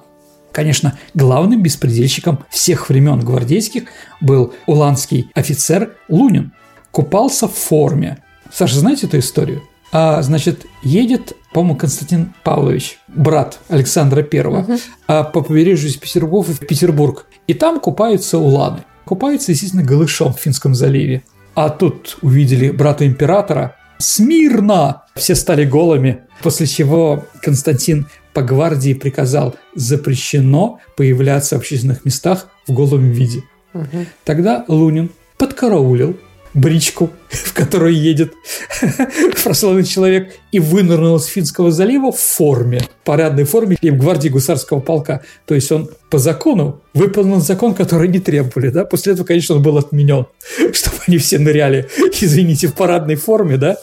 Конечно, 0.52 0.98
главным 1.14 1.62
беспредельщиком 1.62 2.40
всех 2.50 2.88
времен 2.88 3.20
гвардейских 3.20 3.84
был 4.20 4.52
уланский 4.66 5.30
офицер 5.34 5.96
Лунин. 6.08 6.52
Купался 6.90 7.46
в 7.46 7.54
форме. 7.54 8.18
Саша, 8.52 8.80
знаете 8.80 9.06
эту 9.06 9.18
историю? 9.18 9.62
А, 9.92 10.22
значит, 10.22 10.66
едет, 10.82 11.36
по-моему, 11.52 11.76
Константин 11.76 12.32
Павлович, 12.42 12.98
брат 13.08 13.58
Александра 13.68 14.22
Первого, 14.22 14.62
угу. 14.62 14.72
а, 15.06 15.24
по 15.24 15.42
побережью 15.42 15.88
из 15.88 15.96
Петербурга 15.96 16.52
в 16.52 16.58
Петербург. 16.60 17.26
И 17.46 17.54
там 17.54 17.80
купаются 17.80 18.38
уланы. 18.38 18.80
Купаются, 19.04 19.52
естественно, 19.52 19.82
голышом 19.82 20.32
в 20.32 20.40
Финском 20.40 20.74
заливе. 20.74 21.22
А 21.54 21.68
тут 21.68 22.18
увидели 22.22 22.70
брата 22.70 23.06
императора, 23.06 23.76
Смирно! 24.00 25.02
Все 25.14 25.34
стали 25.34 25.64
голыми, 25.66 26.22
после 26.42 26.66
чего 26.66 27.26
Константин 27.42 28.08
по 28.32 28.42
гвардии 28.42 28.94
приказал 28.94 29.56
запрещено 29.74 30.80
появляться 30.96 31.56
в 31.56 31.58
общественных 31.58 32.04
местах 32.04 32.48
в 32.66 32.72
голом 32.72 33.10
виде. 33.10 33.42
Тогда 34.24 34.64
Лунин 34.68 35.10
подкараулил 35.36 36.18
бричку, 36.54 37.10
в 37.28 37.52
которой 37.52 37.94
едет 37.94 38.34
прославленный 39.44 39.84
человек, 39.86 40.32
и 40.52 40.58
вынырнул 40.58 41.16
из 41.16 41.26
Финского 41.26 41.70
залива 41.70 42.12
в 42.12 42.18
форме, 42.18 42.82
парадной 43.04 43.44
форме 43.44 43.76
и 43.80 43.90
в 43.90 43.96
гвардии 43.96 44.28
гусарского 44.28 44.80
полка. 44.80 45.22
То 45.46 45.54
есть 45.54 45.70
он 45.70 45.90
по 46.10 46.18
закону 46.18 46.80
выполнил 46.92 47.40
закон, 47.40 47.74
который 47.74 48.08
не 48.08 48.18
требовали. 48.18 48.70
Да? 48.70 48.84
После 48.84 49.12
этого, 49.12 49.26
конечно, 49.26 49.56
он 49.56 49.62
был 49.62 49.78
отменен, 49.78 50.26
чтобы 50.72 50.96
они 51.06 51.18
все 51.18 51.38
ныряли, 51.38 51.88
извините, 52.20 52.68
в 52.68 52.74
парадной 52.74 53.16
форме. 53.16 53.56
Да? 53.56 53.76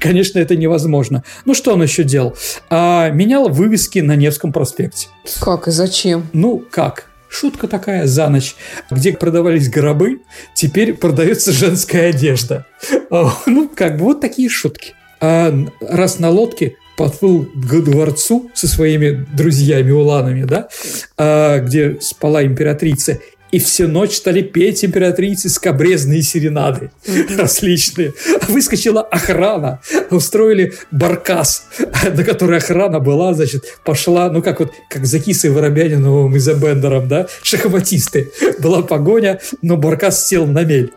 Конечно, 0.00 0.38
это 0.38 0.56
невозможно. 0.56 1.24
Ну, 1.44 1.54
что 1.54 1.74
он 1.74 1.82
еще 1.82 2.04
делал? 2.04 2.34
А, 2.70 3.10
менял 3.10 3.48
вывески 3.48 3.98
на 3.98 4.16
Невском 4.16 4.52
проспекте. 4.52 5.08
Как 5.40 5.68
и 5.68 5.70
зачем? 5.70 6.26
Ну, 6.32 6.64
как? 6.70 7.06
Шутка 7.34 7.66
такая 7.66 8.06
за 8.06 8.28
ночь. 8.28 8.54
Где 8.92 9.12
продавались 9.12 9.68
гробы, 9.68 10.20
теперь 10.54 10.94
продается 10.94 11.50
женская 11.52 12.10
одежда. 12.10 12.64
Ну, 13.10 13.68
как 13.74 13.98
бы 13.98 14.04
вот 14.04 14.20
такие 14.20 14.48
шутки. 14.48 14.94
А 15.20 15.52
раз 15.80 16.20
на 16.20 16.30
лодке 16.30 16.76
подплыл 16.96 17.44
к 17.44 17.80
дворцу 17.82 18.50
со 18.54 18.68
своими 18.68 19.26
друзьями-уланами, 19.34 20.44
да, 20.44 20.68
а, 21.16 21.58
где 21.58 21.98
спала 22.00 22.44
императрица, 22.44 23.18
и 23.50 23.58
всю 23.58 23.86
ночь 23.86 24.16
стали 24.16 24.42
петь 24.42 24.84
императрицы 24.84 25.48
скобрезные 25.48 26.22
серенады 26.22 26.90
различные. 27.36 28.12
Выскочила 28.48 29.02
охрана, 29.02 29.80
устроили 30.10 30.74
баркас, 30.90 31.68
на 32.04 32.24
которой 32.24 32.58
охрана 32.58 33.00
была, 33.00 33.34
значит, 33.34 33.78
пошла, 33.84 34.28
ну 34.30 34.42
как 34.42 34.60
вот, 34.60 34.72
как 34.88 35.06
за 35.06 35.20
Кисой 35.20 35.50
Воробяниновым 35.50 36.34
и 36.34 36.38
за 36.38 36.54
Бендером, 36.54 37.08
да, 37.08 37.28
шахматисты. 37.42 38.32
Была 38.58 38.82
погоня, 38.82 39.40
но 39.62 39.76
баркас 39.76 40.26
сел 40.26 40.46
на 40.46 40.64
мель. 40.64 40.92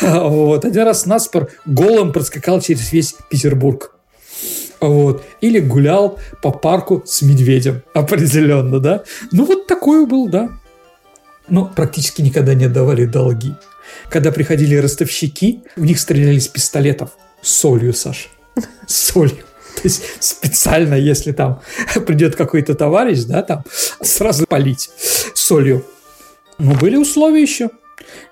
Вот. 0.00 0.64
Один 0.64 0.82
раз 0.82 1.06
наспор 1.06 1.48
голым 1.64 2.12
проскакал 2.12 2.60
через 2.60 2.92
весь 2.92 3.14
Петербург. 3.30 3.92
Вот. 4.80 5.24
Или 5.40 5.60
гулял 5.60 6.18
по 6.42 6.50
парку 6.50 7.02
с 7.06 7.22
медведем. 7.22 7.82
Определенно, 7.94 8.80
да. 8.80 9.04
Ну, 9.32 9.44
вот 9.44 9.66
такой 9.66 10.06
был, 10.06 10.28
да, 10.28 10.50
но 11.48 11.66
практически 11.66 12.22
никогда 12.22 12.54
не 12.54 12.64
отдавали 12.64 13.04
долги. 13.04 13.54
Когда 14.08 14.32
приходили 14.32 14.76
ростовщики, 14.76 15.62
в 15.76 15.84
них 15.84 15.98
стреляли 15.98 16.38
с 16.38 16.48
пистолетов 16.48 17.10
солью, 17.42 17.92
Саша. 17.92 18.28
С 18.86 19.12
солью. 19.12 19.44
То 19.74 19.82
есть 19.84 20.02
специально, 20.20 20.94
если 20.94 21.32
там 21.32 21.60
придет 22.06 22.36
какой-то 22.36 22.74
товарищ, 22.74 23.24
да, 23.24 23.42
там 23.42 23.64
сразу 24.00 24.46
полить 24.46 24.90
солью. 25.34 25.84
Но 26.58 26.74
были 26.74 26.96
условия 26.96 27.42
еще. 27.42 27.70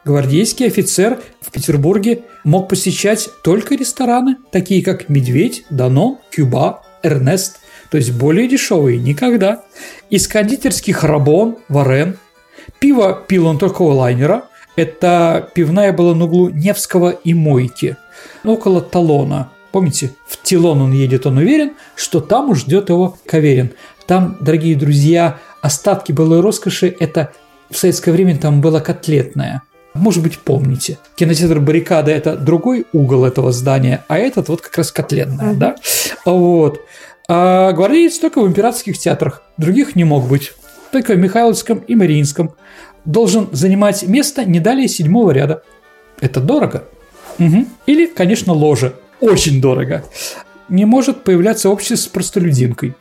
Гвардейский 0.04 0.66
офицер 0.66 1.20
в 1.40 1.50
Петербурге 1.50 2.22
мог 2.44 2.68
посещать 2.68 3.28
только 3.42 3.74
рестораны, 3.74 4.36
такие 4.50 4.82
как 4.82 5.08
«Медведь», 5.08 5.64
«Дано», 5.70 6.20
«Кюба», 6.30 6.82
«Эрнест», 7.02 7.58
то 7.90 7.96
есть 7.96 8.12
более 8.12 8.48
дешевые 8.48 8.98
никогда. 8.98 9.64
Из 10.10 10.26
кондитерских 10.28 11.04
«Рабон», 11.04 11.58
«Варен», 11.68 12.18
Пиво 12.82 13.22
пил 13.28 13.46
он 13.46 13.58
только 13.58 13.82
у 13.82 13.90
лайнера. 13.90 14.42
Это 14.74 15.48
пивная 15.54 15.92
была 15.92 16.16
на 16.16 16.24
углу 16.24 16.48
Невского 16.48 17.10
и 17.10 17.32
Мойки, 17.32 17.96
около 18.42 18.80
Талона. 18.80 19.50
Помните, 19.70 20.10
в 20.26 20.42
Тилон 20.42 20.82
он 20.82 20.92
едет, 20.92 21.24
он 21.24 21.36
уверен, 21.36 21.74
что 21.94 22.20
там 22.20 22.50
уж 22.50 22.62
ждет 22.62 22.88
его 22.88 23.16
Каверин. 23.24 23.70
Там, 24.08 24.36
дорогие 24.40 24.74
друзья, 24.74 25.38
остатки 25.60 26.10
былой 26.10 26.40
роскоши– 26.40 26.92
это 26.98 27.32
в 27.70 27.76
советское 27.76 28.10
время 28.10 28.36
там 28.36 28.60
было 28.60 28.80
котлетное. 28.80 29.62
Может 29.94 30.24
быть, 30.24 30.40
помните. 30.40 30.98
Кинотеатр 31.14 31.60
«Баррикада»– 31.60 32.10
это 32.12 32.36
другой 32.36 32.86
угол 32.92 33.24
этого 33.24 33.52
здания, 33.52 34.04
а 34.08 34.18
этот 34.18 34.48
вот 34.48 34.60
как 34.60 34.76
раз 34.76 34.90
котлетное, 34.90 35.52
mm-hmm. 35.52 35.56
да? 35.56 35.76
Вот. 36.24 36.80
А 37.28 37.70
гвардеец 37.70 38.18
только 38.18 38.40
в 38.40 38.48
императорских 38.48 38.98
театрах. 38.98 39.42
Других 39.56 39.94
не 39.94 40.02
мог 40.02 40.26
быть 40.26 40.52
только 40.92 41.14
в 41.14 41.18
Михайловском 41.18 41.78
и 41.78 41.94
Мариинском, 41.96 42.54
должен 43.04 43.48
занимать 43.52 44.06
место 44.06 44.44
не 44.44 44.60
далее 44.60 44.86
седьмого 44.86 45.32
ряда. 45.32 45.62
Это 46.20 46.40
дорого. 46.40 46.84
Угу. 47.38 47.66
Или, 47.86 48.06
конечно, 48.06 48.52
ложе. 48.52 48.94
Очень 49.20 49.60
дорого. 49.60 50.04
Не 50.68 50.84
может 50.84 51.24
появляться 51.24 51.68
общество 51.70 51.96
с 51.96 52.06
простолюдинкой. 52.06 52.94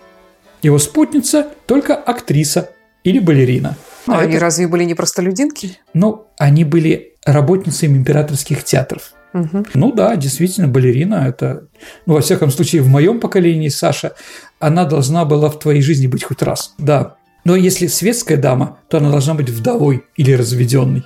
Его 0.61 0.79
спутница 0.79 1.47
только 1.67 1.95
актриса 1.95 2.71
или 3.03 3.19
балерина. 3.19 3.77
А, 4.07 4.19
а 4.19 4.19
они 4.21 4.33
это... 4.33 4.41
разве 4.41 4.67
были 4.67 4.83
не 4.83 4.95
простолюдинки? 4.95 5.77
Ну, 5.93 6.27
они 6.37 6.63
были 6.63 7.15
работницами 7.25 7.97
императорских 7.97 8.63
театров. 8.63 9.13
Угу. 9.33 9.65
Ну 9.75 9.91
да, 9.91 10.15
действительно, 10.15 10.67
балерина 10.67 11.27
это, 11.27 11.67
ну, 12.05 12.15
во 12.15 12.21
всяком 12.21 12.51
случае, 12.51 12.81
в 12.81 12.87
моем 12.87 13.19
поколении, 13.19 13.69
Саша, 13.69 14.13
она 14.59 14.85
должна 14.85 15.25
была 15.25 15.49
в 15.49 15.57
твоей 15.59 15.81
жизни 15.81 16.07
быть 16.07 16.23
хоть 16.23 16.41
раз. 16.41 16.73
Да, 16.77 17.15
но 17.43 17.55
если 17.55 17.87
светская 17.87 18.37
дама, 18.37 18.77
то 18.87 18.97
она 18.97 19.11
должна 19.11 19.33
быть 19.33 19.49
вдовой 19.49 20.03
или 20.15 20.33
разведенной. 20.33 21.03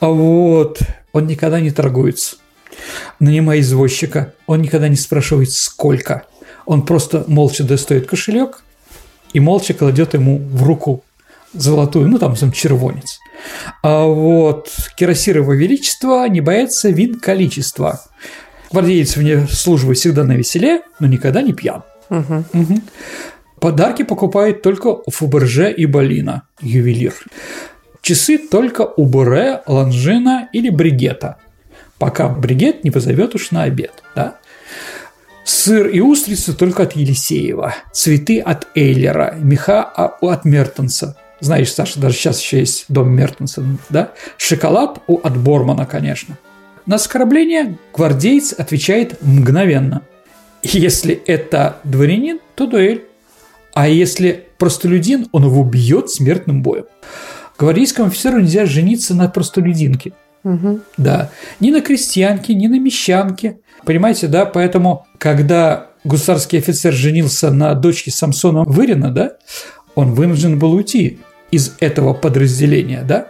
А 0.00 0.08
вот 0.08 0.80
он 1.12 1.26
никогда 1.26 1.60
не 1.60 1.70
торгуется. 1.70 2.36
Нанимая 3.20 3.60
извозчика, 3.60 4.34
он 4.46 4.62
никогда 4.62 4.88
не 4.88 4.96
спрашивает 4.96 5.50
сколько. 5.50 6.24
Он 6.66 6.84
просто 6.84 7.24
молча 7.26 7.64
достает 7.64 8.06
кошелек 8.06 8.62
и 9.32 9.40
молча 9.40 9.74
кладет 9.74 10.14
ему 10.14 10.38
в 10.38 10.62
руку 10.62 11.04
золотую, 11.52 12.08
ну 12.08 12.18
там 12.18 12.36
сам 12.36 12.52
червонец. 12.52 13.18
А 13.82 14.04
вот 14.04 14.70
Кирасирова 14.96 15.52
Величество 15.52 16.28
не 16.28 16.40
боится 16.40 16.90
вин 16.90 17.18
количества. 17.18 18.02
Гвардеец 18.70 19.16
вне 19.16 19.46
службы 19.48 19.94
всегда 19.94 20.24
на 20.24 20.32
веселе, 20.32 20.82
но 21.00 21.06
никогда 21.06 21.40
не 21.42 21.52
пьян. 21.52 21.82
Угу. 22.10 22.44
Угу. 22.52 22.80
Подарки 23.60 24.02
покупает 24.02 24.62
только 24.62 24.98
Фаберже 25.10 25.72
и 25.72 25.86
Балина, 25.86 26.42
ювелир. 26.60 27.14
Часы 28.02 28.38
только 28.38 28.82
у 28.82 29.06
Буре, 29.06 29.62
Ланжина 29.66 30.48
или 30.52 30.70
Бригета, 30.70 31.36
пока 31.98 32.28
Бригет 32.28 32.84
не 32.84 32.90
позовет 32.90 33.34
уж 33.34 33.50
на 33.50 33.64
обед. 33.64 33.92
Да? 34.14 34.36
Сыр 35.44 35.88
и 35.88 36.00
устрицы 36.00 36.54
только 36.54 36.84
от 36.84 36.92
Елисеева, 36.92 37.74
цветы 37.92 38.40
от 38.40 38.68
Эйлера, 38.74 39.34
меха 39.36 39.82
от 39.82 40.44
Мертенса. 40.44 41.16
Знаешь, 41.40 41.72
Саша, 41.72 42.00
даже 42.00 42.16
сейчас 42.16 42.40
еще 42.40 42.60
есть 42.60 42.84
дом 42.88 43.10
Мертенса, 43.10 43.64
да? 43.90 44.12
Шоколад 44.36 45.00
у 45.06 45.16
от 45.16 45.36
Бормана, 45.36 45.86
конечно. 45.86 46.36
На 46.86 46.96
оскорбление 46.96 47.78
гвардейц 47.94 48.52
отвечает 48.52 49.22
мгновенно. 49.22 50.02
Если 50.62 51.14
это 51.26 51.78
дворянин, 51.84 52.40
то 52.54 52.66
дуэль. 52.66 53.07
А 53.78 53.86
если 53.86 54.48
простолюдин, 54.58 55.28
он 55.30 55.44
его 55.44 55.62
бьет 55.62 56.10
смертным 56.10 56.64
боем. 56.64 56.86
Гвардейскому 57.60 58.08
офицеру 58.08 58.40
нельзя 58.40 58.66
жениться 58.66 59.14
на 59.14 59.28
простолюдинке. 59.28 60.14
Угу. 60.42 60.80
Да. 60.96 61.30
Ни 61.60 61.70
на 61.70 61.80
крестьянке, 61.80 62.54
ни 62.54 62.66
на 62.66 62.80
мещанке. 62.80 63.60
Понимаете, 63.84 64.26
да? 64.26 64.46
Поэтому, 64.46 65.06
когда 65.18 65.92
гусарский 66.02 66.58
офицер 66.58 66.92
женился 66.92 67.52
на 67.52 67.72
дочке 67.74 68.10
Самсона 68.10 68.64
Вырина, 68.64 69.12
да, 69.12 69.34
он 69.94 70.12
вынужден 70.12 70.58
был 70.58 70.72
уйти 70.72 71.20
из 71.52 71.76
этого 71.78 72.14
подразделения, 72.14 73.04
да? 73.06 73.28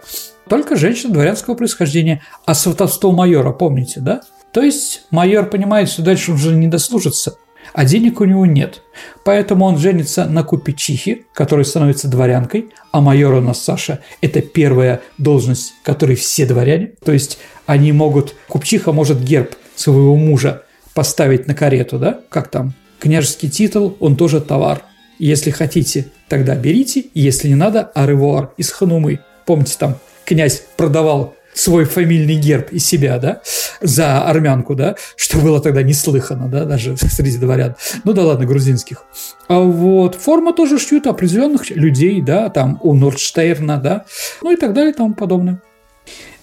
Только 0.49 0.76
женщина 0.76 1.12
дворянского 1.12 1.57
происхождения. 1.57 2.22
А 2.46 2.55
сватовство 2.55 3.12
майора, 3.12 3.53
помните, 3.53 4.01
да? 4.01 4.22
То 4.55 4.62
есть 4.62 5.03
майор 5.11 5.44
понимает, 5.51 5.90
что 5.90 6.01
дальше 6.01 6.32
уже 6.32 6.55
не 6.55 6.68
дослужится– 6.68 7.36
а 7.73 7.85
денег 7.85 8.21
у 8.21 8.25
него 8.25 8.47
нет. 8.47 8.83
Поэтому 9.25 9.64
он 9.64 9.79
женится 9.79 10.27
на 10.27 10.43
купичихе, 10.43 11.25
которая 11.33 11.64
становится 11.64 12.09
дворянкой, 12.09 12.71
а 12.93 13.01
майор 13.01 13.35
у 13.35 13.41
нас 13.41 13.62
Саша– 13.62 14.01
это 14.21 14.41
первая 14.41 15.01
должность, 15.19 15.75
которой 15.83 16.16
все 16.16 16.47
дворяне. 16.47 16.93
То 17.05 17.12
есть 17.12 17.39
они 17.66 17.93
могут, 17.93 18.35
купчиха 18.49 18.93
может 18.93 19.23
герб 19.23 19.55
своего 19.75 20.16
мужа 20.16 20.62
поставить 20.95 21.47
на 21.47 21.55
карету, 21.55 21.99
да, 21.99 22.21
как 22.29 22.49
там, 22.49 22.75
княжеский 22.99 23.49
титул, 23.49 23.97
он 24.01 24.16
тоже 24.16 24.41
товар. 24.41 24.83
Если 25.19 25.51
хотите, 25.51 26.07
тогда 26.29 26.55
берите, 26.55 27.07
если 27.14 27.49
не 27.49 27.55
надо, 27.55 27.83
аревуар 27.95 28.53
из 28.57 28.71
ханумы. 28.71 29.21
Помните, 29.47 29.77
там 29.79 29.97
князь 30.25 30.62
продавал 30.77 31.35
свой 31.59 31.84
фамильный 31.84 32.36
герб 32.36 32.72
из 32.72 32.86
себя, 32.86 33.18
да, 33.18 33.40
за 33.80 34.22
армянку, 34.22 34.74
да, 34.74 34.94
что 35.16 35.38
было 35.38 35.61
тогда 35.61 35.82
неслыхано, 35.82 36.48
да, 36.48 36.64
даже 36.64 36.96
среди 36.96 37.38
дворян. 37.38 37.74
Ну 38.04 38.12
да 38.12 38.22
ладно, 38.24 38.46
грузинских. 38.46 39.04
А 39.48 39.59
вот 39.59 40.14
форма 40.14 40.52
тоже 40.52 40.78
шьют 40.78 41.06
определенных 41.06 41.70
людей, 41.70 42.20
да, 42.22 42.48
там 42.48 42.78
у 42.82 42.94
Нордштейрна, 42.94 43.78
да, 43.78 44.04
ну 44.40 44.52
и 44.52 44.56
так 44.56 44.72
далее 44.72 44.92
и 44.92 44.96
тому 44.96 45.14
подобное. 45.14 45.61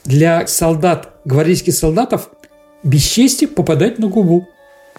Для 0.03 0.45
солдат, 0.47 1.09
гвардейских 1.23 1.73
солдатов, 1.73 2.29
без 2.83 3.01
чести 3.01 3.45
попадать 3.45 3.97
на 3.97 4.07
губу. 4.07 4.47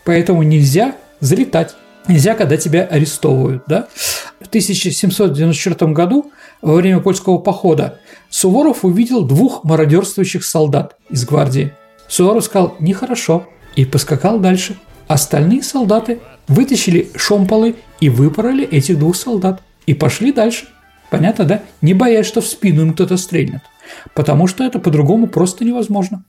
Поэтому 0.05 0.43
нельзя 0.43 0.97
залетать. 1.21 1.75
Нельзя, 2.09 2.35
когда 2.35 2.57
тебя 2.57 2.85
арестовывают, 2.85 3.65
да. 3.67 3.89
В 4.41 4.49
1794 4.49 5.93
году 5.93 6.31
во 6.63 6.75
время 6.75 7.01
польского 7.01 7.39
похода 7.39 7.99
Суворов 8.29 8.85
увидел 8.85 9.23
двух 9.25 9.65
мародерствующих 9.65 10.45
солдат 10.45 10.97
из 11.09 11.25
гвардии. 11.25 11.73
Суворов 12.09 12.45
сказал 12.45 12.77
«нехорошо» 12.81 13.47
и 13.75 13.85
поскакал 13.85 14.39
дальше. 14.39 14.77
Остальные 15.09 15.63
солдаты 15.63 16.21
вытащили 16.49 17.11
шомполы 17.17 17.77
и 18.01 18.09
выпороли 18.09 18.65
этих 18.65 18.99
двух 18.99 19.17
солдат 19.17 19.63
и 19.87 19.95
пошли 19.95 20.33
дальше. 20.33 20.67
Понятно, 21.11 21.45
да? 21.45 21.63
Не 21.81 21.95
боясь, 21.95 22.27
что 22.27 22.41
в 22.41 22.47
спину 22.47 22.83
им 22.83 22.93
кто-то 22.93 23.17
стрельнет. 23.17 23.63
Потому 24.15 24.47
что 24.49 24.65
это 24.65 24.79
по-другому 24.79 25.29
просто 25.29 25.65
невозможно. 25.65 26.25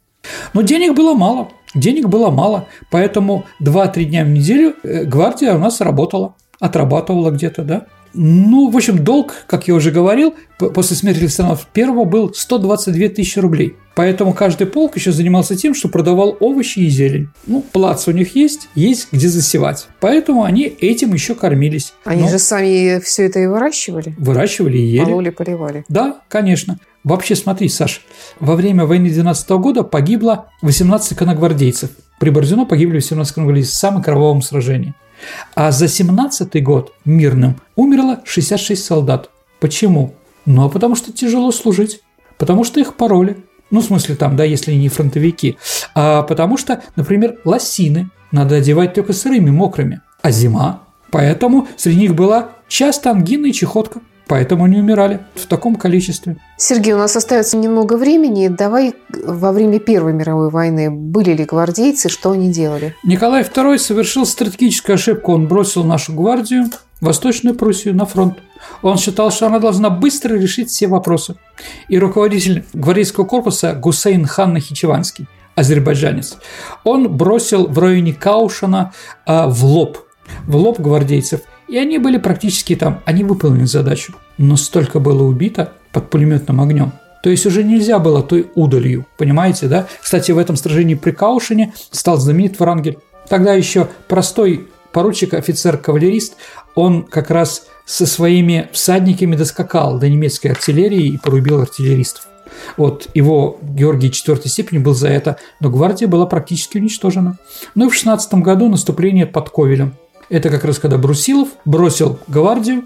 Но 0.54 0.62
денег 0.62 0.96
было 0.96 1.14
мало. 1.14 1.50
Денег 1.74 2.08
было 2.08 2.30
мало. 2.30 2.68
Поэтому 2.92 3.46
2-3 3.62 4.04
дня 4.06 4.24
в 4.24 4.30
неделю 4.30 4.76
э, 4.84 5.04
гвардия 5.04 5.56
у 5.56 5.60
нас 5.60 5.82
работала. 5.82 6.36
Отрабатывала 6.60 7.32
где-то, 7.32 7.64
да? 7.64 7.88
Ну, 8.20 8.72
в 8.72 8.76
общем, 8.76 9.04
долг, 9.04 9.36
как 9.46 9.68
я 9.68 9.76
уже 9.76 9.92
говорил, 9.92 10.34
после 10.58 10.96
смерти 10.96 11.20
Александра 11.20 11.58
I 11.76 12.06
был 12.06 12.34
122 12.34 13.10
тысячи 13.10 13.38
рублей. 13.38 13.76
Поэтому 13.96 14.34
каждый 14.34 14.66
полк 14.66 14.96
еще 14.96 15.12
занимался 15.12 15.56
тем, 15.56 15.76
что 15.76 15.88
продавал 15.88 16.36
овощи 16.40 16.80
и 16.80 16.90
зелень. 16.90 17.30
Ну, 17.46 17.64
плац 17.72 18.08
у 18.08 18.12
них 18.12 18.36
есть, 18.36 18.70
есть 18.74 19.10
где 19.12 19.28
засевать. 19.28 19.88
Поэтому 20.00 20.44
они 20.44 20.64
этим 20.64 21.14
еще 21.14 21.36
кормились. 21.36 21.94
Они 22.06 22.24
Но... 22.24 22.30
же 22.30 22.40
сами 22.40 23.00
все 23.00 23.26
это 23.26 23.40
и 23.40 23.46
выращивали? 23.46 24.16
Выращивали 24.18 24.78
и 24.78 24.86
ели. 24.86 25.06
Пололи, 25.06 25.30
поливали. 25.30 25.86
Да, 25.88 26.22
конечно. 26.28 26.80
Вообще, 27.04 27.36
смотри, 27.36 27.70
Саш, 27.70 28.02
во 28.40 28.56
время 28.56 28.86
войны 28.86 29.10
12 29.10 29.50
года 29.52 29.84
погибло 29.84 30.50
18 30.64 31.16
коногвардейцев. 31.16 31.92
При 32.20 32.32
Бородино 32.32 32.66
погибли 32.66 32.96
18 32.96 33.34
коногвардейцев 33.34 33.74
в 33.74 33.78
самом 33.78 34.02
кровавом 34.02 34.42
сражении. 34.42 34.94
А 35.56 35.72
за 35.72 35.88
17 35.88 36.64
год 36.64 36.94
мирным 37.06 37.60
умерло 37.76 38.22
66 38.26 38.84
солдат. 38.84 39.30
Почему? 39.60 40.14
Ну, 40.46 40.66
а 40.66 40.70
потому 40.70 40.96
что 40.96 41.12
тяжело 41.12 41.52
служить. 41.52 42.02
Потому 42.38 42.64
что 42.64 42.80
их 42.80 42.96
пароли. 42.96 43.38
Ну, 43.70 43.82
в 43.82 43.86
смысле 43.86 44.16
там, 44.16 44.36
да, 44.36 44.44
если 44.44 44.74
не 44.74 44.90
фронтовики. 44.90 45.58
А 45.94 46.24
потому 46.24 46.58
что, 46.58 46.82
например, 46.96 47.40
лосины 47.44 48.10
надо 48.32 48.56
одевать 48.56 48.94
только 48.94 49.14
сырыми, 49.14 49.50
мокрыми. 49.50 50.02
А 50.22 50.32
зима. 50.32 50.84
Поэтому 51.12 51.68
среди 51.78 52.02
них 52.02 52.16
была 52.16 52.52
часто 52.68 53.12
ангина 53.12 53.48
и 53.48 53.54
чехотка. 53.54 54.02
Поэтому 54.28 54.66
они 54.66 54.80
умирали 54.80 55.22
в 55.36 55.46
таком 55.46 55.76
количестве. 55.76 56.38
Сергей, 56.58 56.94
у 56.94 56.98
нас 56.98 57.16
остается 57.16 57.56
немного 57.56 57.96
времени. 57.96 58.50
Давай 58.50 58.94
во 59.10 59.52
время 59.52 59.80
Первой 59.80 60.14
мировой 60.14 60.50
войны 60.50 60.92
были 60.92 61.32
ли 61.32 61.46
гвардейцы, 61.46 62.10
что 62.10 62.32
они 62.32 62.52
делали? 62.52 62.96
Николай 63.04 63.44
II 63.44 63.78
совершил 63.78 64.26
стратегическую 64.26 64.96
ошибку. 64.96 65.34
Он 65.34 65.48
бросил 65.48 65.86
нашу 65.86 66.14
гвардию, 66.14 66.66
Восточную 67.00 67.56
Пруссию, 67.56 67.96
на 67.96 68.06
фронт. 68.06 68.40
Он 68.82 68.98
считал, 68.98 69.32
что 69.32 69.48
она 69.48 69.60
должна 69.60 69.90
быстро 69.90 70.36
решить 70.36 70.70
все 70.70 70.88
вопросы. 70.88 71.36
И 71.88 71.98
руководитель 71.98 72.66
гвардейского 72.74 73.24
корпуса 73.24 73.74
Гусейн 73.74 74.26
хан 74.26 74.54
Нахичеванский, 74.54 75.28
азербайджанец, 75.56 76.38
он 76.84 77.16
бросил 77.16 77.68
в 77.68 77.80
районе 77.80 78.14
Каушана 78.14 78.94
а, 79.26 79.48
в 79.48 79.64
лоб, 79.64 80.00
в 80.46 80.56
лоб 80.56 80.80
гвардейцев– 80.80 81.42
и 81.68 81.78
они 81.78 81.98
были 81.98 82.18
практически 82.18 82.76
там, 82.76 83.02
они 83.06 83.24
выполнили 83.24 83.66
задачу. 83.66 84.14
Но 84.38 84.56
столько 84.56 85.00
было 85.00 85.24
убито 85.24 85.74
под 85.92 86.10
пулеметным 86.10 86.62
огнем. 86.62 86.94
То 87.24 87.30
есть 87.30 87.46
уже 87.46 87.64
нельзя 87.64 88.00
было 88.00 88.24
той 88.24 88.50
удалью, 88.56 89.06
понимаете, 89.18 89.68
да? 89.68 89.88
Кстати, 90.02 90.32
в 90.32 90.38
этом 90.38 90.56
сражении 90.56 90.96
при 90.96 91.12
Каушине 91.12 91.74
стал 91.92 92.18
знаменит 92.18 92.60
Врангель. 92.60 93.00
Тогда 93.28 93.54
еще 93.54 93.90
простой 94.08 94.68
поручик, 94.94 95.34
офицер-кавалерист, 95.34 96.38
он 96.76 97.04
как 97.04 97.30
раз 97.30 97.68
со 97.86 98.06
своими 98.06 98.70
всадниками 98.72 99.36
доскакал 99.36 100.00
до 100.00 100.08
немецкой 100.08 100.48
артиллерии 100.48 101.08
и 101.08 101.18
порубил 101.18 101.62
артиллеристов. 101.62 102.28
Вот 102.78 103.10
его 103.14 103.60
Георгий 103.62 104.10
IV 104.10 104.48
степени 104.48 104.80
был 104.80 104.94
за 104.94 105.10
это, 105.10 105.38
но 105.60 105.70
гвардия 105.70 106.08
была 106.08 106.26
практически 106.26 106.78
уничтожена. 106.78 107.38
Ну 107.76 107.88
и 107.88 107.90
в 107.90 107.94
16 107.94 108.34
году 108.36 108.70
наступление 108.70 109.26
под 109.26 109.50
Ковелем– 109.50 109.96
это 110.30 110.50
как 110.50 110.64
раз 110.64 110.80
когда 110.80 110.98
Брусилов 110.98 111.50
бросил 111.66 112.20
гвардию. 112.28 112.86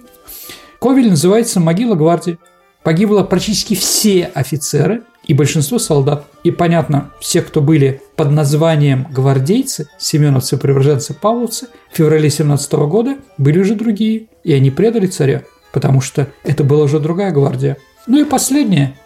Ковель 0.79 1.09
называется 1.09 1.59
«Могила 1.59 1.95
гвардии». 1.95 2.37
Погибло 2.83 3.21
практически 3.23 3.75
все 3.75 4.25
офицеры 4.33 5.03
и 5.25 5.35
большинство 5.35 5.77
солдат. 5.77 6.25
И 6.43 6.49
понятно, 6.49 7.11
все, 7.19 7.41
кто 7.41 7.61
были 7.61 8.01
под 8.15 8.31
названием 8.31 9.05
гвардейцы, 9.11 9.87
семеновцы, 9.99 10.57
приверженцы, 10.57 11.13
павловцы, 11.13 11.67
в 11.91 11.97
феврале 11.97 12.29
17 12.29 12.73
года 12.73 13.17
были 13.37 13.59
уже 13.59 13.75
другие. 13.75 14.27
И 14.43 14.51
они 14.51 14.71
предали 14.71 15.05
царя, 15.05 15.43
потому 15.71 16.01
что 16.01 16.27
это 16.43 16.63
была 16.63 16.85
уже 16.85 16.99
другая 16.99 17.31
гвардия. 17.31 17.77
Ну 18.07 18.19
и 18.19 18.23
последнее. 18.23 18.97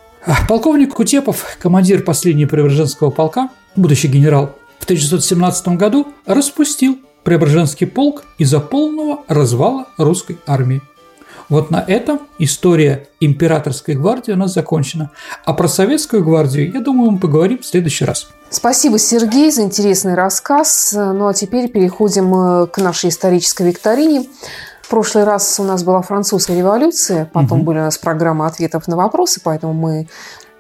Полковник 0.48 0.94
Кутепов, 0.94 1.58
командир 1.60 2.02
последнего 2.02 2.48
приверженского 2.48 3.12
полка, 3.12 3.50
будущий 3.76 4.08
генерал, 4.08 4.56
в 4.80 4.86
1917 4.86 5.68
году 5.70 6.08
распустил 6.26 7.00
Преображенский 7.26 7.88
полк 7.88 8.24
из-за 8.38 8.60
полного 8.60 9.24
развала 9.28 9.88
русской 9.98 10.38
армии. 10.46 10.84
Вот 11.50 11.72
на 11.72 11.84
этом 11.86 12.20
история 12.38 13.08
императорской 13.20 13.96
гвардии 13.96 14.32
у 14.32 14.36
нас 14.36 14.54
закончена. 14.54 15.10
А 15.44 15.54
про 15.54 15.68
советскую 15.68 16.24
гвардию, 16.24 16.72
я 16.72 16.82
думаю, 16.82 17.10
мы 17.10 17.18
поговорим 17.18 17.58
в 17.60 17.66
следующий 17.66 18.06
раз. 18.06 18.28
Спасибо, 18.52 19.00
Сергей, 19.00 19.52
за 19.52 19.64
интересный 19.64 20.14
рассказ. 20.14 20.94
Ну 20.96 21.28
а 21.28 21.34
теперь 21.34 21.68
переходим 21.68 22.34
э, 22.36 22.68
к 22.68 22.78
нашей 22.78 23.10
исторической 23.10 23.64
викторине. 23.70 24.28
В 24.84 24.90
прошлый 24.90 25.24
раз 25.24 25.60
у 25.60 25.64
нас 25.64 25.84
была 25.84 26.04
французская 26.04 26.56
революция, 26.56 27.26
потом 27.34 27.60
угу. 27.60 27.66
были 27.66 27.80
у 27.80 27.84
нас 27.86 27.98
программы 27.98 28.46
ответов 28.46 28.88
на 28.88 28.96
вопросы, 28.96 29.42
поэтому 29.44 29.74
мы 29.74 30.08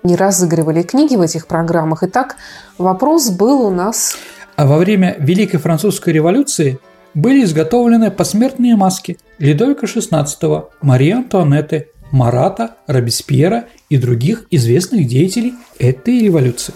не 0.01 0.15
разыгрывали 0.15 0.81
книги 0.81 1.15
в 1.15 1.21
этих 1.21 1.45
программах. 1.45 2.01
Итак, 2.01 2.37
вопрос 2.79 3.29
был 3.29 3.61
у 3.61 3.69
нас 3.69 4.17
а 4.55 4.65
во 4.65 4.77
время 4.77 5.15
Великой 5.19 5.59
Французской 5.59 6.13
революции 6.13 6.79
были 7.13 7.43
изготовлены 7.43 8.11
посмертные 8.11 8.75
маски 8.75 9.17
Людовика 9.37 9.87
XVI, 9.87 10.65
Марии 10.81 11.11
Антуанетты, 11.11 11.89
Марата, 12.11 12.75
Робеспьера 12.87 13.65
и 13.89 13.97
других 13.97 14.45
известных 14.51 15.07
деятелей 15.07 15.53
этой 15.79 16.19
революции. 16.19 16.73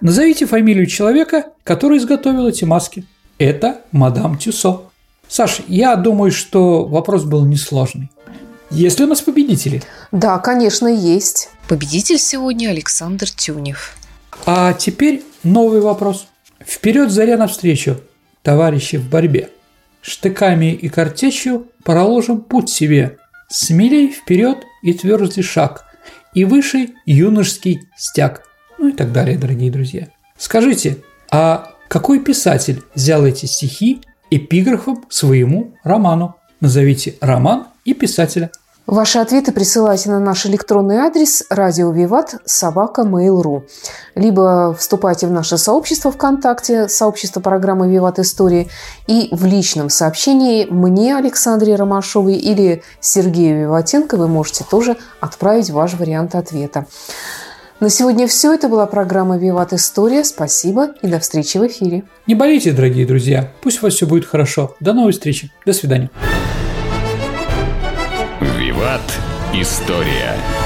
Назовите 0.00 0.46
фамилию 0.46 0.86
человека, 0.86 1.46
который 1.64 1.98
изготовил 1.98 2.48
эти 2.48 2.64
маски. 2.64 3.04
Это 3.38 3.80
мадам 3.92 4.38
Тюсо. 4.38 4.82
Саш, 5.28 5.60
я 5.68 5.96
думаю, 5.96 6.32
что 6.32 6.84
вопрос 6.84 7.24
был 7.24 7.44
несложный. 7.44 8.10
Есть 8.70 8.98
ли 8.98 9.04
у 9.04 9.08
нас 9.08 9.20
победители? 9.20 9.82
Да, 10.12 10.38
конечно, 10.38 10.86
есть. 10.86 11.50
Победитель 11.68 12.18
сегодня 12.18 12.68
Александр 12.68 13.28
Тюнев. 13.28 13.96
А 14.46 14.72
теперь 14.72 15.22
новый 15.42 15.80
вопрос. 15.80 16.26
Вперед, 16.64 17.10
заря 17.10 17.36
навстречу, 17.36 18.00
товарищи 18.42 18.96
в 18.96 19.08
борьбе. 19.08 19.50
Штыками 20.02 20.72
и 20.72 20.88
картечью 20.88 21.68
проложим 21.84 22.40
путь 22.40 22.70
себе. 22.70 23.18
Смелей 23.48 24.12
вперед 24.12 24.58
и 24.82 24.92
твердый 24.92 25.42
шаг, 25.42 25.84
и 26.34 26.44
выше 26.44 26.90
юношеский 27.06 27.80
стяг. 27.96 28.42
Ну 28.78 28.88
и 28.88 28.92
так 28.92 29.12
далее, 29.12 29.36
дорогие 29.36 29.70
друзья. 29.70 30.08
Скажите, 30.36 30.98
а 31.30 31.74
какой 31.88 32.20
писатель 32.20 32.82
взял 32.94 33.26
эти 33.26 33.46
стихи 33.46 34.00
эпиграфом 34.30 35.04
своему 35.08 35.74
роману? 35.82 36.36
Назовите 36.60 37.16
роман 37.20 37.66
и 37.84 37.94
писателя. 37.94 38.50
Ваши 38.86 39.18
ответы 39.18 39.52
присылайте 39.52 40.10
на 40.10 40.18
наш 40.18 40.46
электронный 40.46 40.96
адрес 40.96 41.44
радио 41.48 41.92
Виват 41.92 42.36
собака 42.44 43.02
Mail.ru. 43.02 43.62
Либо 44.16 44.74
вступайте 44.76 45.26
в 45.28 45.30
наше 45.30 45.58
сообщество 45.58 46.10
ВКонтакте, 46.10 46.88
сообщество 46.88 47.40
программы 47.40 47.88
Виват 47.88 48.18
Истории, 48.18 48.68
и 49.06 49.28
в 49.30 49.44
личном 49.44 49.90
сообщении 49.90 50.64
мне, 50.64 51.16
Александре 51.16 51.76
Ромашовой, 51.76 52.34
или 52.34 52.82
Сергею 53.00 53.60
Виватенко 53.60 54.16
вы 54.16 54.26
можете 54.26 54.64
тоже 54.68 54.96
отправить 55.20 55.70
ваш 55.70 55.94
вариант 55.94 56.34
ответа. 56.34 56.86
На 57.80 57.88
сегодня 57.88 58.26
все. 58.26 58.52
Это 58.52 58.68
была 58.68 58.86
программа 58.86 59.38
«Виват 59.38 59.72
История». 59.72 60.22
Спасибо 60.22 60.88
и 61.00 61.06
до 61.06 61.18
встречи 61.18 61.56
в 61.56 61.66
эфире. 61.66 62.02
Не 62.26 62.34
болейте, 62.34 62.72
дорогие 62.72 63.06
друзья. 63.06 63.52
Пусть 63.62 63.82
у 63.82 63.86
вас 63.86 63.94
все 63.94 64.06
будет 64.06 64.26
хорошо. 64.26 64.74
До 64.80 64.92
новой 64.92 65.12
встречи. 65.12 65.50
До 65.64 65.72
свидания. 65.72 66.10
Виват. 68.80 69.20
История. 69.52 70.59